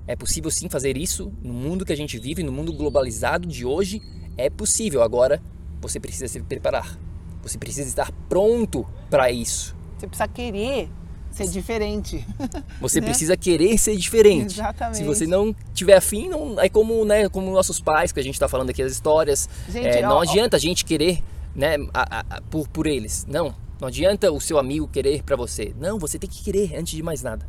É 0.08 0.16
possível 0.16 0.50
sim 0.50 0.70
fazer 0.70 0.96
isso 0.96 1.34
no 1.44 1.54
mundo 1.54 1.86
que 1.86 1.92
a 1.92 1.98
gente 1.98 2.18
vive, 2.18 2.42
no 2.42 2.52
mundo 2.52 2.72
globalizado 2.72 3.46
de 3.46 3.66
hoje, 3.66 4.02
é 4.38 4.50
possível. 4.50 5.04
Agora, 5.04 5.42
você 5.82 6.00
precisa 6.00 6.28
se 6.28 6.42
preparar. 6.42 6.98
Você 7.44 7.58
precisa 7.58 7.88
estar 7.88 8.12
pronto 8.28 8.86
para 9.10 9.32
isso. 9.32 9.76
Você 9.98 10.08
precisa 10.08 10.28
querer 10.28 10.90
ser 11.32 11.48
diferente. 11.48 12.26
Você 12.82 13.00
né? 13.00 13.08
precisa 13.08 13.38
querer 13.38 13.78
ser 13.78 13.96
diferente. 13.96 14.54
Exatamente. 14.56 14.98
Se 14.98 15.04
você 15.04 15.28
não 15.28 15.56
tiver 15.74 15.96
afim, 15.96 16.28
não, 16.28 16.60
é 16.60 16.68
como, 16.68 17.06
né, 17.06 17.30
como 17.30 17.52
nossos 17.52 17.80
pais, 17.80 18.12
que 18.12 18.20
a 18.20 18.24
gente 18.24 18.34
está 18.34 18.48
falando 18.48 18.72
aqui 18.72 18.82
as 18.82 18.92
histórias. 18.92 19.48
Gente, 19.70 19.86
é, 19.86 20.02
não 20.02 20.18
ó, 20.18 20.22
adianta 20.24 20.56
ó. 20.56 20.58
a 20.58 20.60
gente 20.60 20.84
querer 20.84 21.24
né, 21.56 21.76
a, 21.94 22.20
a, 22.20 22.38
a, 22.38 22.42
por, 22.42 22.68
por 22.68 22.88
eles. 22.88 23.26
Não. 23.28 23.54
Não 23.80 23.88
adianta 23.88 24.32
o 24.32 24.42
seu 24.42 24.58
amigo 24.58 24.88
querer 24.88 25.22
para 25.22 25.36
você. 25.36 25.76
Não, 25.80 26.00
você 26.00 26.18
tem 26.18 26.30
que 26.30 26.44
querer 26.44 26.76
antes 26.76 26.96
de 26.96 27.04
mais 27.04 27.22
nada. 27.22 27.46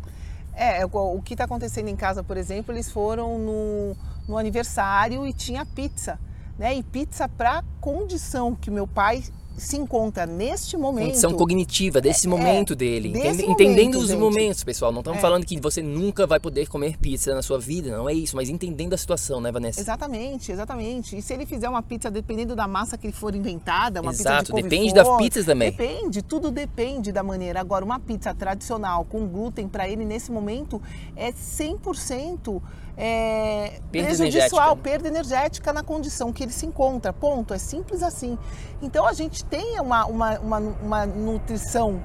É, 0.54 0.84
o 0.84 1.22
que 1.22 1.34
está 1.34 1.44
acontecendo 1.44 1.88
em 1.88 1.96
casa, 1.96 2.22
por 2.22 2.36
exemplo, 2.36 2.74
eles 2.74 2.90
foram 2.90 3.38
no, 3.38 3.96
no 4.28 4.36
aniversário 4.36 5.26
e 5.26 5.32
tinha 5.32 5.64
pizza 5.64 6.18
né? 6.58 6.74
E 6.74 6.82
pizza 6.82 7.28
para 7.28 7.62
condição 7.80 8.54
que 8.54 8.70
meu 8.70 8.86
pai 8.86 9.22
se 9.58 9.76
encontra 9.76 10.24
neste 10.24 10.76
momento. 10.76 11.06
Condição 11.06 11.32
cognitiva 11.34 12.00
desse 12.00 12.26
é, 12.26 12.30
momento 12.30 12.74
dele. 12.74 13.08
Entende, 13.08 13.42
momento, 13.42 13.50
entendendo 13.50 13.98
os 13.98 14.08
gente. 14.08 14.18
momentos, 14.18 14.64
pessoal. 14.64 14.92
Não 14.92 15.00
estamos 15.00 15.18
é. 15.18 15.20
falando 15.20 15.44
que 15.44 15.60
você 15.60 15.82
nunca 15.82 16.26
vai 16.26 16.38
poder 16.38 16.68
comer 16.68 16.96
pizza 16.96 17.34
na 17.34 17.42
sua 17.42 17.58
vida, 17.58 17.96
não 17.96 18.08
é 18.08 18.14
isso, 18.14 18.36
mas 18.36 18.48
entendendo 18.48 18.94
a 18.94 18.96
situação, 18.96 19.40
né, 19.40 19.50
Vanessa? 19.50 19.80
Exatamente, 19.80 20.52
exatamente. 20.52 21.16
E 21.16 21.22
se 21.22 21.34
ele 21.34 21.44
fizer 21.44 21.68
uma 21.68 21.82
pizza 21.82 22.10
dependendo 22.10 22.54
da 22.54 22.68
massa 22.68 22.96
que 22.96 23.10
for 23.10 23.34
inventada, 23.34 24.00
uma 24.00 24.12
Exato, 24.12 24.52
pizza 24.52 24.54
de 24.54 24.62
depende 24.62 24.94
das 24.94 25.16
pizzas 25.16 25.44
também. 25.44 25.70
Depende, 25.70 26.22
tudo 26.22 26.50
depende 26.50 27.10
da 27.10 27.22
maneira. 27.22 27.60
Agora, 27.60 27.84
uma 27.84 27.98
pizza 27.98 28.32
tradicional 28.32 29.04
com 29.04 29.26
glúten 29.26 29.68
para 29.68 29.88
ele 29.88 30.04
nesse 30.04 30.30
momento 30.30 30.80
é 31.16 31.32
100% 31.32 32.62
é, 33.00 33.80
perda 33.92 34.08
prejudicial, 34.08 34.74
né? 34.74 34.82
perda 34.82 35.06
energética 35.06 35.72
na 35.72 35.84
condição 35.84 36.32
que 36.32 36.42
ele 36.42 36.52
se 36.52 36.66
encontra. 36.66 37.12
Ponto. 37.12 37.54
É 37.54 37.58
simples 37.58 38.02
assim. 38.02 38.36
Então 38.82 39.06
a 39.06 39.12
gente 39.12 39.44
tem 39.44 39.78
uma, 39.80 40.04
uma, 40.06 40.38
uma, 40.40 40.58
uma 40.58 41.06
nutrição 41.06 42.02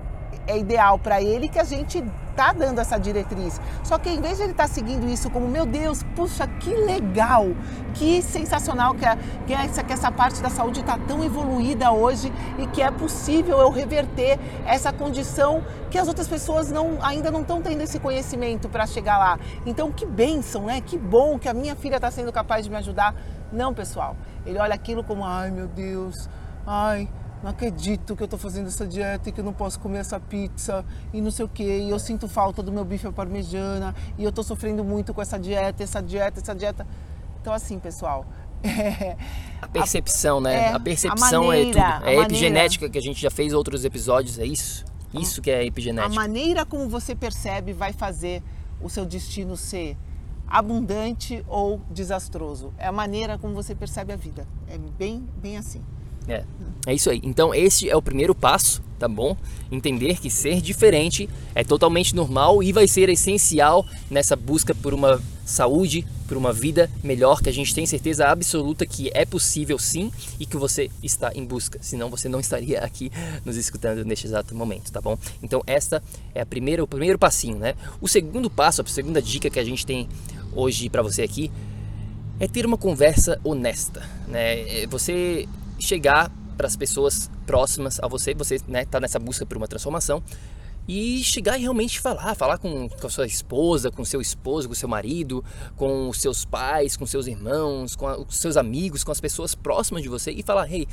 é 0.48 0.58
ideal 0.58 1.00
para 1.00 1.22
ele 1.22 1.48
que 1.48 1.60
a 1.60 1.64
gente 1.64 2.04
tá 2.36 2.52
dando 2.52 2.80
essa 2.80 2.98
diretriz. 2.98 3.60
Só 3.84 3.98
que 3.98 4.10
em 4.10 4.20
vez 4.20 4.38
de 4.38 4.44
ele 4.44 4.52
estar 4.52 4.68
tá 4.68 4.74
seguindo 4.74 5.08
isso 5.08 5.30
como, 5.30 5.48
meu 5.48 5.66
Deus, 5.66 6.04
puxa, 6.16 6.48
que 6.48 6.74
legal, 6.74 7.48
que 7.94 8.22
sensacional 8.22 8.94
que, 8.96 9.06
a, 9.06 9.18
que, 9.46 9.54
essa, 9.54 9.84
que 9.84 9.94
essa 9.94 10.12
parte 10.12 10.42
da 10.42 10.50
saúde 10.50 10.80
está 10.80 10.98
tão 10.98 11.24
evoluída 11.24 11.92
hoje 11.92 12.32
e 12.58 12.68
que 12.68 12.82
é 12.82 12.92
possível 12.92 13.60
eu 13.60 13.70
reverter 13.70 14.40
essa 14.66 14.92
condição 14.92 15.64
que 15.90 15.98
as 15.98 16.08
outras 16.08 16.28
pessoas 16.28 16.72
não, 16.72 16.98
ainda 17.02 17.30
não 17.30 17.42
estão 17.42 17.62
tendo 17.62 17.82
esse 17.82 18.00
conhecimento 18.00 18.68
para 18.68 18.86
chegar 18.88 19.18
lá. 19.18 19.40
Então, 19.66 19.92
que 19.92 20.06
bênção, 20.06 20.66
né? 20.66 20.82
Que 20.82 20.98
bom 20.98 21.38
que 21.38 21.48
a 21.48 21.54
minha 21.54 21.76
filha 21.76 21.98
está 21.98 22.10
sendo 22.10 22.32
capaz 22.32 22.66
de 22.66 22.72
me 22.72 22.78
ajudar. 22.78 23.16
Não, 23.52 23.74
pessoal. 23.74 24.16
Ele 24.46 24.58
olha 24.58 24.74
aquilo 24.74 25.04
como, 25.04 25.24
ai 25.24 25.52
meu 25.52 25.68
Deus, 25.68 26.28
ai 26.66 27.08
não 27.44 27.50
acredito 27.50 28.16
que 28.16 28.24
eu 28.24 28.26
estou 28.26 28.40
fazendo 28.40 28.68
essa 28.68 28.88
dieta 28.88 29.28
e 29.28 29.32
que 29.34 29.42
eu 29.42 29.44
não 29.44 29.52
posso 29.52 29.78
comer 29.78 30.00
essa 30.00 30.18
pizza 30.18 30.86
e 31.12 31.20
não 31.20 31.30
sei 31.30 31.44
o 31.44 31.50
que, 31.50 31.64
e 31.64 31.90
eu 31.90 32.00
sinto 32.00 32.26
falta 32.28 32.64
do 32.64 32.72
meu 32.72 32.86
bife 32.86 33.06
à 33.06 33.12
parmegiana 33.12 33.94
e 34.18 34.24
eu 34.24 34.30
estou 34.30 34.46
sofrendo 34.46 34.82
muito 34.82 35.14
com 35.14 35.22
essa 35.22 35.38
dieta, 35.38 35.84
essa 35.84 36.02
dieta, 36.02 36.40
essa 36.40 36.56
dieta. 36.56 36.88
Então 37.42 37.52
assim, 37.52 37.78
pessoal, 37.80 38.26
é, 38.64 39.18
a 39.62 39.68
percepção, 39.68 40.38
a, 40.38 40.42
né? 40.42 40.56
É, 40.56 40.72
a 40.72 40.80
percepção 40.80 41.52
a 41.52 41.56
é 41.56 41.58
maneira, 41.58 41.80
é 41.80 42.00
tudo. 42.00 42.08
É 42.08 42.16
epigenética 42.20 42.90
que 42.90 42.98
a 42.98 43.02
gente 43.02 43.22
já 43.22 43.30
fez 43.30 43.52
outros 43.52 43.84
episódios, 43.84 44.40
é 44.40 44.46
isso? 44.46 44.86
Isso 45.14 45.42
que 45.42 45.52
é 45.52 45.66
epigenética. 45.66 46.14
A 46.14 46.16
maneira 46.16 46.66
como 46.66 46.88
você 46.88 47.14
percebe 47.14 47.74
vai 47.74 47.92
fazer 47.92 48.42
o 48.82 48.90
seu 48.90 49.06
destino 49.06 49.58
ser 49.58 49.98
abundante 50.48 51.44
ou 51.48 51.82
desastroso. 51.92 52.74
É 52.78 52.88
a 52.88 52.92
maneira 52.92 53.38
como 53.38 53.54
você 53.54 53.76
percebe 53.76 54.14
a 54.14 54.16
vida. 54.16 54.48
É 54.68 54.78
bem, 54.78 55.28
bem 55.42 55.58
assim. 55.58 55.84
É, 56.28 56.44
é 56.86 56.94
isso 56.94 57.10
aí. 57.10 57.22
Então 57.24 57.54
esse 57.54 57.90
é 57.90 57.96
o 57.96 58.02
primeiro 58.02 58.34
passo, 58.36 58.82
tá 59.00 59.08
bom? 59.08 59.36
Entender 59.72 60.20
que 60.20 60.30
ser 60.30 60.62
diferente 60.62 61.30
é 61.56 61.64
totalmente 61.64 62.16
normal 62.16 62.62
e 62.62 62.72
vai 62.72 62.88
ser 62.88 63.10
essencial 63.10 63.86
nessa 64.10 64.36
busca 64.36 64.74
por 64.76 64.94
uma 64.94 65.22
saúde 65.46 66.06
por 66.28 66.38
uma 66.38 66.54
vida 66.54 66.90
melhor, 67.04 67.42
que 67.42 67.50
a 67.50 67.54
gente 67.54 67.76
tem 67.76 67.86
certeza 67.86 68.28
absoluta 68.28 68.86
que 68.86 69.12
é 69.14 69.26
possível 69.26 69.78
sim 69.78 70.12
e 70.40 70.46
que 70.46 70.58
você 70.58 70.90
está 71.04 71.32
em 71.36 71.46
busca. 71.46 71.80
Senão 71.82 72.10
você 72.10 72.30
não 72.30 72.40
estaria 72.40 72.80
aqui 72.80 73.12
nos 73.46 73.58
escutando 73.58 74.04
neste 74.06 74.26
exato 74.26 74.56
momento, 74.56 74.92
tá 74.92 75.02
bom? 75.02 75.18
Então 75.42 75.62
esta 75.68 76.02
é 76.34 76.42
a 76.42 76.46
primeira, 76.46 76.84
o 76.84 76.88
primeiro 76.88 77.20
passinho, 77.20 77.58
né? 77.58 77.76
O 78.02 78.08
segundo 78.08 78.50
passo, 78.50 78.82
a 78.82 78.86
segunda 78.86 79.22
dica 79.22 79.50
que 79.50 79.60
a 79.60 79.64
gente 79.64 79.86
tem 79.86 80.08
hoje 80.54 80.90
para 80.90 81.02
você 81.02 81.22
aqui 81.22 81.52
é 82.40 82.48
ter 82.48 82.66
uma 82.66 82.78
conversa 82.78 83.40
honesta, 83.44 84.02
né? 84.28 84.84
É 84.84 84.88
você 84.88 85.48
chegar 85.84 86.32
para 86.56 86.67
as 86.67 86.76
pessoas 86.76 87.30
próximas 87.46 88.00
a 88.02 88.08
você, 88.08 88.34
você 88.34 88.60
né, 88.67 88.86
tá 88.86 89.00
nessa 89.00 89.19
busca 89.19 89.46
por 89.46 89.58
uma 89.58 89.67
transformação 89.67 90.24
e 90.88 91.24
chegar 91.24 91.58
e 91.58 91.62
realmente 91.62 92.00
falar, 92.00 92.36
falar 92.36 92.58
com, 92.58 92.88
com 92.89 93.08
a 93.08 93.10
sua 93.10 93.26
esposa, 93.26 93.89
com 93.91 94.04
seu 94.04 94.22
esposo, 94.22 94.67
com 94.67 94.74
seu 94.74 94.88
marido, 94.88 95.43
com 95.76 96.10
os 96.10 96.22
seus 96.22 96.46
pais, 96.46 96.98
com 96.98 97.06
seus 97.06 97.28
irmãos, 97.28 97.96
com, 97.96 98.08
a, 98.08 98.15
com 98.15 98.32
seus 98.32 98.58
amigos, 98.58 99.04
com 99.04 99.12
as 99.12 99.19
pessoas 99.19 99.56
próximas 99.56 100.04
de 100.04 100.10
você 100.10 100.32
e 100.32 100.43
falar, 100.43 100.72
hey, 100.72 100.88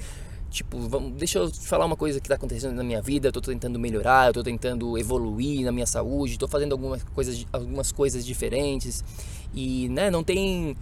tipo, 0.51 0.79
vamos, 0.89 1.13
deixa 1.13 1.39
eu 1.39 1.51
falar 1.53 1.87
uma 1.87 1.97
coisa 1.97 2.21
que 2.21 2.27
está 2.27 2.37
acontecendo 2.37 2.75
na 2.75 2.85
minha 2.85 3.03
vida, 3.03 3.29
eu 3.29 3.31
estou 3.31 3.43
tentando 3.43 3.79
melhorar, 3.79 4.27
eu 4.27 4.31
estou 4.31 4.45
tentando 4.45 4.99
evoluir 4.99 5.65
na 5.65 5.73
minha 5.73 5.87
saúde, 5.87 6.33
estou 6.33 6.49
fazendo 6.49 6.73
algumas 6.73 7.03
coisas, 7.03 7.47
algumas 7.53 7.93
coisas 7.93 8.25
diferentes 8.25 9.05
e 9.53 9.89
né, 9.89 10.11
não 10.11 10.23
tem 10.23 10.77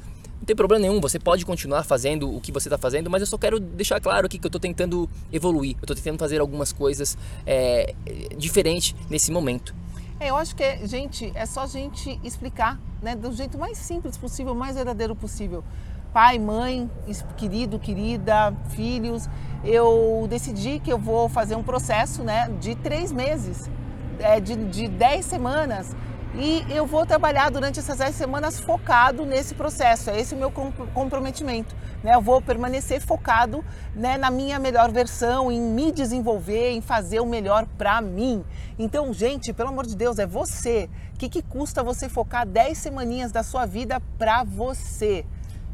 tem 0.48 0.56
problema 0.56 0.80
nenhum, 0.80 0.98
você 0.98 1.18
pode 1.18 1.44
continuar 1.44 1.82
fazendo 1.82 2.34
o 2.34 2.40
que 2.40 2.50
você 2.50 2.68
está 2.68 2.78
fazendo, 2.78 3.10
mas 3.10 3.20
eu 3.20 3.26
só 3.26 3.36
quero 3.36 3.60
deixar 3.60 4.00
claro 4.00 4.24
aqui 4.24 4.38
que 4.38 4.46
eu 4.46 4.48
estou 4.48 4.58
tentando 4.58 5.06
evoluir, 5.30 5.72
eu 5.72 5.82
estou 5.82 5.94
tentando 5.94 6.18
fazer 6.18 6.40
algumas 6.40 6.72
coisas 6.72 7.18
é, 7.46 7.94
diferentes 8.34 8.94
nesse 9.10 9.30
momento. 9.30 9.74
É, 10.18 10.30
eu 10.30 10.36
acho 10.36 10.56
que, 10.56 10.62
é, 10.62 10.86
gente, 10.86 11.30
é 11.34 11.44
só 11.44 11.64
a 11.64 11.66
gente 11.66 12.18
explicar, 12.24 12.80
né, 13.02 13.14
do 13.14 13.30
jeito 13.30 13.58
mais 13.58 13.76
simples 13.76 14.16
possível, 14.16 14.54
mais 14.54 14.74
verdadeiro 14.74 15.14
possível. 15.14 15.62
Pai, 16.14 16.38
mãe, 16.38 16.90
querido, 17.36 17.78
querida, 17.78 18.54
filhos, 18.70 19.28
eu 19.62 20.26
decidi 20.30 20.80
que 20.80 20.90
eu 20.90 20.98
vou 20.98 21.28
fazer 21.28 21.56
um 21.56 21.62
processo, 21.62 22.22
né, 22.22 22.48
de 22.58 22.74
três 22.74 23.12
meses, 23.12 23.68
é, 24.18 24.40
de, 24.40 24.56
de 24.56 24.88
dez 24.88 25.26
semanas, 25.26 25.94
e 26.38 26.64
eu 26.70 26.86
vou 26.86 27.04
trabalhar 27.04 27.50
durante 27.50 27.80
essas 27.80 27.98
10 27.98 28.14
semanas 28.14 28.60
focado 28.60 29.26
nesse 29.26 29.54
processo. 29.54 30.08
É 30.08 30.20
esse 30.20 30.34
o 30.34 30.38
meu 30.38 30.52
comprometimento. 30.94 31.74
Né? 32.02 32.14
Eu 32.14 32.20
vou 32.20 32.40
permanecer 32.40 33.00
focado 33.00 33.64
né, 33.92 34.16
na 34.16 34.30
minha 34.30 34.56
melhor 34.60 34.92
versão, 34.92 35.50
em 35.50 35.60
me 35.60 35.90
desenvolver, 35.90 36.70
em 36.70 36.80
fazer 36.80 37.18
o 37.18 37.26
melhor 37.26 37.66
para 37.76 38.00
mim. 38.00 38.44
Então, 38.78 39.12
gente, 39.12 39.52
pelo 39.52 39.70
amor 39.70 39.84
de 39.84 39.96
Deus, 39.96 40.20
é 40.20 40.26
você. 40.26 40.88
O 41.14 41.18
que, 41.18 41.28
que 41.28 41.42
custa 41.42 41.82
você 41.82 42.08
focar 42.08 42.46
10 42.46 42.78
semaninhas 42.78 43.32
da 43.32 43.42
sua 43.42 43.66
vida 43.66 44.00
para 44.16 44.44
você? 44.44 45.24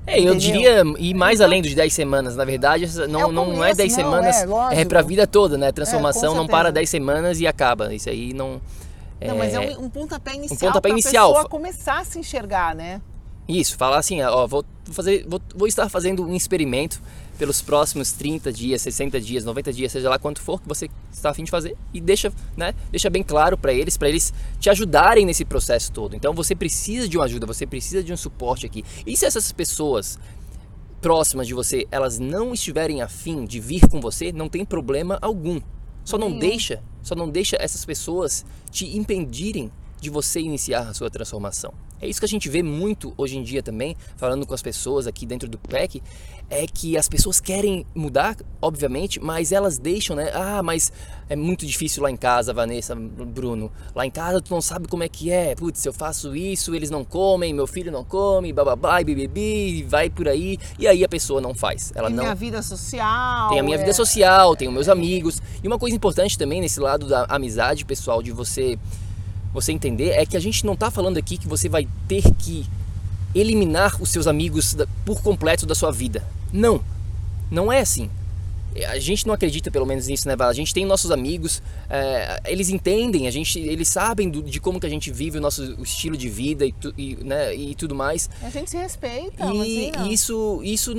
É, 0.06 0.18
eu 0.18 0.34
diria, 0.34 0.82
e 0.98 1.12
mais 1.12 1.40
então, 1.40 1.46
além 1.46 1.62
de 1.62 1.74
10 1.74 1.92
semanas, 1.92 2.36
na 2.36 2.44
verdade, 2.44 2.86
não 3.06 3.20
é, 3.20 3.32
não, 3.32 3.52
não 3.52 3.64
é 3.64 3.74
10 3.74 3.92
semanas, 3.92 4.36
é, 4.70 4.80
é 4.80 4.84
para 4.84 5.00
a 5.00 5.02
vida 5.02 5.26
toda, 5.26 5.58
né? 5.58 5.72
Transformação 5.72 6.32
é, 6.32 6.36
não 6.36 6.46
para 6.46 6.70
10 6.70 6.88
semanas 6.88 7.40
e 7.40 7.46
acaba. 7.46 7.92
Isso 7.92 8.08
aí 8.08 8.32
não 8.32 8.60
não, 9.28 9.36
mas 9.36 9.54
é 9.54 9.60
um, 9.60 9.62
é, 9.62 9.78
um 9.78 9.90
pontapé 9.90 10.34
inicial. 10.34 10.56
Um 10.56 10.72
pontapé 10.72 10.88
inicial. 10.90 11.32
pessoa 11.32 11.48
começar 11.48 12.00
a 12.00 12.04
se 12.04 12.18
enxergar, 12.18 12.74
né? 12.74 13.00
Isso, 13.46 13.76
falar 13.76 13.98
assim, 13.98 14.22
ó, 14.22 14.46
vou 14.46 14.64
fazer, 14.86 15.26
vou, 15.28 15.40
vou 15.54 15.68
estar 15.68 15.88
fazendo 15.90 16.24
um 16.24 16.34
experimento 16.34 17.00
pelos 17.38 17.60
próximos 17.60 18.12
30 18.12 18.52
dias, 18.52 18.80
60 18.82 19.20
dias, 19.20 19.44
90 19.44 19.72
dias, 19.72 19.92
seja 19.92 20.08
lá 20.08 20.18
quanto 20.18 20.40
for 20.40 20.62
que 20.62 20.68
você 20.68 20.88
está 21.12 21.30
a 21.30 21.34
fim 21.34 21.44
de 21.44 21.50
fazer 21.50 21.76
e 21.92 22.00
deixa, 22.00 22.32
né, 22.56 22.72
deixa 22.90 23.10
bem 23.10 23.22
claro 23.22 23.58
para 23.58 23.72
eles, 23.72 23.96
para 23.96 24.08
eles 24.08 24.32
te 24.58 24.70
ajudarem 24.70 25.26
nesse 25.26 25.44
processo 25.44 25.92
todo. 25.92 26.16
Então 26.16 26.32
você 26.32 26.54
precisa 26.54 27.08
de 27.08 27.18
uma 27.18 27.24
ajuda, 27.24 27.46
você 27.46 27.66
precisa 27.66 28.02
de 28.02 28.12
um 28.12 28.16
suporte 28.16 28.64
aqui. 28.64 28.84
E 29.06 29.16
se 29.16 29.26
essas 29.26 29.52
pessoas 29.52 30.18
próximas 31.02 31.46
de 31.46 31.52
você, 31.52 31.86
elas 31.90 32.18
não 32.18 32.54
estiverem 32.54 33.02
afim 33.02 33.44
de 33.44 33.60
vir 33.60 33.86
com 33.88 34.00
você, 34.00 34.32
não 34.32 34.48
tem 34.48 34.64
problema 34.64 35.18
algum. 35.20 35.60
Só 36.04 36.18
não 36.18 36.38
deixa, 36.38 36.82
só 37.02 37.14
não 37.14 37.28
deixa 37.28 37.56
essas 37.58 37.84
pessoas 37.84 38.44
te 38.70 38.96
impedirem 38.96 39.70
de 40.00 40.10
você 40.10 40.40
iniciar 40.40 40.88
a 40.88 40.94
sua 40.94 41.08
transformação. 41.08 41.72
É 42.00 42.06
isso 42.06 42.20
que 42.20 42.26
a 42.26 42.28
gente 42.28 42.48
vê 42.50 42.62
muito 42.62 43.14
hoje 43.16 43.38
em 43.38 43.42
dia 43.42 43.62
também, 43.62 43.96
falando 44.16 44.46
com 44.46 44.52
as 44.52 44.60
pessoas 44.60 45.06
aqui 45.06 45.24
dentro 45.24 45.48
do 45.48 45.56
PEC, 45.56 46.02
é 46.50 46.66
que 46.66 46.96
as 46.96 47.08
pessoas 47.08 47.40
querem 47.40 47.86
mudar, 47.94 48.36
obviamente, 48.60 49.18
mas 49.18 49.52
elas 49.52 49.78
deixam, 49.78 50.14
né? 50.14 50.30
Ah, 50.34 50.62
mas 50.62 50.92
é 51.28 51.34
muito 51.34 51.66
difícil 51.66 52.02
lá 52.02 52.10
em 52.10 52.16
casa, 52.16 52.52
Vanessa, 52.52 52.94
Bruno. 52.94 53.72
Lá 53.94 54.06
em 54.06 54.10
casa 54.10 54.40
tu 54.40 54.52
não 54.52 54.60
sabe 54.60 54.86
como 54.86 55.02
é 55.02 55.08
que 55.08 55.30
é. 55.30 55.54
Putz, 55.54 55.84
eu 55.84 55.92
faço 55.92 56.36
isso, 56.36 56.74
eles 56.74 56.90
não 56.90 57.04
comem, 57.04 57.52
meu 57.52 57.66
filho 57.66 57.90
não 57.90 58.04
come, 58.04 58.52
bababá, 58.52 59.02
bibibi, 59.02 59.82
vai 59.84 60.10
por 60.10 60.28
aí. 60.28 60.58
E 60.78 60.86
aí 60.86 61.02
a 61.02 61.08
pessoa 61.08 61.40
não 61.40 61.54
faz. 61.54 61.92
Ela 61.94 62.08
tem 62.08 62.16
não... 62.16 62.24
minha 62.24 62.34
vida 62.34 62.62
social. 62.62 63.48
Tem 63.48 63.60
a 63.60 63.62
minha 63.62 63.76
é... 63.76 63.80
vida 63.80 63.92
social, 63.92 64.54
tenho 64.56 64.70
meus 64.70 64.88
amigos. 64.88 65.40
E 65.62 65.66
uma 65.66 65.78
coisa 65.78 65.96
importante 65.96 66.38
também 66.38 66.60
nesse 66.60 66.78
lado 66.78 67.06
da 67.06 67.24
amizade, 67.24 67.84
pessoal, 67.84 68.22
de 68.22 68.30
você 68.32 68.78
você 69.52 69.70
entender 69.70 70.10
é 70.10 70.26
que 70.26 70.36
a 70.36 70.40
gente 70.40 70.66
não 70.66 70.74
está 70.74 70.90
falando 70.90 71.16
aqui 71.16 71.38
que 71.38 71.46
você 71.46 71.68
vai 71.68 71.86
ter 72.08 72.24
que 72.34 72.66
eliminar 73.34 74.00
os 74.00 74.10
seus 74.10 74.26
amigos 74.26 74.76
por 75.04 75.22
completo 75.22 75.66
da 75.66 75.74
sua 75.74 75.90
vida. 75.90 76.26
Não, 76.52 76.82
não 77.50 77.72
é 77.72 77.80
assim. 77.80 78.10
A 78.88 78.98
gente 78.98 79.24
não 79.24 79.32
acredita 79.32 79.70
pelo 79.70 79.86
menos 79.86 80.08
nisso, 80.08 80.26
né, 80.26 80.34
Vala? 80.34 80.50
A 80.50 80.54
gente 80.54 80.74
tem 80.74 80.84
nossos 80.84 81.12
amigos, 81.12 81.62
é, 81.88 82.40
eles 82.46 82.70
entendem, 82.70 83.28
a 83.28 83.30
gente, 83.30 83.56
eles 83.60 83.86
sabem 83.86 84.28
do, 84.28 84.42
de 84.42 84.58
como 84.58 84.80
que 84.80 84.86
a 84.86 84.90
gente 84.90 85.12
vive 85.12 85.38
o 85.38 85.40
nosso 85.40 85.62
o 85.76 85.84
estilo 85.84 86.16
de 86.16 86.28
vida 86.28 86.66
e, 86.66 86.72
tu, 86.72 86.92
e, 86.98 87.14
né, 87.16 87.54
e 87.54 87.74
tudo 87.76 87.94
mais. 87.94 88.28
A 88.42 88.50
gente 88.50 88.70
se 88.70 88.76
respeita. 88.76 89.46
E 89.46 90.12
isso, 90.12 90.60
isso, 90.64 90.92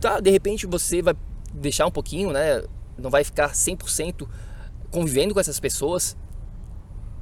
tá, 0.00 0.20
de 0.20 0.30
repente 0.30 0.66
você 0.66 1.00
vai 1.00 1.14
deixar 1.54 1.86
um 1.86 1.90
pouquinho, 1.90 2.30
né? 2.30 2.62
Não 2.98 3.08
vai 3.08 3.24
ficar 3.24 3.52
100% 3.52 4.26
convivendo 4.90 5.32
com 5.32 5.40
essas 5.40 5.58
pessoas, 5.58 6.14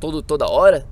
todo, 0.00 0.20
toda 0.20 0.48
hora, 0.48 0.84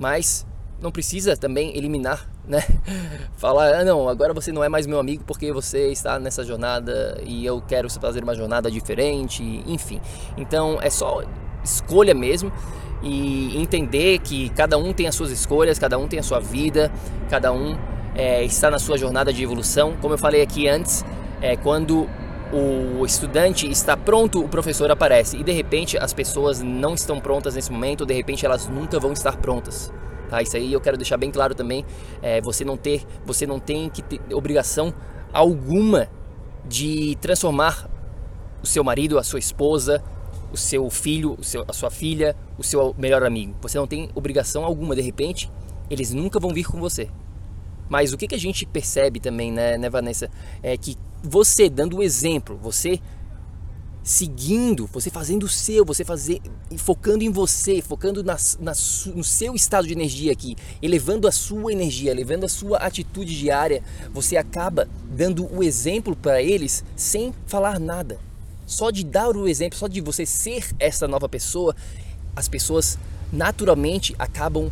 mas 0.00 0.44
não 0.80 0.90
precisa 0.90 1.36
também 1.36 1.76
eliminar, 1.76 2.28
né? 2.46 2.62
Falar, 3.36 3.74
ah, 3.74 3.84
não, 3.84 4.08
agora 4.08 4.34
você 4.34 4.52
não 4.52 4.62
é 4.62 4.68
mais 4.68 4.86
meu 4.86 4.98
amigo 4.98 5.24
porque 5.26 5.52
você 5.52 5.88
está 5.90 6.18
nessa 6.18 6.44
jornada 6.44 7.20
e 7.24 7.44
eu 7.44 7.62
quero 7.66 7.90
fazer 7.90 8.22
uma 8.22 8.34
jornada 8.34 8.70
diferente, 8.70 9.42
enfim. 9.66 10.00
Então 10.36 10.78
é 10.80 10.90
só 10.90 11.22
escolha 11.64 12.14
mesmo 12.14 12.52
e 13.02 13.56
entender 13.56 14.18
que 14.18 14.50
cada 14.50 14.76
um 14.76 14.92
tem 14.92 15.06
as 15.06 15.14
suas 15.14 15.30
escolhas, 15.30 15.78
cada 15.78 15.98
um 15.98 16.06
tem 16.06 16.18
a 16.18 16.22
sua 16.22 16.40
vida, 16.40 16.90
cada 17.28 17.52
um 17.52 17.78
é, 18.14 18.44
está 18.44 18.70
na 18.70 18.78
sua 18.78 18.98
jornada 18.98 19.32
de 19.32 19.42
evolução. 19.42 19.96
Como 20.00 20.14
eu 20.14 20.18
falei 20.18 20.42
aqui 20.42 20.68
antes, 20.68 21.04
é, 21.40 21.56
quando 21.56 22.08
o 22.52 23.06
estudante 23.06 23.70
está 23.70 23.96
pronto, 23.96 24.44
o 24.44 24.48
professor 24.48 24.90
aparece. 24.90 25.36
E 25.36 25.44
de 25.44 25.52
repente 25.52 25.96
as 25.96 26.12
pessoas 26.12 26.60
não 26.60 26.94
estão 26.94 27.20
prontas 27.20 27.54
nesse 27.54 27.70
momento, 27.70 28.04
de 28.04 28.14
repente 28.14 28.44
elas 28.44 28.68
nunca 28.68 28.98
vão 28.98 29.12
estar 29.12 29.36
prontas. 29.36 29.92
Tá? 30.30 30.40
Isso 30.40 30.56
aí 30.56 30.72
eu 30.72 30.80
quero 30.80 30.96
deixar 30.96 31.16
bem 31.16 31.30
claro 31.30 31.54
também. 31.54 31.84
É, 32.22 32.40
você 32.40 32.64
não 32.64 32.76
ter, 32.76 33.04
você 33.26 33.46
não 33.46 33.58
tem 33.58 33.90
que 33.90 34.00
ter 34.00 34.20
obrigação 34.32 34.94
alguma 35.32 36.08
de 36.64 37.16
transformar 37.20 37.90
o 38.62 38.66
seu 38.66 38.84
marido, 38.84 39.18
a 39.18 39.24
sua 39.24 39.40
esposa, 39.40 40.02
o 40.52 40.56
seu 40.56 40.88
filho, 40.88 41.36
o 41.38 41.42
seu, 41.42 41.64
a 41.66 41.72
sua 41.72 41.90
filha, 41.90 42.36
o 42.56 42.62
seu 42.62 42.94
melhor 42.96 43.24
amigo. 43.24 43.54
Você 43.60 43.76
não 43.76 43.86
tem 43.86 44.08
obrigação 44.14 44.64
alguma. 44.64 44.94
De 44.94 45.02
repente, 45.02 45.50
eles 45.90 46.12
nunca 46.12 46.38
vão 46.38 46.54
vir 46.54 46.64
com 46.64 46.78
você. 46.78 47.08
Mas 47.88 48.12
o 48.12 48.16
que, 48.16 48.28
que 48.28 48.34
a 48.36 48.38
gente 48.38 48.64
percebe 48.64 49.18
também, 49.18 49.50
né, 49.50 49.76
né, 49.76 49.90
Vanessa, 49.90 50.30
é 50.62 50.76
que 50.76 50.96
você 51.22 51.68
dando 51.68 51.96
o 51.96 52.02
exemplo, 52.02 52.56
você 52.56 53.00
seguindo, 54.02 54.86
você 54.86 55.10
fazendo 55.10 55.44
o 55.44 55.48
seu, 55.48 55.84
você 55.84 56.04
fazer, 56.04 56.40
focando 56.78 57.22
em 57.22 57.30
você, 57.30 57.82
focando 57.82 58.24
na, 58.24 58.36
na, 58.58 58.72
no 59.14 59.24
seu 59.24 59.54
estado 59.54 59.86
de 59.86 59.92
energia 59.92 60.32
aqui, 60.32 60.56
elevando 60.82 61.28
a 61.28 61.32
sua 61.32 61.72
energia, 61.72 62.10
elevando 62.10 62.46
a 62.46 62.48
sua 62.48 62.78
atitude 62.78 63.38
diária, 63.38 63.82
você 64.12 64.36
acaba 64.36 64.88
dando 65.10 65.46
o 65.54 65.62
exemplo 65.62 66.16
para 66.16 66.42
eles 66.42 66.84
sem 66.96 67.34
falar 67.46 67.78
nada. 67.78 68.18
Só 68.66 68.90
de 68.90 69.04
dar 69.04 69.36
o 69.36 69.48
exemplo, 69.48 69.78
só 69.78 69.88
de 69.88 70.00
você 70.00 70.24
ser 70.24 70.64
essa 70.78 71.06
nova 71.06 71.28
pessoa, 71.28 71.74
as 72.34 72.48
pessoas 72.48 72.98
naturalmente 73.32 74.14
acabam 74.18 74.70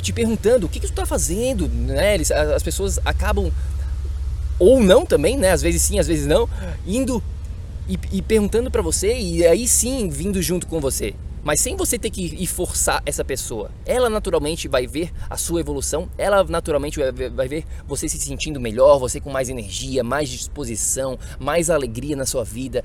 te 0.00 0.12
perguntando 0.12 0.66
o 0.66 0.68
que, 0.68 0.80
que 0.80 0.86
tu 0.86 0.90
está 0.90 1.04
fazendo, 1.04 1.68
né? 1.68 2.16
As 2.54 2.62
pessoas 2.62 2.98
acabam 3.04 3.52
ou 4.58 4.80
não 4.80 5.04
também, 5.04 5.36
né? 5.36 5.50
Às 5.50 5.62
vezes 5.62 5.82
sim, 5.82 5.98
às 5.98 6.06
vezes 6.06 6.26
não, 6.26 6.48
indo 6.86 7.22
e, 7.88 7.98
e 8.12 8.22
perguntando 8.22 8.70
para 8.70 8.82
você 8.82 9.16
e 9.16 9.46
aí 9.46 9.66
sim 9.66 10.08
vindo 10.08 10.40
junto 10.42 10.66
com 10.66 10.80
você. 10.80 11.14
mas 11.48 11.60
sem 11.60 11.76
você 11.76 11.98
ter 11.98 12.10
que 12.10 12.22
ir 12.22 12.46
forçar 12.46 13.02
essa 13.06 13.24
pessoa. 13.24 13.70
Ela 13.86 14.10
naturalmente 14.10 14.68
vai 14.68 14.86
ver 14.86 15.10
a 15.30 15.36
sua 15.38 15.60
evolução, 15.60 16.06
ela 16.18 16.44
naturalmente 16.44 16.98
vai 17.34 17.48
ver 17.48 17.64
você 17.86 18.06
se 18.06 18.18
sentindo 18.18 18.60
melhor, 18.60 18.98
você 18.98 19.18
com 19.18 19.30
mais 19.30 19.48
energia, 19.48 20.04
mais 20.04 20.28
disposição, 20.28 21.18
mais 21.38 21.70
alegria 21.70 22.14
na 22.16 22.26
sua 22.26 22.44
vida, 22.44 22.84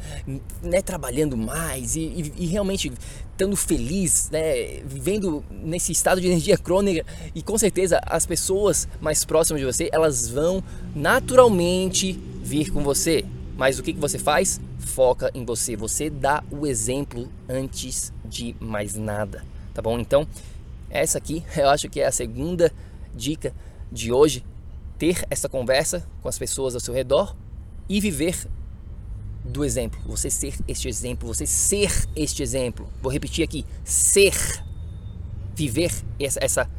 né, 0.61 0.81
trabalhando 0.81 1.35
mais 1.35 1.97
e, 1.97 2.01
e, 2.01 2.33
e 2.37 2.45
realmente 2.45 2.89
estando 3.31 3.55
feliz, 3.57 4.29
né, 4.29 4.81
vivendo 4.85 5.43
nesse 5.51 5.91
estado 5.91 6.21
de 6.21 6.27
energia 6.27 6.57
crônica 6.57 7.05
e 7.35 7.41
com 7.41 7.57
certeza 7.57 7.99
as 8.05 8.25
pessoas 8.25 8.87
mais 9.01 9.25
próximas 9.25 9.59
de 9.59 9.65
você, 9.65 9.89
elas 9.91 10.29
vão 10.29 10.63
naturalmente 10.95 12.13
vir 12.41 12.71
com 12.71 12.81
você. 12.81 13.25
Mas 13.63 13.79
o 13.79 13.83
que, 13.83 13.93
que 13.93 13.99
você 13.99 14.19
faz? 14.19 14.59
Foca 14.77 15.31
em 15.33 15.45
você. 15.45 15.73
Você 15.77 16.09
dá 16.09 16.43
o 16.51 16.67
exemplo 16.67 17.31
antes 17.47 18.11
de 18.25 18.53
mais 18.59 18.95
nada, 18.95 19.45
tá 19.73 19.81
bom? 19.81 19.97
Então, 19.97 20.27
essa 20.89 21.17
aqui 21.17 21.45
eu 21.55 21.69
acho 21.69 21.87
que 21.87 22.01
é 22.01 22.05
a 22.05 22.11
segunda 22.11 22.73
dica 23.15 23.55
de 23.89 24.11
hoje. 24.11 24.43
Ter 24.97 25.25
essa 25.29 25.47
conversa 25.47 26.05
com 26.21 26.27
as 26.27 26.37
pessoas 26.37 26.75
ao 26.75 26.81
seu 26.81 26.93
redor 26.93 27.37
e 27.87 28.01
viver 28.01 28.35
do 29.45 29.63
exemplo. 29.63 29.97
Você 30.07 30.29
ser 30.29 30.55
este 30.67 30.89
exemplo, 30.89 31.25
você 31.25 31.45
ser 31.45 31.89
este 32.17 32.43
exemplo. 32.43 32.89
Vou 33.01 33.13
repetir 33.13 33.45
aqui: 33.45 33.65
ser. 33.85 34.35
Viver 35.55 36.03
essa, 36.19 36.43
essa 36.43 36.69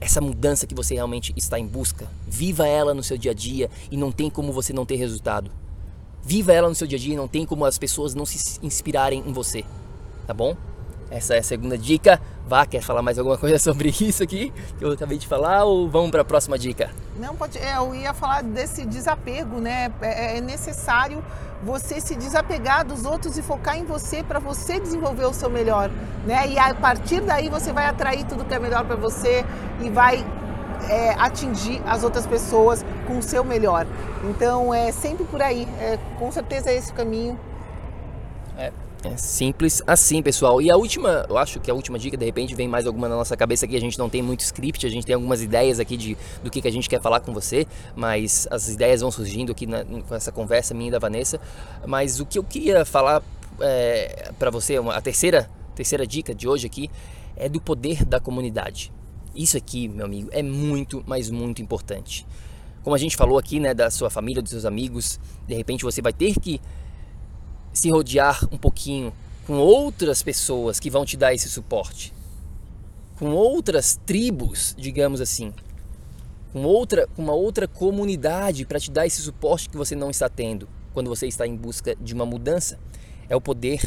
essa 0.00 0.20
mudança 0.20 0.66
que 0.66 0.74
você 0.74 0.94
realmente 0.94 1.32
está 1.36 1.60
em 1.60 1.66
busca. 1.66 2.08
Viva 2.26 2.66
ela 2.66 2.92
no 2.92 3.04
seu 3.04 3.16
dia 3.16 3.30
a 3.30 3.34
dia 3.34 3.70
e 3.88 3.96
não 3.96 4.10
tem 4.10 4.28
como 4.28 4.52
você 4.52 4.72
não 4.72 4.84
ter 4.84 4.96
resultado. 4.96 5.61
Viva 6.22 6.52
ela 6.52 6.68
no 6.68 6.74
seu 6.74 6.86
dia 6.86 6.98
a 6.98 7.00
dia 7.00 7.16
não 7.16 7.26
tem 7.26 7.44
como 7.44 7.64
as 7.64 7.78
pessoas 7.78 8.14
não 8.14 8.24
se 8.24 8.58
inspirarem 8.62 9.22
em 9.26 9.32
você. 9.32 9.64
Tá 10.26 10.32
bom? 10.32 10.56
Essa 11.10 11.34
é 11.34 11.40
a 11.40 11.42
segunda 11.42 11.76
dica. 11.76 12.20
Vá, 12.46 12.64
quer 12.64 12.80
falar 12.80 13.02
mais 13.02 13.18
alguma 13.18 13.36
coisa 13.38 13.58
sobre 13.58 13.90
isso 13.90 14.22
aqui 14.22 14.52
que 14.78 14.84
eu 14.84 14.92
acabei 14.92 15.18
de 15.18 15.26
falar 15.26 15.64
ou 15.64 15.88
vamos 15.88 16.10
para 16.10 16.22
a 16.22 16.24
próxima 16.24 16.58
dica? 16.58 16.90
Não, 17.18 17.36
pode. 17.36 17.58
É, 17.58 17.76
eu 17.76 17.94
ia 17.94 18.14
falar 18.14 18.42
desse 18.42 18.86
desapego, 18.86 19.60
né? 19.60 19.92
É, 20.00 20.38
é 20.38 20.40
necessário 20.40 21.22
você 21.62 22.00
se 22.00 22.16
desapegar 22.16 22.84
dos 22.84 23.04
outros 23.04 23.36
e 23.36 23.42
focar 23.42 23.76
em 23.76 23.84
você 23.84 24.22
para 24.22 24.38
você 24.38 24.80
desenvolver 24.80 25.26
o 25.26 25.34
seu 25.34 25.50
melhor, 25.50 25.90
né? 26.26 26.48
E 26.48 26.58
a 26.58 26.74
partir 26.74 27.20
daí 27.20 27.48
você 27.48 27.72
vai 27.72 27.86
atrair 27.86 28.24
tudo 28.24 28.44
que 28.44 28.54
é 28.54 28.58
melhor 28.58 28.84
para 28.84 28.96
você 28.96 29.44
e 29.80 29.90
vai 29.90 30.24
é, 30.88 31.10
atingir 31.18 31.82
as 31.86 32.02
outras 32.02 32.26
pessoas 32.26 32.84
com 33.06 33.18
o 33.18 33.22
seu 33.22 33.44
melhor. 33.44 33.86
Então 34.24 34.72
é 34.72 34.92
sempre 34.92 35.24
por 35.24 35.40
aí. 35.42 35.66
É, 35.80 35.98
com 36.18 36.30
certeza 36.30 36.70
é 36.70 36.76
esse 36.76 36.90
o 36.92 36.94
caminho. 36.94 37.38
É, 38.56 38.72
é 39.04 39.16
simples 39.16 39.82
assim, 39.86 40.22
pessoal. 40.22 40.60
E 40.60 40.70
a 40.70 40.76
última, 40.76 41.26
eu 41.28 41.36
acho 41.36 41.58
que 41.60 41.70
a 41.70 41.74
última 41.74 41.98
dica, 41.98 42.16
de 42.16 42.24
repente, 42.24 42.54
vem 42.54 42.68
mais 42.68 42.86
alguma 42.86 43.08
na 43.08 43.16
nossa 43.16 43.36
cabeça 43.36 43.64
aqui. 43.66 43.76
A 43.76 43.80
gente 43.80 43.98
não 43.98 44.08
tem 44.08 44.22
muito 44.22 44.40
script, 44.40 44.86
a 44.86 44.90
gente 44.90 45.04
tem 45.04 45.14
algumas 45.14 45.42
ideias 45.42 45.80
aqui 45.80 45.96
de, 45.96 46.16
do 46.42 46.50
que, 46.50 46.60
que 46.60 46.68
a 46.68 46.72
gente 46.72 46.88
quer 46.88 47.00
falar 47.00 47.20
com 47.20 47.32
você, 47.32 47.66
mas 47.96 48.46
as 48.50 48.68
ideias 48.68 49.00
vão 49.00 49.10
surgindo 49.10 49.52
aqui 49.52 49.66
na, 49.66 49.84
com 49.84 50.14
essa 50.14 50.30
conversa 50.30 50.74
minha 50.74 50.88
e 50.88 50.92
da 50.92 50.98
Vanessa. 50.98 51.40
Mas 51.86 52.20
o 52.20 52.26
que 52.26 52.38
eu 52.38 52.44
queria 52.44 52.84
falar 52.84 53.22
é, 53.60 54.30
para 54.38 54.50
você, 54.50 54.76
a 54.76 55.00
terceira, 55.00 55.50
terceira 55.74 56.06
dica 56.06 56.34
de 56.34 56.48
hoje 56.48 56.66
aqui, 56.66 56.90
é 57.36 57.48
do 57.48 57.60
poder 57.60 58.04
da 58.04 58.20
comunidade. 58.20 58.92
Isso 59.34 59.56
aqui, 59.56 59.88
meu 59.88 60.04
amigo, 60.04 60.28
é 60.32 60.42
muito, 60.42 61.02
mas 61.06 61.30
muito 61.30 61.62
importante. 61.62 62.26
Como 62.82 62.94
a 62.94 62.98
gente 62.98 63.16
falou 63.16 63.38
aqui, 63.38 63.60
né, 63.60 63.72
da 63.72 63.90
sua 63.90 64.10
família, 64.10 64.42
dos 64.42 64.50
seus 64.50 64.64
amigos, 64.64 65.18
de 65.46 65.54
repente 65.54 65.84
você 65.84 66.02
vai 66.02 66.12
ter 66.12 66.38
que 66.38 66.60
se 67.72 67.90
rodear 67.90 68.44
um 68.52 68.58
pouquinho 68.58 69.12
com 69.46 69.54
outras 69.54 70.22
pessoas 70.22 70.78
que 70.78 70.90
vão 70.90 71.04
te 71.04 71.16
dar 71.16 71.32
esse 71.32 71.48
suporte, 71.48 72.12
com 73.18 73.30
outras 73.30 73.98
tribos, 74.04 74.74
digamos 74.76 75.20
assim, 75.20 75.52
com 76.52 76.64
outra, 76.64 77.08
uma 77.16 77.32
outra 77.32 77.66
comunidade 77.66 78.66
para 78.66 78.78
te 78.78 78.90
dar 78.90 79.06
esse 79.06 79.22
suporte 79.22 79.70
que 79.70 79.76
você 79.76 79.96
não 79.96 80.10
está 80.10 80.28
tendo 80.28 80.68
quando 80.92 81.08
você 81.08 81.26
está 81.26 81.46
em 81.46 81.56
busca 81.56 81.96
de 81.96 82.12
uma 82.12 82.26
mudança. 82.26 82.78
É 83.28 83.34
o 83.34 83.40
poder 83.40 83.80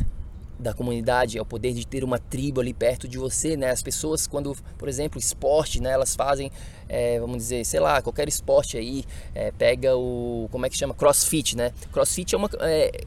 da 0.58 0.74
comunidade, 0.74 1.38
é 1.38 1.42
o 1.42 1.46
poder 1.46 1.74
de 1.74 1.86
ter 1.86 2.04
uma 2.04 2.18
tribo 2.18 2.62
ali 2.62 2.74
perto 2.74 3.08
de 3.08 3.18
você, 3.18 3.56
né? 3.58 3.72
As 3.72 3.84
pessoas 3.84 4.28
quando, 4.28 4.56
por 4.78 4.88
exemplo, 4.88 5.20
esporte, 5.20 5.82
né? 5.82 5.92
Elas 5.92 6.16
fazem, 6.16 6.52
é, 6.88 7.20
vamos 7.20 7.38
dizer, 7.38 7.66
sei 7.66 7.80
lá, 7.80 8.02
qualquer 8.02 8.28
esporte 8.28 8.78
aí, 8.78 9.04
é, 9.34 9.52
pega 9.52 9.96
o, 9.96 10.48
como 10.52 10.66
é 10.66 10.70
que 10.70 10.78
chama? 10.78 10.94
Crossfit, 10.94 11.56
né? 11.56 11.72
Crossfit 11.92 12.34
é 12.34 12.38
uma, 12.38 12.50
é, 12.62 13.06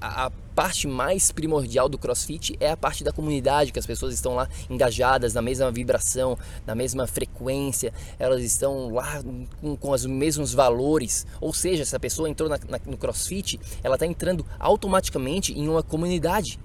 a 0.00 0.30
parte 0.54 0.88
mais 0.88 1.30
primordial 1.30 1.88
do 1.88 1.96
CrossFit 1.96 2.56
é 2.58 2.70
a 2.70 2.76
parte 2.76 3.04
da 3.04 3.12
comunidade, 3.12 3.72
que 3.72 3.78
as 3.78 3.86
pessoas 3.86 4.14
estão 4.14 4.34
lá 4.34 4.48
engajadas 4.68 5.34
na 5.34 5.42
mesma 5.42 5.70
vibração, 5.70 6.36
na 6.66 6.74
mesma 6.74 7.06
frequência, 7.06 7.92
elas 8.18 8.42
estão 8.42 8.92
lá 8.92 9.22
com, 9.60 9.76
com 9.76 9.90
os 9.90 10.04
mesmos 10.04 10.52
valores. 10.52 11.26
Ou 11.40 11.52
seja, 11.52 11.84
se 11.84 11.94
a 11.94 12.00
pessoa 12.00 12.28
entrou 12.28 12.48
na, 12.48 12.58
na, 12.68 12.80
no 12.86 12.96
CrossFit, 12.96 13.60
ela 13.82 13.94
está 13.94 14.06
entrando 14.06 14.44
automaticamente 14.58 15.56
em 15.56 15.68
uma 15.68 15.82
comunidade 15.82 16.58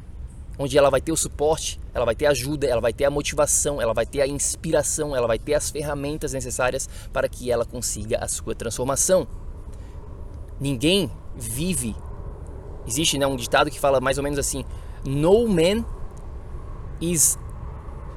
onde 0.58 0.78
ela 0.78 0.90
vai 0.90 1.02
ter 1.02 1.12
o 1.12 1.18
suporte, 1.18 1.80
ela 1.94 2.06
vai 2.06 2.16
ter 2.16 2.26
ajuda, 2.28 2.68
ela 2.68 2.82
vai 2.82 2.94
ter 2.94 3.06
a 3.06 3.10
motivação, 3.10 3.82
ela 3.82 3.94
vai 3.94 4.06
ter 4.06 4.22
a 4.22 4.28
inspiração, 4.28 5.16
ela 5.16 5.28
vai 5.28 5.40
ter 5.40 5.54
as 5.54 5.70
ferramentas 5.70 6.34
necessárias 6.34 6.88
para 7.12 7.28
que 7.28 7.52
ela 7.52 7.66
consiga 7.66 8.20
a 8.20 8.28
sua 8.28 8.54
transformação. 8.54 9.28
Ninguém 10.60 11.12
vive 11.36 11.96
Existe 12.88 13.18
né, 13.18 13.26
um 13.26 13.36
ditado 13.36 13.72
que 13.72 13.80
fala 13.80 14.00
mais 14.00 14.18
ou 14.18 14.24
menos 14.24 14.38
assim: 14.38 14.66
No 15.06 15.48
man 15.48 15.86
is 17.02 17.38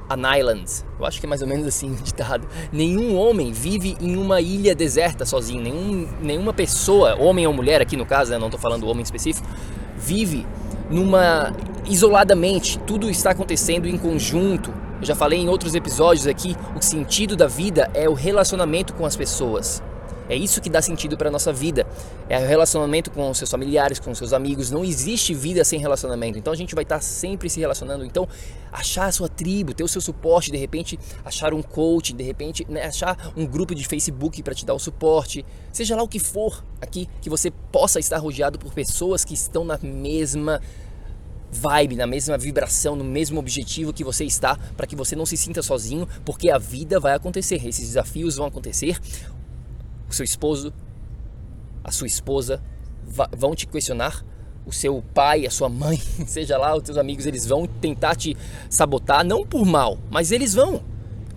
an 0.09 0.37
island. 0.37 0.65
Eu 0.99 1.05
acho 1.05 1.19
que 1.19 1.25
é 1.25 1.29
mais 1.29 1.41
ou 1.41 1.47
menos 1.47 1.65
assim 1.67 1.91
o 1.91 1.95
ditado. 1.95 2.47
Nenhum 2.71 3.17
homem 3.17 3.51
vive 3.51 3.97
em 3.99 4.17
uma 4.17 4.41
ilha 4.41 4.75
deserta 4.75 5.25
sozinho. 5.25 5.61
Nenhum, 5.61 6.09
nenhuma 6.21 6.53
pessoa, 6.53 7.15
homem 7.15 7.47
ou 7.47 7.53
mulher 7.53 7.81
aqui 7.81 7.95
no 7.95 8.05
caso, 8.05 8.31
né, 8.31 8.37
não 8.37 8.47
estou 8.47 8.59
falando 8.59 8.87
homem 8.87 9.03
específico, 9.03 9.47
vive 9.95 10.45
numa 10.89 11.53
isoladamente. 11.85 12.79
Tudo 12.79 13.09
está 13.09 13.31
acontecendo 13.31 13.87
em 13.87 13.97
conjunto. 13.97 14.73
Eu 14.99 15.05
já 15.05 15.15
falei 15.15 15.39
em 15.39 15.49
outros 15.49 15.75
episódios 15.75 16.27
aqui, 16.27 16.55
o 16.75 16.81
sentido 16.81 17.35
da 17.35 17.47
vida 17.47 17.89
é 17.93 18.09
o 18.09 18.13
relacionamento 18.13 18.93
com 18.93 19.05
as 19.05 19.15
pessoas. 19.15 19.81
É 20.29 20.35
isso 20.35 20.59
que 20.61 20.69
dá 20.69 20.81
sentido 20.81 21.17
para 21.17 21.31
nossa 21.31 21.53
vida. 21.53 21.87
É 22.27 22.37
o 22.37 22.47
relacionamento 22.47 23.09
com 23.11 23.29
os 23.29 23.37
seus 23.37 23.49
familiares, 23.49 23.99
com 23.99 24.11
os 24.11 24.17
seus 24.17 24.33
amigos. 24.33 24.71
Não 24.71 24.83
existe 24.83 25.33
vida 25.33 25.63
sem 25.63 25.79
relacionamento. 25.79 26.37
Então 26.37 26.51
a 26.51 26.55
gente 26.55 26.75
vai 26.75 26.83
estar 26.83 27.01
sempre 27.01 27.49
se 27.49 27.59
relacionando. 27.59 28.03
Então, 28.03 28.27
achar 28.71 29.05
a 29.05 29.11
sua 29.11 29.29
tribo, 29.29 29.73
ter 29.73 29.83
o 29.83 29.87
seu 29.87 30.01
suporte, 30.01 30.51
de 30.51 30.57
repente 30.57 30.99
achar 31.23 31.53
um 31.53 31.61
coach, 31.61 32.13
de 32.13 32.23
repente 32.23 32.65
né, 32.69 32.85
achar 32.85 33.31
um 33.35 33.45
grupo 33.45 33.73
de 33.73 33.85
Facebook 33.85 34.43
para 34.43 34.53
te 34.53 34.65
dar 34.65 34.73
o 34.73 34.79
suporte, 34.79 35.45
seja 35.71 35.95
lá 35.95 36.03
o 36.03 36.07
que 36.07 36.19
for 36.19 36.63
aqui, 36.81 37.07
que 37.21 37.29
você 37.29 37.49
possa 37.49 37.99
estar 37.99 38.17
rodeado 38.17 38.59
por 38.59 38.73
pessoas 38.73 39.23
que 39.23 39.33
estão 39.33 39.63
na 39.63 39.77
mesma 39.81 40.61
vibe, 41.49 41.95
na 41.95 42.05
mesma 42.05 42.37
vibração, 42.37 42.95
no 42.95 43.03
mesmo 43.03 43.39
objetivo 43.39 43.93
que 43.93 44.03
você 44.03 44.25
está, 44.25 44.57
para 44.75 44.85
que 44.85 44.95
você 44.95 45.15
não 45.15 45.25
se 45.25 45.37
sinta 45.37 45.61
sozinho, 45.61 46.07
porque 46.25 46.51
a 46.51 46.57
vida 46.57 46.99
vai 46.99 47.13
acontecer, 47.13 47.65
esses 47.65 47.87
desafios 47.87 48.35
vão 48.35 48.47
acontecer 48.47 48.99
o 50.09 50.13
seu 50.13 50.23
esposo, 50.23 50.73
a 51.83 51.91
sua 51.91 52.07
esposa 52.07 52.61
vão 53.35 53.55
te 53.55 53.67
questionar, 53.67 54.25
o 54.65 54.71
seu 54.71 55.01
pai, 55.13 55.45
a 55.45 55.51
sua 55.51 55.69
mãe, 55.69 55.97
seja 56.27 56.57
lá, 56.57 56.75
os 56.75 56.83
teus 56.83 56.97
amigos, 56.97 57.25
eles 57.25 57.45
vão 57.45 57.65
tentar 57.65 58.15
te 58.15 58.35
sabotar, 58.69 59.23
não 59.23 59.45
por 59.45 59.65
mal, 59.65 59.97
mas 60.09 60.31
eles 60.31 60.53
vão. 60.53 60.83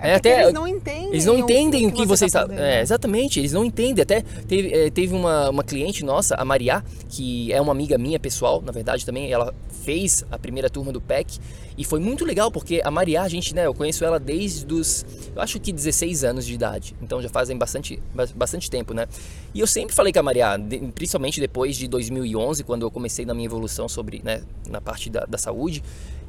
É, 0.01 0.15
até, 0.15 0.43
eles 0.43 0.55
não 0.55 0.67
entendem. 0.67 1.09
Eles 1.09 1.27
não 1.27 1.39
entendem 1.39 1.87
o 1.87 1.93
que, 1.93 2.03
que 2.03 2.07
você, 2.07 2.27
está. 2.27 2.47
É, 2.51 2.81
exatamente, 2.81 3.39
eles 3.39 3.53
não 3.53 3.65
entendem. 3.65 4.03
Até 4.03 4.23
teve, 4.49 4.73
é, 4.73 4.91
teve 4.91 5.15
uma, 5.15 5.51
uma 5.51 5.63
cliente 5.63 6.05
nossa, 6.05 6.35
a 6.37 6.45
Maria, 6.45 6.83
que 7.09 7.53
é 7.53 7.61
uma 7.61 7.73
amiga 7.73 7.99
minha 7.99 8.19
pessoal, 8.19 8.63
na 8.63 8.73
verdade 8.73 9.05
também, 9.05 9.31
ela 9.31 9.55
fez 9.83 10.25
a 10.31 10.39
primeira 10.39 10.69
turma 10.69 10.93
do 10.93 11.01
PEC 11.01 11.39
e 11.77 11.85
foi 11.85 11.99
muito 11.99 12.25
legal 12.25 12.51
porque 12.51 12.83
a 12.85 12.91
Maria, 12.91 13.23
a 13.23 13.29
gente, 13.29 13.55
né, 13.55 13.67
eu 13.67 13.73
conheço 13.73 14.05
ela 14.05 14.21
desde 14.21 14.73
os, 14.73 15.05
eu 15.35 15.41
acho 15.41 15.59
que 15.59 15.73
16 15.73 16.25
anos 16.25 16.45
de 16.45 16.53
idade, 16.53 16.95
então 17.01 17.23
já 17.23 17.29
fazem 17.29 17.57
bastante, 17.57 17.99
bastante 18.35 18.71
tempo, 18.71 18.93
né? 18.93 19.07
E 19.55 19.61
eu 19.61 19.67
sempre 19.67 19.95
falei 19.95 20.13
com 20.13 20.19
a 20.19 20.23
Maria, 20.23 20.61
principalmente 20.95 21.41
depois 21.41 21.77
de 21.77 21.89
2011, 21.89 22.65
quando 22.65 22.83
eu 22.83 22.91
comecei 22.91 23.25
na 23.25 23.33
minha 23.33 23.47
evolução 23.47 23.89
sobre, 23.89 24.21
né, 24.23 24.43
na 24.69 24.81
parte 24.81 25.09
da, 25.09 25.25
da 25.25 25.39
saúde, 25.39 25.83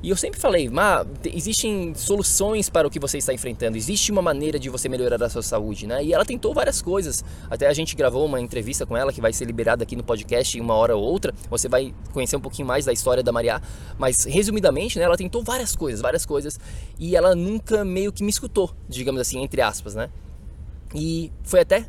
e 0.04 0.10
eu 0.10 0.16
sempre 0.16 0.40
falei, 0.40 0.70
mas 0.70 1.06
existem 1.26 1.94
soluções 1.94 2.70
para 2.70 2.88
o 2.88 2.92
que 2.92 3.00
você 3.00 3.20
está 3.20 3.34
enfrentando, 3.34 3.78
existe 3.78 4.12
uma 4.12 4.22
maneira 4.22 4.58
de 4.58 4.70
você 4.70 4.90
melhorar 4.90 5.24
a 5.24 5.30
sua 5.30 5.44
saúde, 5.44 5.86
né? 5.86 6.04
E 6.04 6.14
ela 6.14 6.26
tentou 6.26 6.54
várias 6.54 6.82
coisas. 6.82 7.24
Até 7.50 7.68
a 7.68 7.74
gente 7.74 7.96
gravou 7.96 8.26
uma 8.26 8.42
entrevista 8.42 8.86
com 8.86 8.98
ela 8.98 9.14
que 9.14 9.22
vai 9.22 9.32
ser 9.32 9.46
liberada 9.46 9.84
aqui 9.84 9.96
no 9.96 10.04
podcast 10.04 10.58
em 10.58 10.62
uma 10.62 10.74
hora 10.74 10.96
ou 10.96 11.04
outra. 11.04 11.34
Você 11.50 11.70
vai 11.70 11.94
conhecer 12.14 12.36
um 12.36 12.42
pouquinho 12.42 12.68
mais 12.68 12.86
da 12.86 12.94
história 12.94 13.22
da 13.22 13.32
Maria, 13.32 13.62
mas 13.98 14.26
resumidamente, 14.26 14.98
né, 14.98 15.06
ela 15.06 15.18
tentou 15.18 15.44
várias 15.44 15.76
coisas, 15.76 16.02
várias 16.02 16.26
coisas, 16.26 16.60
e 16.98 17.16
ela 17.16 17.36
nunca 17.36 17.86
meio 17.86 18.12
que 18.12 18.24
me 18.24 18.30
escutou, 18.30 18.72
digamos 18.90 19.22
assim, 19.22 19.44
entre 19.44 19.62
aspas, 19.62 19.94
né? 19.94 20.10
E 20.96 21.32
foi 21.44 21.62
até 21.62 21.88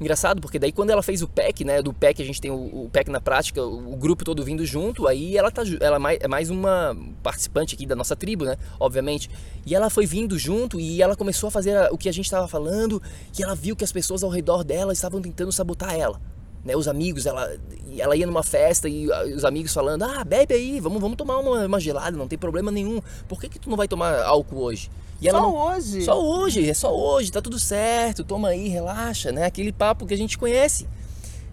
engraçado, 0.00 0.40
porque 0.40 0.58
daí 0.58 0.72
quando 0.72 0.90
ela 0.90 1.02
fez 1.02 1.20
o 1.20 1.28
PEC, 1.28 1.64
né, 1.64 1.82
do 1.82 1.92
PEC 1.92 2.22
a 2.22 2.24
gente 2.24 2.40
tem 2.40 2.50
o, 2.50 2.84
o 2.84 2.90
PEC 2.90 3.10
na 3.10 3.20
prática, 3.20 3.62
o, 3.62 3.92
o, 3.92 3.96
grupo 3.96 4.24
todo 4.24 4.42
vindo 4.42 4.64
junto, 4.64 5.06
aí 5.06 5.36
ela 5.36 5.50
tá 5.50 5.62
ela 5.80 5.96
é 5.96 5.98
mais, 5.98 6.18
é 6.22 6.28
mais 6.28 6.50
uma 6.50 6.96
participante 7.22 7.74
aqui 7.74 7.84
da 7.84 7.94
nossa 7.94 8.16
tribo, 8.16 8.44
né, 8.44 8.56
obviamente. 8.78 9.30
E 9.66 9.74
ela 9.74 9.90
foi 9.90 10.06
vindo 10.06 10.38
junto 10.38 10.80
e 10.80 11.02
ela 11.02 11.14
começou 11.14 11.48
a 11.48 11.50
fazer 11.50 11.92
o 11.92 11.98
que 11.98 12.08
a 12.08 12.12
gente 12.12 12.24
estava 12.24 12.48
falando, 12.48 13.02
e 13.38 13.42
ela 13.42 13.54
viu 13.54 13.76
que 13.76 13.84
as 13.84 13.92
pessoas 13.92 14.24
ao 14.24 14.30
redor 14.30 14.64
dela 14.64 14.92
estavam 14.92 15.20
tentando 15.20 15.52
sabotar 15.52 15.94
ela. 15.94 16.20
Né, 16.64 16.76
os 16.76 16.88
amigos, 16.88 17.26
ela, 17.26 17.50
ela 17.96 18.16
ia 18.16 18.26
numa 18.26 18.42
festa 18.42 18.88
e 18.88 19.08
os 19.34 19.44
amigos 19.44 19.72
falando, 19.72 20.04
ah, 20.04 20.24
bebe 20.24 20.54
aí, 20.54 20.80
vamos, 20.80 21.00
vamos 21.00 21.16
tomar 21.16 21.38
uma, 21.38 21.66
uma 21.66 21.80
gelada, 21.80 22.16
não 22.16 22.28
tem 22.28 22.38
problema 22.38 22.70
nenhum. 22.70 23.00
Por 23.28 23.40
que, 23.40 23.48
que 23.48 23.58
tu 23.58 23.68
não 23.68 23.76
vai 23.76 23.88
tomar 23.88 24.22
álcool 24.22 24.62
hoje? 24.62 24.90
E 25.20 25.30
só 25.30 25.40
não, 25.40 25.54
hoje? 25.54 26.02
Só 26.02 26.22
hoje, 26.22 26.70
é 26.70 26.74
só 26.74 26.96
hoje, 26.96 27.30
tá 27.30 27.42
tudo 27.42 27.58
certo, 27.58 28.24
toma 28.24 28.48
aí, 28.48 28.68
relaxa, 28.68 29.30
né? 29.30 29.44
Aquele 29.44 29.72
papo 29.72 30.06
que 30.06 30.14
a 30.14 30.16
gente 30.16 30.38
conhece. 30.38 30.88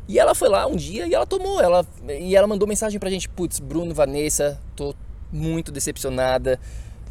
E 0.07 0.17
ela 0.17 0.33
foi 0.33 0.47
lá 0.47 0.65
um 0.65 0.75
dia 0.75 1.05
e 1.05 1.13
ela 1.13 1.25
tomou, 1.25 1.59
ela, 1.59 1.85
e 2.07 2.33
ela 2.33 2.47
mandou 2.47 2.65
mensagem 2.65 2.97
pra 2.97 3.09
gente, 3.09 3.27
putz, 3.27 3.59
Bruno, 3.59 3.93
Vanessa, 3.93 4.57
tô 4.73 4.95
muito 5.29 5.69
decepcionada, 5.69 6.57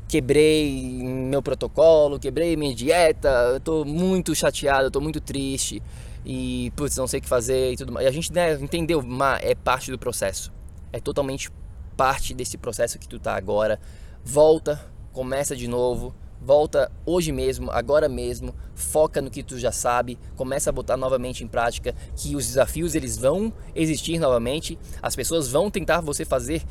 quebrei 0.08 1.02
meu 1.02 1.42
protocolo, 1.42 2.18
quebrei 2.18 2.56
minha 2.56 2.74
dieta, 2.74 3.60
tô 3.62 3.84
muito 3.84 4.34
chateada, 4.34 4.90
tô 4.90 4.98
muito 4.98 5.20
triste 5.20 5.82
e, 6.24 6.72
putz, 6.74 6.96
não 6.96 7.06
sei 7.06 7.18
o 7.18 7.22
que 7.22 7.28
fazer 7.28 7.72
e 7.72 7.76
tudo 7.76 7.92
mais. 7.92 8.06
E 8.06 8.08
a 8.08 8.12
gente 8.12 8.32
né, 8.32 8.54
entendeu, 8.54 9.02
mas 9.02 9.42
é 9.42 9.54
parte 9.54 9.90
do 9.90 9.98
processo, 9.98 10.50
é 10.90 10.98
totalmente 10.98 11.50
parte 11.98 12.32
desse 12.32 12.56
processo 12.56 12.98
que 12.98 13.06
tu 13.06 13.18
tá 13.18 13.36
agora. 13.36 13.78
Volta, 14.24 14.80
começa 15.12 15.54
de 15.54 15.68
novo, 15.68 16.14
Volta 16.46 16.92
hoje 17.04 17.32
mesmo, 17.32 17.72
agora 17.72 18.08
mesmo, 18.08 18.54
foca 18.72 19.20
no 19.20 19.28
que 19.28 19.42
tu 19.42 19.58
já 19.58 19.72
sabe, 19.72 20.16
começa 20.36 20.70
a 20.70 20.72
botar 20.72 20.96
novamente 20.96 21.42
em 21.42 21.48
prática 21.48 21.92
que 22.14 22.36
os 22.36 22.46
desafios 22.46 22.94
eles 22.94 23.18
vão 23.18 23.52
existir 23.74 24.16
novamente, 24.20 24.78
as 25.02 25.16
pessoas 25.16 25.50
vão 25.50 25.68
tentar 25.68 26.00
você 26.00 26.24
fazer 26.24 26.62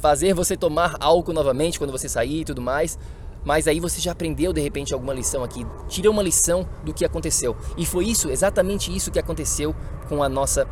fazer 0.00 0.34
você 0.34 0.56
tomar 0.56 0.96
álcool 1.00 1.32
novamente 1.32 1.80
quando 1.80 1.90
você 1.90 2.08
sair 2.08 2.42
e 2.42 2.44
tudo 2.44 2.62
mais, 2.62 2.96
mas 3.44 3.66
aí 3.66 3.80
você 3.80 4.00
já 4.00 4.12
aprendeu 4.12 4.52
de 4.52 4.60
repente 4.60 4.94
alguma 4.94 5.12
lição 5.12 5.42
aqui, 5.42 5.66
tira 5.88 6.08
uma 6.08 6.22
lição 6.22 6.64
do 6.84 6.94
que 6.94 7.04
aconteceu. 7.04 7.56
E 7.76 7.84
foi 7.84 8.04
isso, 8.04 8.30
exatamente 8.30 8.94
isso 8.94 9.10
que 9.10 9.18
aconteceu 9.18 9.74
com 10.08 10.22
a 10.22 10.28
nossa 10.28 10.64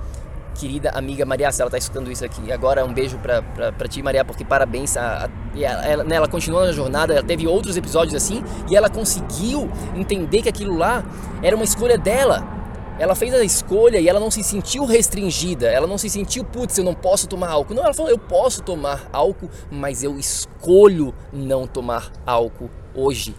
querida 0.61 0.91
amiga 0.91 1.25
Maria, 1.25 1.51
se 1.51 1.63
ela 1.63 1.69
está 1.69 1.79
escutando 1.79 2.13
isso 2.13 2.25
aqui. 2.25 2.53
Agora 2.53 2.85
um 2.85 2.93
beijo 2.93 3.19
para 3.19 3.89
ti, 3.89 4.03
Maria, 4.03 4.25
porque 4.25 4.45
parabéns. 4.45 4.97
A, 4.97 5.25
a, 5.25 5.31
ela, 5.59 6.05
né, 6.05 6.17
ela 6.17 6.29
continuou 6.29 6.65
na 6.65 6.73
jornada, 6.73 7.15
ela 7.15 7.23
teve 7.23 7.47
outros 7.47 7.77
episódios 7.77 8.15
assim 8.15 8.45
e 8.71 8.77
ela 8.77 8.91
conseguiu 8.91 9.71
entender 9.97 10.43
que 10.43 10.49
aquilo 10.51 10.77
lá 10.77 11.03
era 11.43 11.57
uma 11.57 11.65
escolha 11.65 11.97
dela. 11.97 12.61
Ela 12.99 13.15
fez 13.15 13.33
a 13.33 13.43
escolha 13.43 13.99
e 13.99 14.07
ela 14.07 14.21
não 14.21 14.31
se 14.31 14.45
sentiu 14.45 14.85
restringida, 14.85 15.69
ela 15.69 15.87
não 15.87 15.97
se 15.97 16.11
sentiu, 16.11 16.45
putz, 16.45 16.77
eu 16.77 16.85
não 16.85 16.95
posso 16.95 17.27
tomar 17.27 17.49
álcool. 17.49 17.73
Não, 17.73 17.83
ela 17.83 17.95
falou, 17.95 18.11
eu 18.11 18.19
posso 18.19 18.63
tomar 18.63 19.09
álcool, 19.11 19.49
mas 19.71 20.05
eu 20.05 20.19
escolho 20.19 21.15
não 21.33 21.67
tomar 21.67 22.13
álcool 22.27 22.69
hoje. 22.95 23.35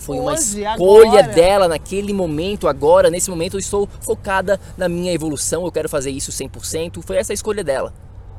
Foi 0.00 0.18
uma 0.18 0.34
escolha 0.34 1.20
agora. 1.20 1.28
dela 1.28 1.68
naquele 1.68 2.12
momento, 2.12 2.66
agora, 2.66 3.10
nesse 3.10 3.28
momento 3.30 3.54
eu 3.54 3.60
estou 3.60 3.88
focada 4.00 4.58
na 4.76 4.88
minha 4.88 5.12
evolução, 5.12 5.64
eu 5.64 5.70
quero 5.70 5.88
fazer 5.88 6.10
isso 6.10 6.32
100%. 6.32 7.02
Foi 7.02 7.16
essa 7.16 7.32
a 7.32 7.34
escolha 7.34 7.62
dela. 7.62 7.92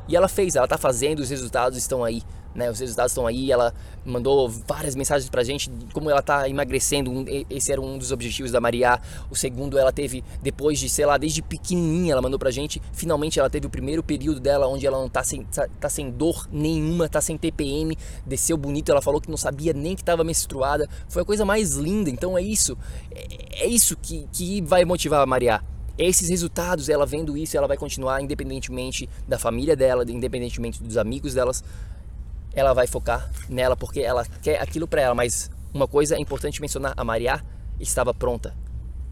E 0.08 0.16
ela 0.16 0.28
fez, 0.28 0.56
ela 0.56 0.66
está 0.66 0.78
fazendo, 0.78 1.20
os 1.20 1.30
resultados 1.30 1.78
estão 1.78 2.04
aí. 2.04 2.24
Né, 2.54 2.70
os 2.70 2.80
resultados 2.80 3.14
estão 3.14 3.26
aí, 3.26 3.50
ela 3.50 3.74
mandou 4.06 4.50
várias 4.50 4.94
mensagens 4.94 5.30
pra 5.30 5.42
gente 5.42 5.72
como 5.94 6.10
ela 6.10 6.22
tá 6.22 6.50
emagrecendo, 6.50 7.24
esse 7.50 7.72
era 7.72 7.80
um 7.80 7.98
dos 7.98 8.12
objetivos 8.12 8.52
da 8.52 8.60
Maria. 8.60 9.00
O 9.30 9.36
segundo, 9.36 9.78
ela 9.78 9.92
teve, 9.92 10.22
depois 10.42 10.78
de, 10.78 10.90
sei 10.90 11.06
lá, 11.06 11.18
desde 11.18 11.42
pequenininha, 11.42 12.12
ela 12.12 12.22
mandou 12.22 12.38
pra 12.38 12.52
gente, 12.52 12.82
finalmente 12.92 13.40
ela 13.40 13.50
teve 13.50 13.68
o 13.68 13.70
primeiro 13.70 14.04
período 14.04 14.40
dela 14.40 14.68
onde 14.68 14.86
ela 14.86 14.98
não 14.98 15.08
tá 15.08 15.24
sem, 15.24 15.44
tá, 15.46 15.68
tá 15.80 15.90
sem 15.90 16.12
dor 16.12 16.48
nenhuma, 16.52 17.08
tá 17.08 17.22
sem 17.22 17.38
TPM, 17.38 17.98
desceu 18.26 18.58
bonito, 18.58 18.92
ela 18.92 19.02
falou 19.02 19.22
que 19.22 19.30
não 19.30 19.38
sabia 19.38 19.72
nem 19.72 19.96
que 19.96 20.02
estava 20.02 20.24
menstruada, 20.24 20.90
foi 21.08 21.22
a 21.22 21.26
coisa 21.26 21.46
mais 21.46 21.76
linda, 21.76 22.10
então 22.10 22.38
é 22.38 22.42
isso, 22.42 22.78
é, 23.12 23.64
é 23.64 23.68
isso 23.68 23.96
que, 23.96 24.28
que 24.32 24.62
vai 24.62 24.84
motivar 24.84 25.22
a 25.22 25.26
Maria 25.26 25.62
esses 25.98 26.30
resultados, 26.30 26.90
ela 26.90 27.06
vendo 27.06 27.38
isso, 27.38 27.56
ela 27.56 27.68
vai 27.68 27.78
continuar 27.78 28.22
independentemente 28.22 29.08
da 29.28 29.38
família 29.38 29.76
dela, 29.76 30.04
independentemente 30.08 30.82
dos 30.82 30.98
amigos 30.98 31.34
delas, 31.34 31.64
ela 32.54 32.74
vai 32.74 32.88
focar 32.88 33.30
nela 33.50 33.76
porque 33.76 34.02
ela 34.02 34.26
quer 34.42 34.62
aquilo 34.62 34.88
para 34.88 35.02
ela. 35.02 35.16
Mas 35.16 35.50
uma 35.74 35.88
coisa 35.88 36.16
é 36.16 36.20
importante 36.20 36.62
mencionar: 36.62 36.94
a 36.96 37.04
Maria 37.04 37.44
estava 37.80 38.14
pronta. 38.14 38.56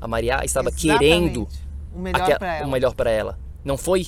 A 0.02 0.08
Maria 0.08 0.44
estava 0.44 0.70
Exatamente. 0.70 1.00
querendo 1.00 1.48
o 1.94 2.00
melhor 2.00 2.94
para 2.94 3.12
ela. 3.12 3.32
Ela. 3.32 3.40
Não 3.64 3.78
foi 3.78 4.08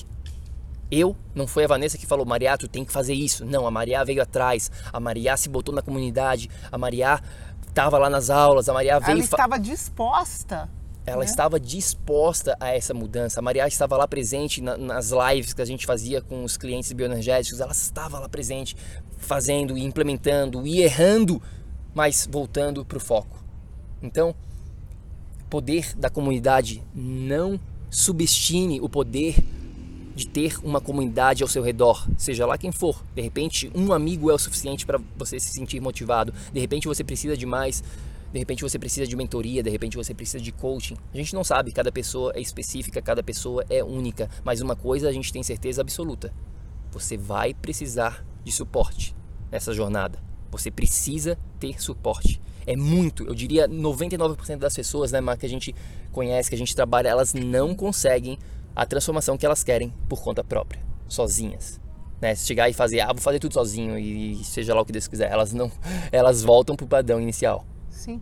eu, 0.90 1.16
não 1.34 1.46
foi 1.46 1.64
a 1.64 1.66
Vanessa 1.66 1.96
que 1.96 2.06
falou, 2.06 2.26
Maria, 2.26 2.58
tu 2.58 2.68
tem 2.68 2.84
que 2.84 2.92
fazer 2.92 3.14
isso. 3.14 3.46
Não, 3.46 3.66
a 3.66 3.70
Maria 3.70 4.04
veio 4.04 4.20
atrás. 4.20 4.70
A 4.92 5.00
Maria 5.00 5.34
se 5.38 5.48
botou 5.48 5.74
na 5.74 5.80
comunidade. 5.80 6.50
A 6.70 6.76
Maria 6.76 7.18
estava 7.66 7.96
lá 7.96 8.10
nas 8.10 8.28
aulas. 8.28 8.68
A 8.68 8.74
Maria 8.74 9.00
veio. 9.00 9.12
Ela 9.12 9.24
estava 9.24 9.58
disposta 9.58 10.68
ela 11.04 11.20
né? 11.20 11.24
estava 11.24 11.58
disposta 11.58 12.56
a 12.60 12.68
essa 12.68 12.94
mudança. 12.94 13.40
A 13.40 13.42
Maria 13.42 13.66
estava 13.66 13.96
lá 13.96 14.06
presente 14.06 14.60
na, 14.60 14.76
nas 14.76 15.10
lives 15.10 15.52
que 15.52 15.60
a 15.60 15.64
gente 15.64 15.84
fazia 15.84 16.20
com 16.20 16.44
os 16.44 16.56
clientes 16.56 16.92
bioenergéticos. 16.92 17.60
Ela 17.60 17.72
estava 17.72 18.20
lá 18.20 18.28
presente, 18.28 18.76
fazendo 19.22 19.78
e 19.78 19.82
implementando 19.82 20.66
e 20.66 20.82
errando, 20.82 21.40
mas 21.94 22.28
voltando 22.30 22.84
para 22.84 22.98
o 22.98 23.00
foco. 23.00 23.42
Então, 24.02 24.34
poder 25.48 25.94
da 25.96 26.10
comunidade 26.10 26.82
não 26.94 27.58
subestime 27.90 28.80
o 28.80 28.88
poder 28.88 29.36
de 30.14 30.26
ter 30.26 30.58
uma 30.62 30.80
comunidade 30.80 31.42
ao 31.42 31.48
seu 31.48 31.62
redor, 31.62 32.06
seja 32.18 32.44
lá 32.44 32.58
quem 32.58 32.70
for. 32.70 33.02
De 33.14 33.22
repente, 33.22 33.70
um 33.74 33.92
amigo 33.92 34.30
é 34.30 34.34
o 34.34 34.38
suficiente 34.38 34.84
para 34.84 35.00
você 35.16 35.40
se 35.40 35.50
sentir 35.50 35.80
motivado. 35.80 36.34
De 36.52 36.60
repente, 36.60 36.86
você 36.86 37.02
precisa 37.02 37.36
de 37.36 37.46
mais 37.46 37.82
de 38.32 38.38
repente 38.38 38.62
você 38.62 38.78
precisa 38.78 39.06
de 39.06 39.14
mentoria, 39.14 39.62
de 39.62 39.68
repente 39.68 39.94
você 39.94 40.14
precisa 40.14 40.42
de 40.42 40.50
coaching. 40.50 40.96
A 41.12 41.16
gente 41.18 41.34
não 41.34 41.44
sabe, 41.44 41.70
cada 41.70 41.92
pessoa 41.92 42.32
é 42.34 42.40
específica, 42.40 43.02
cada 43.02 43.22
pessoa 43.22 43.62
é 43.68 43.84
única, 43.84 44.30
mas 44.42 44.62
uma 44.62 44.74
coisa 44.74 45.06
a 45.06 45.12
gente 45.12 45.30
tem 45.30 45.42
certeza 45.42 45.82
absoluta: 45.82 46.32
você 46.90 47.16
vai 47.16 47.52
precisar 47.52 48.24
de 48.44 48.52
suporte 48.52 49.14
nessa 49.50 49.72
jornada. 49.72 50.18
Você 50.50 50.70
precisa 50.70 51.38
ter 51.58 51.82
suporte. 51.82 52.40
É 52.66 52.76
muito, 52.76 53.24
eu 53.24 53.34
diria 53.34 53.68
99% 53.68 54.58
das 54.58 54.74
pessoas, 54.74 55.10
né, 55.10 55.20
que 55.36 55.46
a 55.46 55.48
gente 55.48 55.74
conhece, 56.12 56.48
que 56.48 56.54
a 56.54 56.58
gente 56.58 56.76
trabalha, 56.76 57.08
elas 57.08 57.34
não 57.34 57.74
conseguem 57.74 58.38
a 58.74 58.86
transformação 58.86 59.36
que 59.36 59.44
elas 59.44 59.64
querem 59.64 59.92
por 60.08 60.22
conta 60.22 60.44
própria, 60.44 60.82
sozinhas. 61.08 61.80
Né, 62.20 62.36
se 62.36 62.46
chegar 62.46 62.68
e 62.68 62.72
fazer, 62.72 63.00
ah, 63.00 63.08
vou 63.12 63.20
fazer 63.20 63.40
tudo 63.40 63.52
sozinho 63.52 63.98
e 63.98 64.44
seja 64.44 64.72
lá 64.74 64.80
o 64.80 64.84
que 64.84 64.92
Deus 64.92 65.08
quiser, 65.08 65.30
elas 65.30 65.52
não, 65.52 65.72
elas 66.12 66.42
voltam 66.42 66.76
pro 66.76 66.86
padrão 66.86 67.20
inicial. 67.20 67.64
Sim. 67.90 68.20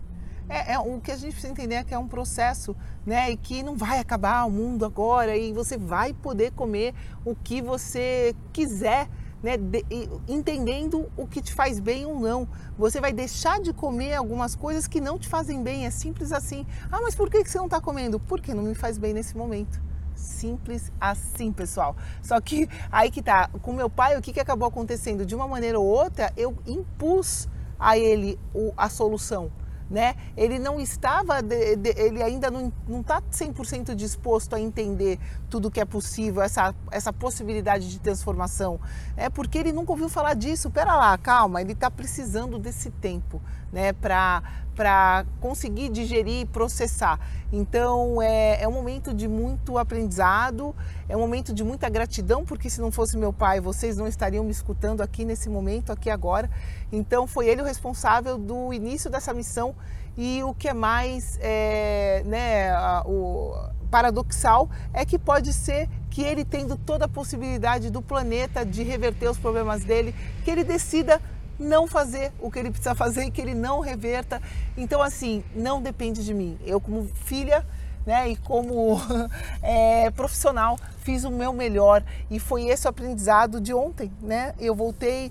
É, 0.50 0.72
é, 0.72 0.78
o 0.80 1.00
que 1.00 1.12
a 1.12 1.16
gente 1.16 1.30
precisa 1.30 1.52
entender 1.52 1.76
é 1.76 1.84
que 1.84 1.94
é 1.94 1.98
um 1.98 2.08
processo, 2.08 2.74
né? 3.06 3.30
E 3.30 3.36
que 3.36 3.62
não 3.62 3.76
vai 3.76 4.00
acabar 4.00 4.44
o 4.44 4.50
mundo 4.50 4.84
agora 4.84 5.36
e 5.36 5.52
você 5.52 5.78
vai 5.78 6.12
poder 6.12 6.50
comer 6.50 6.92
o 7.24 7.36
que 7.36 7.62
você 7.62 8.34
quiser, 8.52 9.08
né? 9.42 9.56
De, 9.56 9.84
entendendo 10.28 11.10
o 11.16 11.26
que 11.26 11.40
te 11.40 11.52
faz 11.52 11.80
bem 11.80 12.06
ou 12.06 12.18
não. 12.18 12.48
Você 12.78 13.00
vai 13.00 13.12
deixar 13.12 13.60
de 13.60 13.72
comer 13.72 14.14
algumas 14.14 14.54
coisas 14.54 14.86
que 14.86 15.00
não 15.00 15.18
te 15.18 15.28
fazem 15.28 15.62
bem. 15.62 15.86
É 15.86 15.90
simples 15.90 16.32
assim. 16.32 16.66
Ah, 16.90 17.00
mas 17.00 17.14
por 17.14 17.30
que 17.30 17.44
você 17.44 17.58
não 17.58 17.66
está 17.66 17.80
comendo? 17.80 18.18
Porque 18.20 18.54
não 18.54 18.62
me 18.62 18.74
faz 18.74 18.98
bem 18.98 19.12
nesse 19.12 19.36
momento. 19.36 19.80
Simples 20.14 20.92
assim, 21.00 21.52
pessoal. 21.52 21.96
Só 22.22 22.40
que 22.40 22.68
aí 22.90 23.10
que 23.10 23.22
tá. 23.22 23.48
Com 23.62 23.72
meu 23.72 23.88
pai, 23.88 24.16
o 24.16 24.22
que, 24.22 24.32
que 24.32 24.40
acabou 24.40 24.68
acontecendo? 24.68 25.24
De 25.24 25.34
uma 25.34 25.48
maneira 25.48 25.78
ou 25.78 25.86
outra, 25.86 26.32
eu 26.36 26.56
impus 26.66 27.48
a 27.78 27.96
ele 27.96 28.38
a 28.76 28.88
solução 28.88 29.50
né? 29.90 30.14
Ele 30.36 30.58
não 30.58 30.80
estava, 30.80 31.42
de, 31.42 31.76
de, 31.76 31.90
ele 31.96 32.22
ainda 32.22 32.50
não 32.50 32.72
está 33.00 33.20
100% 33.20 33.94
disposto 33.94 34.54
a 34.54 34.60
entender 34.60 35.18
tudo 35.50 35.70
que 35.70 35.80
é 35.80 35.84
possível, 35.84 36.40
essa, 36.40 36.72
essa 36.92 37.12
possibilidade 37.12 37.90
de 37.90 37.98
transformação. 37.98 38.78
É 39.16 39.28
porque 39.28 39.58
ele 39.58 39.72
nunca 39.72 39.90
ouviu 39.90 40.08
falar 40.08 40.34
disso. 40.34 40.70
Pera 40.70 40.94
lá, 40.96 41.18
calma, 41.18 41.60
ele 41.60 41.72
está 41.72 41.90
precisando 41.90 42.58
desse 42.58 42.90
tempo, 42.90 43.42
né? 43.72 43.92
Para 43.92 44.42
para 44.80 45.26
conseguir 45.42 45.90
digerir 45.90 46.40
e 46.40 46.46
processar. 46.46 47.20
Então 47.52 48.22
é, 48.22 48.62
é 48.62 48.66
um 48.66 48.72
momento 48.72 49.12
de 49.12 49.28
muito 49.28 49.76
aprendizado, 49.76 50.74
é 51.06 51.14
um 51.14 51.20
momento 51.20 51.52
de 51.52 51.62
muita 51.62 51.86
gratidão, 51.90 52.46
porque 52.46 52.70
se 52.70 52.80
não 52.80 52.90
fosse 52.90 53.14
meu 53.18 53.30
pai, 53.30 53.60
vocês 53.60 53.98
não 53.98 54.06
estariam 54.06 54.42
me 54.42 54.50
escutando 54.50 55.02
aqui 55.02 55.22
nesse 55.22 55.50
momento, 55.50 55.92
aqui 55.92 56.08
agora. 56.08 56.48
Então 56.90 57.26
foi 57.26 57.46
ele 57.46 57.60
o 57.60 57.64
responsável 57.66 58.38
do 58.38 58.72
início 58.72 59.10
dessa 59.10 59.34
missão 59.34 59.74
e 60.16 60.42
o 60.44 60.54
que 60.54 60.66
é 60.66 60.72
mais 60.72 61.38
é, 61.42 62.22
né, 62.24 62.72
o 63.04 63.52
paradoxal 63.90 64.70
é 64.94 65.04
que 65.04 65.18
pode 65.18 65.52
ser 65.52 65.90
que 66.08 66.22
ele 66.22 66.42
tendo 66.42 66.78
toda 66.78 67.04
a 67.04 67.08
possibilidade 67.08 67.90
do 67.90 68.00
planeta 68.00 68.64
de 68.64 68.82
reverter 68.82 69.28
os 69.28 69.36
problemas 69.36 69.84
dele, 69.84 70.14
que 70.42 70.50
ele 70.50 70.64
decida 70.64 71.20
não 71.60 71.86
fazer 71.86 72.32
o 72.40 72.50
que 72.50 72.58
ele 72.58 72.70
precisa 72.70 72.94
fazer 72.94 73.24
e 73.24 73.30
que 73.30 73.40
ele 73.40 73.54
não 73.54 73.80
reverta. 73.80 74.40
Então, 74.76 75.02
assim, 75.02 75.44
não 75.54 75.80
depende 75.80 76.24
de 76.24 76.32
mim. 76.32 76.58
Eu, 76.64 76.80
como 76.80 77.04
filha, 77.04 77.64
né? 78.06 78.30
E 78.30 78.36
como 78.36 78.98
é, 79.62 80.10
profissional 80.10 80.78
fiz 81.00 81.24
o 81.24 81.30
meu 81.30 81.52
melhor 81.52 82.02
e 82.30 82.40
foi 82.40 82.64
esse 82.64 82.86
o 82.86 82.90
aprendizado 82.90 83.60
de 83.60 83.74
ontem, 83.74 84.10
né? 84.22 84.54
Eu 84.58 84.74
voltei 84.74 85.30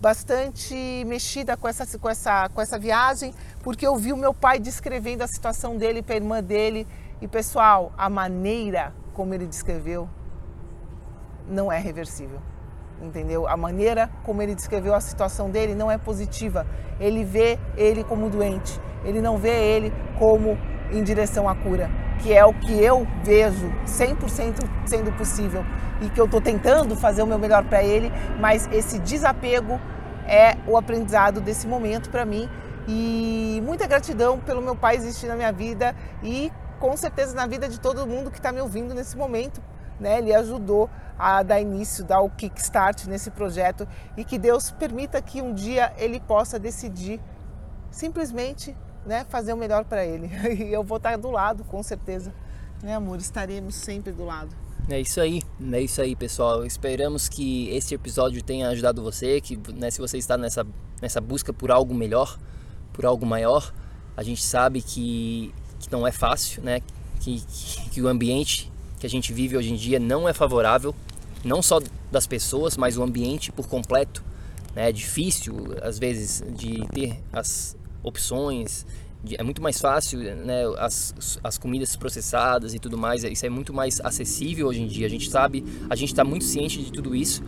bastante 0.00 1.04
mexida 1.06 1.56
com 1.56 1.68
essa, 1.68 1.98
com 1.98 2.08
essa, 2.08 2.48
com 2.48 2.60
essa 2.60 2.78
viagem, 2.78 3.34
porque 3.62 3.86
eu 3.86 3.96
vi 3.96 4.12
o 4.12 4.16
meu 4.16 4.32
pai 4.32 4.58
descrevendo 4.58 5.22
a 5.22 5.26
situação 5.26 5.76
dele 5.76 6.02
para 6.02 6.14
a 6.14 6.16
irmã 6.16 6.42
dele. 6.42 6.86
E 7.20 7.26
pessoal, 7.26 7.92
a 7.96 8.08
maneira 8.08 8.92
como 9.12 9.34
ele 9.34 9.46
descreveu 9.46 10.08
não 11.48 11.72
é 11.72 11.78
reversível. 11.78 12.40
Entendeu? 13.00 13.46
A 13.46 13.56
maneira 13.56 14.10
como 14.24 14.42
ele 14.42 14.54
descreveu 14.54 14.94
a 14.94 15.00
situação 15.00 15.50
dele 15.50 15.74
não 15.74 15.90
é 15.90 15.96
positiva. 15.96 16.66
Ele 16.98 17.24
vê 17.24 17.58
ele 17.76 18.02
como 18.02 18.28
doente. 18.28 18.80
Ele 19.04 19.20
não 19.20 19.38
vê 19.38 19.50
ele 19.50 19.92
como 20.18 20.58
em 20.90 21.02
direção 21.02 21.48
à 21.48 21.54
cura, 21.54 21.90
que 22.18 22.32
é 22.32 22.44
o 22.44 22.52
que 22.52 22.72
eu 22.82 23.06
vejo 23.22 23.70
100% 23.86 24.64
sendo 24.86 25.12
possível 25.12 25.64
e 26.00 26.08
que 26.08 26.20
eu 26.20 26.24
estou 26.24 26.40
tentando 26.40 26.96
fazer 26.96 27.22
o 27.22 27.26
meu 27.26 27.38
melhor 27.38 27.64
para 27.64 27.82
ele, 27.82 28.10
mas 28.40 28.68
esse 28.72 28.98
desapego 28.98 29.80
é 30.26 30.56
o 30.66 30.76
aprendizado 30.76 31.40
desse 31.40 31.66
momento 31.66 32.10
para 32.10 32.24
mim 32.24 32.48
e 32.86 33.62
muita 33.64 33.86
gratidão 33.86 34.38
pelo 34.38 34.62
meu 34.62 34.74
pai 34.74 34.96
existir 34.96 35.26
na 35.26 35.36
minha 35.36 35.52
vida 35.52 35.94
e 36.22 36.50
com 36.78 36.96
certeza 36.96 37.34
na 37.34 37.46
vida 37.46 37.68
de 37.68 37.78
todo 37.78 38.06
mundo 38.06 38.30
que 38.30 38.38
está 38.38 38.52
me 38.52 38.60
ouvindo 38.60 38.94
nesse 38.94 39.16
momento. 39.16 39.60
Né? 39.98 40.18
Ele 40.18 40.34
ajudou 40.34 40.88
a 41.18 41.42
dar 41.42 41.60
início, 41.60 42.04
dar 42.04 42.20
o 42.20 42.30
kickstart 42.30 43.06
nesse 43.06 43.30
projeto 43.30 43.86
e 44.16 44.24
que 44.24 44.38
Deus 44.38 44.70
permita 44.70 45.20
que 45.20 45.42
um 45.42 45.52
dia 45.52 45.92
ele 45.98 46.20
possa 46.20 46.58
decidir 46.58 47.20
simplesmente 47.90 48.76
né, 49.04 49.26
fazer 49.28 49.52
o 49.52 49.56
melhor 49.56 49.84
para 49.84 50.04
ele. 50.04 50.30
E 50.64 50.72
eu 50.72 50.84
vou 50.84 50.98
estar 50.98 51.16
do 51.16 51.30
lado, 51.30 51.64
com 51.64 51.82
certeza. 51.82 52.32
Né, 52.82 52.94
amor? 52.94 53.18
Estaremos 53.18 53.74
sempre 53.74 54.12
do 54.12 54.24
lado. 54.24 54.54
É 54.88 55.00
isso 55.00 55.20
aí, 55.20 55.42
é 55.72 55.80
isso 55.80 56.00
aí, 56.00 56.14
pessoal. 56.14 56.64
Esperamos 56.64 57.28
que 57.28 57.68
este 57.70 57.94
episódio 57.94 58.42
tenha 58.42 58.68
ajudado 58.68 59.02
você, 59.02 59.40
que 59.40 59.58
né, 59.74 59.90
se 59.90 60.00
você 60.00 60.16
está 60.16 60.38
nessa, 60.38 60.64
nessa 61.02 61.20
busca 61.20 61.52
por 61.52 61.70
algo 61.70 61.92
melhor, 61.92 62.38
por 62.92 63.04
algo 63.04 63.26
maior, 63.26 63.72
a 64.16 64.22
gente 64.22 64.42
sabe 64.42 64.80
que, 64.80 65.52
que 65.80 65.92
não 65.92 66.06
é 66.06 66.12
fácil, 66.12 66.62
né? 66.62 66.80
Que, 67.20 67.40
que, 67.40 67.90
que 67.90 68.02
o 68.02 68.08
ambiente 68.08 68.72
que 68.98 69.06
a 69.06 69.10
gente 69.10 69.32
vive 69.32 69.56
hoje 69.56 69.72
em 69.72 69.76
dia 69.76 69.98
não 69.98 70.28
é 70.28 70.32
favorável, 70.32 70.94
não 71.44 71.62
só 71.62 71.80
das 72.10 72.26
pessoas, 72.26 72.76
mas 72.76 72.96
o 72.96 73.02
ambiente 73.02 73.52
por 73.52 73.68
completo. 73.68 74.24
Né? 74.74 74.88
É 74.88 74.92
difícil, 74.92 75.54
às 75.82 75.98
vezes, 75.98 76.42
de 76.56 76.86
ter 76.88 77.20
as 77.32 77.76
opções, 78.02 78.86
é 79.32 79.42
muito 79.42 79.60
mais 79.60 79.80
fácil, 79.80 80.20
né? 80.20 80.62
As, 80.78 81.40
as 81.42 81.58
comidas 81.58 81.96
processadas 81.96 82.72
e 82.72 82.78
tudo 82.78 82.96
mais, 82.96 83.24
isso 83.24 83.44
é 83.44 83.48
muito 83.48 83.74
mais 83.74 84.00
acessível 84.00 84.68
hoje 84.68 84.80
em 84.80 84.86
dia. 84.86 85.06
A 85.06 85.10
gente 85.10 85.28
sabe, 85.28 85.64
a 85.90 85.96
gente 85.96 86.10
está 86.10 86.24
muito 86.24 86.44
ciente 86.44 86.82
de 86.82 86.92
tudo 86.92 87.14
isso 87.14 87.42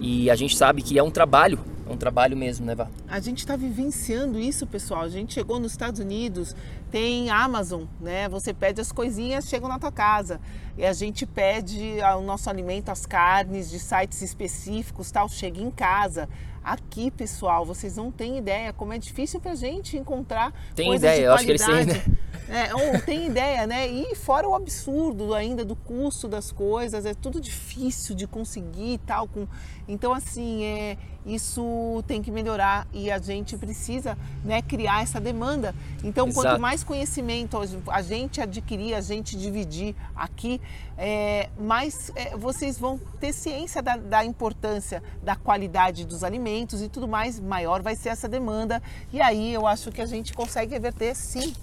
e 0.00 0.30
a 0.30 0.36
gente 0.36 0.56
sabe 0.56 0.80
que 0.80 0.96
é 0.96 1.02
um 1.02 1.10
trabalho, 1.10 1.58
é 1.88 1.92
um 1.92 1.96
trabalho 1.96 2.36
mesmo, 2.36 2.66
né, 2.66 2.74
Vá? 2.74 2.88
A 3.08 3.18
gente 3.18 3.38
está 3.38 3.56
vivenciando 3.56 4.38
isso, 4.38 4.66
pessoal. 4.66 5.02
A 5.02 5.08
gente 5.08 5.34
chegou 5.34 5.58
nos 5.58 5.72
Estados 5.72 6.00
Unidos, 6.00 6.54
tem 6.90 7.30
Amazon, 7.30 7.84
né? 8.00 8.28
Você 8.28 8.52
pede 8.52 8.80
as 8.80 8.92
coisinhas, 8.92 9.48
chegam 9.48 9.68
na 9.68 9.78
tua 9.78 9.90
casa. 9.90 10.40
E 10.76 10.84
a 10.84 10.92
gente 10.92 11.24
pede 11.24 11.96
o 12.16 12.20
nosso 12.20 12.50
alimento, 12.50 12.90
as 12.90 13.06
carnes 13.06 13.70
de 13.70 13.78
sites 13.78 14.20
específicos, 14.22 15.10
tal, 15.10 15.28
chega 15.28 15.60
em 15.60 15.70
casa. 15.70 16.28
Aqui, 16.68 17.10
pessoal, 17.10 17.64
vocês 17.64 17.96
não 17.96 18.10
têm 18.10 18.36
ideia 18.36 18.74
como 18.74 18.92
é 18.92 18.98
difícil 18.98 19.40
pra 19.40 19.54
gente 19.54 19.96
encontrar 19.96 20.52
tem 20.74 20.94
ideia, 20.94 21.24
eu 21.24 21.32
acho 21.32 21.44
que 21.46 21.52
eles 21.52 21.64
têm 21.64 21.80
ideia. 21.80 22.04
É, 22.48 22.74
ou 22.74 23.00
tem 23.02 23.26
ideia, 23.26 23.66
né? 23.66 23.86
E 23.86 24.14
fora 24.14 24.48
o 24.48 24.54
absurdo 24.54 25.34
ainda 25.34 25.64
do 25.64 25.76
custo 25.76 26.26
das 26.26 26.50
coisas, 26.50 27.04
é 27.04 27.12
tudo 27.12 27.40
difícil 27.40 28.14
de 28.14 28.26
conseguir 28.26 28.94
e 28.94 28.98
tal. 28.98 29.28
Com... 29.28 29.46
Então, 29.86 30.14
assim, 30.14 30.64
é, 30.64 30.96
isso 31.26 32.02
tem 32.06 32.22
que 32.22 32.30
melhorar 32.30 32.86
e 32.92 33.10
a 33.10 33.18
gente 33.18 33.56
precisa 33.56 34.16
né, 34.42 34.62
criar 34.62 35.02
essa 35.02 35.20
demanda. 35.20 35.74
Então, 36.02 36.28
Exato. 36.28 36.46
quanto 36.46 36.60
mais 36.60 36.82
conhecimento 36.82 37.58
a 37.88 38.02
gente 38.02 38.40
adquirir, 38.40 38.94
a 38.94 39.02
gente 39.02 39.36
dividir 39.36 39.94
aqui, 40.16 40.58
é, 40.96 41.50
mais 41.58 42.10
é, 42.16 42.36
vocês 42.36 42.78
vão 42.78 42.98
ter 43.20 43.32
ciência 43.32 43.82
da, 43.82 43.96
da, 43.96 44.24
importância 44.24 45.02
da 45.22 45.36
qualidade 45.36 46.06
dos 46.06 46.24
alimentos 46.24 46.57
e 46.62 46.88
tudo 46.88 47.06
mais, 47.06 47.38
maior 47.38 47.82
vai 47.82 47.94
ser 47.94 48.10
essa 48.10 48.28
demanda. 48.28 48.82
E 49.12 49.20
aí 49.20 49.52
eu 49.52 49.66
acho 49.66 49.90
que 49.90 50.00
a 50.00 50.06
gente 50.06 50.32
consegue 50.32 50.72
reverter 50.72 51.14
sim 51.14 51.54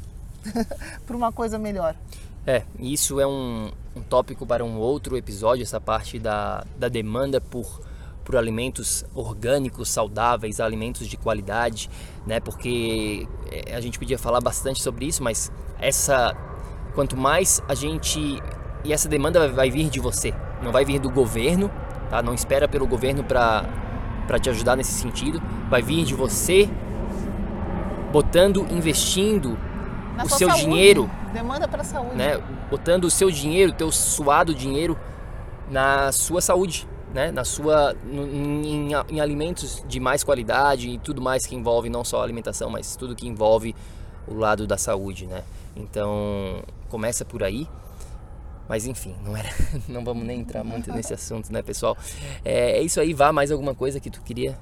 para 1.06 1.16
uma 1.16 1.32
coisa 1.32 1.58
melhor. 1.58 1.96
É, 2.48 2.64
isso 2.80 3.20
é 3.20 3.26
um, 3.26 3.72
um 3.96 4.02
tópico 4.02 4.46
para 4.46 4.64
um 4.64 4.78
outro 4.78 5.18
episódio, 5.18 5.64
essa 5.64 5.82
parte 5.82 6.20
da, 6.20 6.64
da 6.78 6.88
demanda 6.88 7.41
por 7.41 7.82
por 8.26 8.36
alimentos 8.36 9.06
orgânicos, 9.14 9.88
saudáveis, 9.88 10.60
alimentos 10.60 11.08
de 11.08 11.16
qualidade, 11.16 11.89
né? 12.26 12.39
Porque 12.39 13.28
é, 13.52 13.76
a 13.76 13.80
gente 13.80 14.00
podia 14.00 14.18
falar 14.18 14.41
bastante 14.41 14.82
sobre 14.82 15.06
isso, 15.06 15.24
mas 15.24 15.52
essa 15.80 16.36
quanto 16.96 17.16
mais 17.16 17.62
a 17.68 17.76
gente 17.76 18.41
e 18.84 18.91
essa 18.91 19.08
demanda 19.08 19.48
vai 19.50 19.70
vir 19.70 19.89
de 19.89 20.00
você, 20.00 20.34
não 20.62 20.72
vai 20.72 20.84
vir 20.84 21.00
do 21.00 21.10
governo, 21.10 21.70
tá? 22.10 22.22
Não 22.22 22.34
espera 22.34 22.68
pelo 22.68 22.88
governo 22.88 23.24
para 23.24 23.64
para 24.28 24.39
te 24.39 24.49
ajudar 24.49 24.76
nesse 24.76 24.93
sentido, 24.93 25.41
vai 25.69 25.82
vir 25.82 26.03
de 26.03 26.13
você 26.13 26.69
botando, 28.11 28.65
investindo 28.71 29.57
Na 30.15 30.23
o 30.23 30.30
seu 30.30 30.47
saúde. 30.47 30.65
dinheiro, 30.65 31.09
demanda 31.34 31.67
para 31.67 31.84
saúde, 31.84 32.15
né? 32.15 32.41
Botando 32.69 33.05
o 33.05 33.09
seu 33.09 33.30
dinheiro, 33.30 33.71
teu 33.73 33.91
suado 33.91 34.53
dinheiro 34.53 34.97
na 35.69 36.11
sua 36.11 36.41
saúde, 36.41 36.88
né, 37.13 37.32
na 37.32 37.43
sua 37.43 37.95
em, 38.11 38.91
em, 39.09 39.19
alimentos 39.21 39.84
de 39.88 39.99
mais 39.99 40.23
qualidade 40.23 40.89
e 40.89 40.97
tudo 40.97 41.21
mais 41.21 41.45
que 41.45 41.55
envolve 41.55 41.89
não 41.89 42.03
só 42.03 42.19
a 42.19 42.23
alimentação, 42.23 42.69
mas 42.69 42.95
tudo 42.95 43.15
que 43.15 43.28
envolve 43.28 43.76
o 44.28 44.34
lado 44.34 44.67
da 44.67 44.78
saúde, 44.78 45.26
né? 45.26 45.43
Então 45.76 46.61
começa 46.89 47.23
por 47.23 47.43
aí. 47.43 47.67
Mas 48.68 48.86
enfim, 48.86 49.16
não 49.24 49.36
era, 49.36 49.49
não 49.88 50.03
vamos 50.03 50.26
nem 50.26 50.39
entrar 50.39 50.63
muito 50.63 50.91
nesse 50.91 51.13
assunto, 51.13 51.51
né, 51.51 51.61
pessoal? 51.61 51.97
É, 52.43 52.78
é 52.78 52.82
isso 52.82 52.99
aí. 52.99 53.13
Vá 53.13 53.32
mais 53.32 53.51
alguma 53.51 53.76
coisa 53.76 53.99
que 53.99 54.09
tu 54.09 54.22
queria 54.22 54.57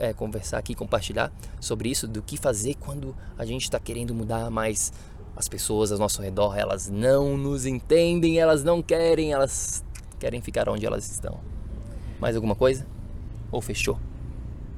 é, 0.00 0.12
conversar 0.12 0.58
aqui, 0.58 0.74
compartilhar 0.74 1.32
sobre 1.60 1.90
isso, 1.90 2.06
do 2.06 2.22
que 2.22 2.36
fazer 2.36 2.74
quando 2.74 3.14
a 3.36 3.44
gente 3.44 3.62
está 3.62 3.80
querendo 3.80 4.14
mudar, 4.14 4.50
mas 4.50 4.92
as 5.34 5.48
pessoas 5.48 5.90
ao 5.90 5.98
nosso 5.98 6.20
redor 6.22 6.56
elas 6.56 6.88
não 6.88 7.36
nos 7.36 7.66
entendem, 7.66 8.38
elas 8.38 8.62
não 8.62 8.82
querem, 8.82 9.32
elas 9.32 9.84
querem 10.18 10.40
ficar 10.40 10.68
onde 10.68 10.86
elas 10.86 11.10
estão. 11.10 11.40
Mais 12.20 12.36
alguma 12.36 12.54
coisa? 12.54 12.86
Ou 13.50 13.60
fechou? 13.60 13.98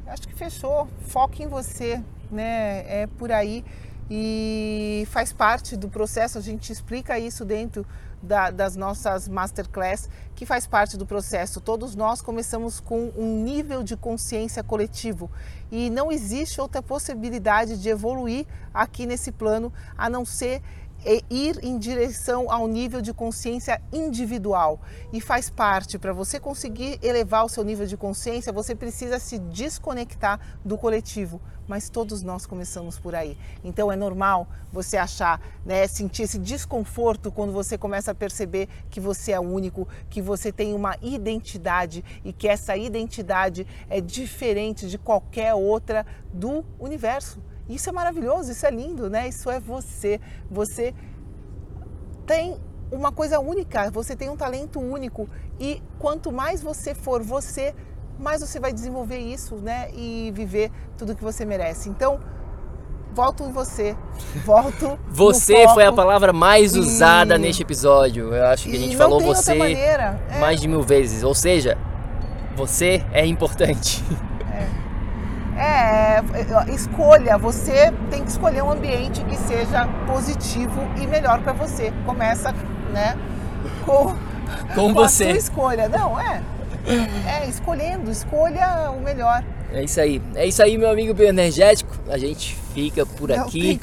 Acho 0.07 0.27
que 0.27 0.35
fechou. 0.35 0.89
Foque 1.07 1.43
em 1.43 1.47
você, 1.47 2.03
né? 2.31 3.03
É 3.03 3.07
por 3.07 3.31
aí 3.31 3.65
e 4.11 5.07
faz 5.11 5.33
parte 5.33 5.77
do 5.77 5.89
processo. 5.89 6.39
A 6.39 6.41
gente 6.41 6.73
explica 6.73 7.19
isso 7.19 7.45
dentro 7.45 7.87
da, 8.25 8.51
das 8.51 8.75
nossas 8.75 9.29
masterclass, 9.29 10.09
que 10.35 10.45
faz 10.45 10.67
parte 10.67 10.97
do 10.97 11.07
processo. 11.07 11.61
Todos 11.61 11.95
nós 11.95 12.21
começamos 12.21 12.81
com 12.81 13.13
um 13.17 13.43
nível 13.43 13.83
de 13.83 13.97
consciência 13.97 14.65
coletivo 14.65 15.31
e 15.71 15.91
não 15.91 16.11
existe 16.11 16.61
outra 16.61 16.83
possibilidade 16.83 17.79
de 17.81 17.89
evoluir 17.89 18.47
aqui 18.73 19.07
nesse 19.07 19.31
plano 19.31 19.73
a 19.97 20.11
não 20.11 20.25
ser 20.25 20.61
é 21.05 21.21
ir 21.29 21.63
em 21.63 21.79
direção 21.79 22.51
ao 22.51 22.67
nível 22.67 23.01
de 23.01 23.13
consciência 23.13 23.81
individual 23.93 24.81
e 25.13 25.21
faz 25.21 25.51
parte 25.51 25.99
para 25.99 26.13
você 26.13 26.41
conseguir 26.41 26.99
elevar 27.03 27.45
o 27.45 27.49
seu 27.49 27.63
nível 27.63 27.87
de 27.87 27.97
consciência, 27.97 28.53
você 28.53 28.75
precisa 28.75 29.19
se 29.19 29.39
desconectar 29.39 30.41
do 30.65 30.79
coletivo, 30.79 31.41
mas 31.69 31.89
todos 31.89 32.23
nós 32.23 32.47
começamos 32.47 32.99
por 32.99 33.15
aí. 33.15 33.37
Então 33.63 33.91
é 33.91 33.97
normal 33.97 34.49
você 34.73 34.97
achar, 34.97 35.41
né, 35.65 35.87
sentir 35.87 36.23
esse 36.23 36.39
desconforto 36.39 37.31
quando 37.31 37.53
você 37.53 37.77
começa 37.77 38.11
a 38.11 38.15
perceber 38.15 38.69
que 38.91 39.01
você 39.01 39.33
é 39.33 39.41
único, 39.41 39.87
que 40.09 40.23
você 40.23 40.51
tem 40.51 40.75
uma 40.75 40.97
identidade 41.03 42.05
e 42.25 42.33
que 42.33 42.49
essa 42.49 42.77
identidade 42.77 43.67
é 43.89 44.01
diferente 44.01 44.89
de 44.89 44.99
qualquer 44.99 45.55
outra 45.55 46.07
do 46.33 46.65
universo. 46.79 47.41
Isso 47.69 47.89
é 47.89 47.93
maravilhoso, 47.93 48.53
isso 48.53 48.67
é 48.67 48.71
lindo, 48.71 49.09
né? 49.09 49.29
Isso 49.29 49.51
é 49.51 49.59
você. 49.59 50.21
Você 50.51 50.95
tem 52.27 52.57
uma 52.91 53.11
coisa 53.11 53.41
única, 53.41 53.91
você 53.91 54.15
tem 54.15 54.29
um 54.29 54.37
talento 54.37 54.79
único 54.79 55.29
e 55.59 55.83
quanto 55.99 56.31
mais 56.31 56.63
você 56.63 56.95
for 56.95 57.23
você, 57.23 57.75
mais 58.19 58.41
você 58.41 58.61
vai 58.61 58.73
desenvolver 58.73 59.19
isso, 59.19 59.57
né? 59.57 59.91
E 59.95 60.31
viver 60.35 60.71
tudo 60.97 61.17
que 61.17 61.25
você 61.25 61.45
merece. 61.45 61.89
Então, 61.89 62.21
volto 63.15 63.45
em 63.45 63.53
você. 63.53 63.97
Volto. 64.45 64.99
você 65.09 65.67
foi 65.69 65.85
a 65.85 65.93
palavra 65.93 66.33
mais 66.33 66.77
usada 66.77 67.37
e... 67.37 67.39
neste 67.39 67.63
episódio. 67.63 68.35
Eu 68.35 68.47
acho 68.47 68.69
que 68.69 68.77
a 68.77 68.79
gente 68.79 68.97
falou 68.97 69.21
você 69.21 69.55
mais 70.39 70.61
de 70.61 70.69
mil 70.69 70.83
vezes. 70.83 71.23
Ou 71.23 71.35
seja, 71.35 71.79
você 72.55 73.05
é 73.13 73.25
importante. 73.25 74.05
É, 75.57 76.19
é, 76.19 76.75
escolha, 76.75 77.39
você 77.39 77.93
tem 78.11 78.25
que 78.25 78.31
escolher 78.31 78.63
um 78.63 78.71
ambiente 78.71 79.23
que 79.25 79.37
seja 79.37 79.87
positivo 80.07 80.81
e 81.01 81.07
melhor 81.07 81.41
para 81.43 81.53
você. 81.53 81.93
Começa, 82.05 82.53
né, 82.93 83.17
com, 83.85 84.15
com, 84.75 84.75
com 84.75 84.95
você. 84.95 85.25
a 85.25 85.29
sua 85.29 85.39
escolha. 85.39 85.89
Não, 85.89 86.21
é. 86.21 86.43
É, 87.27 87.49
escolhendo, 87.49 88.11
escolha 88.11 88.91
o 88.91 89.01
melhor. 89.01 89.43
É 89.73 89.83
isso 89.83 90.01
aí. 90.01 90.21
É 90.35 90.47
isso 90.47 90.63
aí, 90.63 90.77
meu 90.77 90.91
amigo 90.91 91.15
bioenergético. 91.15 91.95
A 92.09 92.19
gente 92.19 92.57
fica 92.75 93.07
por 93.07 93.31
Não 93.31 93.43
aqui. 93.45 93.81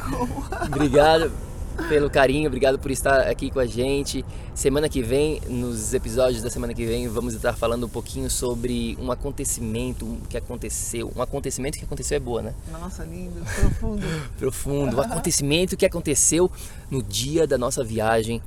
Obrigado 0.67 1.32
pelo 1.88 2.09
carinho, 2.09 2.47
obrigado 2.47 2.77
por 2.79 2.91
estar 2.91 3.21
aqui 3.27 3.49
com 3.49 3.59
a 3.59 3.65
gente. 3.65 4.25
Semana 4.53 4.88
que 4.89 5.01
vem, 5.01 5.41
nos 5.47 5.93
episódios 5.93 6.41
da 6.41 6.49
semana 6.49 6.73
que 6.73 6.86
vem, 6.86 7.07
vamos 7.07 7.34
estar 7.34 7.53
falando 7.53 7.86
um 7.86 7.89
pouquinho 7.89 8.29
sobre 8.29 8.97
um 8.99 9.11
acontecimento 9.11 10.17
que 10.29 10.38
aconteceu. 10.38 11.11
Um 11.15 11.21
acontecimento 11.21 11.77
que 11.77 11.86
aconteceu 11.86 12.17
é 12.17 12.19
boa, 12.19 12.41
né? 12.41 12.53
Nossa, 12.71 13.03
lindo, 13.03 13.41
profundo. 13.43 14.05
profundo. 14.38 14.97
Um 14.97 15.01
acontecimento 15.01 15.77
que 15.77 15.86
aconteceu 15.86 16.51
no 16.89 17.01
dia 17.01 17.47
da 17.47 17.57
nossa 17.57 17.84
viagem 17.84 18.41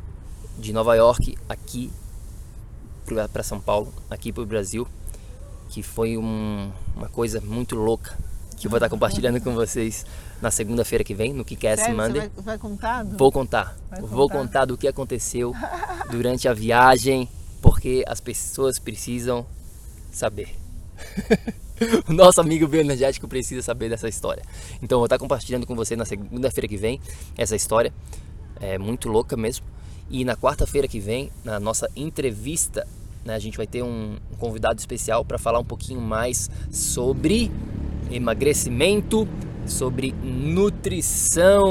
de 0.59 0.73
Nova 0.73 0.95
York 0.95 1.37
aqui 1.49 1.91
para 3.33 3.43
São 3.43 3.61
Paulo, 3.61 3.93
aqui 4.11 4.33
para 4.33 4.43
o 4.43 4.47
Brasil, 4.47 4.87
que 5.69 5.83
foi 5.83 6.17
um, 6.17 6.71
uma 6.97 7.09
coisa 7.09 7.41
muito 7.41 7.75
louca 7.77 8.17
que 8.65 8.67
eu 8.67 8.71
vou 8.71 8.79
estar 8.79 8.89
compartilhando 8.89 9.41
com 9.41 9.55
vocês 9.55 10.07
na 10.45 10.51
segunda-feira 10.51 11.03
que 11.03 11.15
vem, 11.15 11.33
no 11.33 11.43
Kickass 11.43 11.81
Sério, 11.81 11.97
Monday. 11.97 12.21
Você 12.21 12.43
vai, 12.43 12.45
vai 12.45 12.59
contar? 12.59 13.03
Vou 13.03 13.33
contar. 13.33 13.77
Vai 13.89 14.01
Vou 14.03 14.29
contar. 14.29 14.39
contar 14.39 14.65
do 14.67 14.77
que 14.77 14.87
aconteceu 14.87 15.55
durante 16.11 16.47
a 16.47 16.53
viagem, 16.53 17.27
porque 17.63 18.05
as 18.07 18.21
pessoas 18.21 18.79
precisam 18.79 19.47
saber. 20.13 20.55
o 22.07 22.13
nosso 22.13 22.43
amigo 22.43 22.69
bioenergético 22.69 23.27
precisa 23.27 23.63
saber 23.63 23.89
dessa 23.89 24.07
história. 24.07 24.43
Então 24.83 24.97
eu 24.97 25.01
vou 25.01 25.07
estar 25.07 25.19
compartilhando 25.19 25.67
com 25.67 25.75
você 25.75 25.97
na 25.97 26.05
segunda-feira 26.05 26.69
que 26.69 26.77
vem 26.77 27.01
essa 27.39 27.57
história. 27.57 27.91
É 28.61 28.77
muito 28.77 29.09
louca 29.09 29.39
mesmo. 29.39 29.65
E 30.11 30.27
na 30.27 30.37
quarta-feira 30.37 30.87
que 30.87 31.01
vem, 31.01 31.33
na 31.43 31.59
nossa 31.59 31.89
entrevista, 31.97 32.87
né, 33.25 33.35
a 33.35 33.39
gente 33.39 33.57
vai 33.57 33.67
ter 33.67 33.83
um, 33.83 34.19
um 34.31 34.37
convidado 34.37 34.79
especial 34.79 35.25
para 35.25 35.39
falar 35.39 35.59
um 35.59 35.65
pouquinho 35.65 36.03
mais 36.03 36.51
sobre 36.71 37.51
emagrecimento, 38.11 39.27
sobre 39.67 40.13
nutrição. 40.23 41.65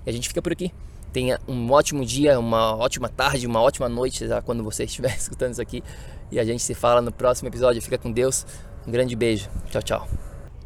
E 0.06 0.10
a 0.10 0.12
gente 0.12 0.28
fica 0.28 0.40
por 0.40 0.52
aqui. 0.52 0.72
Tenha 1.12 1.38
um 1.46 1.70
ótimo 1.70 2.04
dia, 2.06 2.38
uma 2.38 2.76
ótima 2.76 3.08
tarde, 3.08 3.46
uma 3.46 3.60
ótima 3.60 3.88
noite, 3.88 4.24
quando 4.44 4.62
você 4.62 4.84
estiver 4.84 5.14
escutando 5.16 5.52
isso 5.52 5.62
aqui. 5.62 5.82
E 6.30 6.38
a 6.38 6.44
gente 6.44 6.62
se 6.62 6.74
fala 6.74 7.02
no 7.02 7.12
próximo 7.12 7.48
episódio. 7.48 7.82
Fica 7.82 7.98
com 7.98 8.10
Deus. 8.10 8.46
Um 8.86 8.90
grande 8.90 9.14
beijo. 9.16 9.50
Tchau, 9.70 9.82
tchau. 9.82 10.08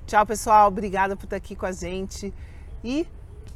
Tchau, 0.07 0.27
pessoal. 0.27 0.69
Obrigada 0.69 1.17
por 1.17 1.25
estar 1.25 1.37
aqui 1.37 1.57
com 1.57 1.67
a 1.67 1.73
gente. 1.73 2.33
E 2.85 3.07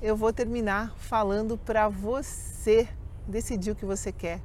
eu 0.02 0.16
vou 0.16 0.32
terminar 0.32 0.94
falando 0.96 1.56
para 1.58 1.88
você 1.88 2.88
decidir 3.28 3.70
o 3.70 3.74
que 3.74 3.84
você 3.84 4.10
quer. 4.10 4.40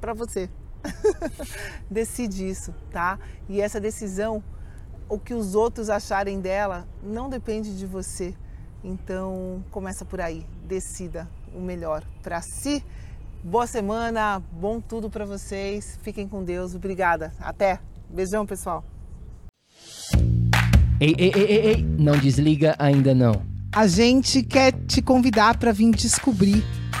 Para 0.00 0.14
você. 0.14 0.48
Decide 1.90 2.48
isso, 2.48 2.74
tá? 2.90 3.18
E 3.48 3.60
essa 3.60 3.80
decisão, 3.80 4.42
o 5.08 5.18
que 5.18 5.34
os 5.34 5.54
outros 5.54 5.90
acharem 5.90 6.40
dela, 6.40 6.86
não 7.02 7.28
depende 7.28 7.76
de 7.76 7.86
você. 7.86 8.34
Então, 8.82 9.62
começa 9.70 10.04
por 10.04 10.20
aí. 10.20 10.46
Decida 10.64 11.28
o 11.54 11.60
melhor 11.60 12.04
para 12.22 12.40
si. 12.40 12.84
Boa 13.42 13.66
semana, 13.66 14.42
bom 14.52 14.80
tudo 14.80 15.08
para 15.10 15.24
vocês. 15.24 15.98
Fiquem 16.02 16.28
com 16.28 16.44
Deus. 16.44 16.74
Obrigada. 16.74 17.32
Até. 17.40 17.80
Beijão, 18.08 18.44
pessoal. 18.46 18.84
Ei, 21.00 21.14
ei, 21.16 21.32
ei, 21.34 21.44
ei, 21.44 21.66
ei, 21.66 21.82
não 21.82 22.18
desliga 22.18 22.74
ainda 22.78 23.14
não. 23.14 23.42
A 23.72 23.86
gente 23.86 24.42
quer 24.42 24.72
te 24.72 25.00
convidar 25.00 25.56
para 25.56 25.72
vir 25.72 25.92
descobrir 25.92 26.62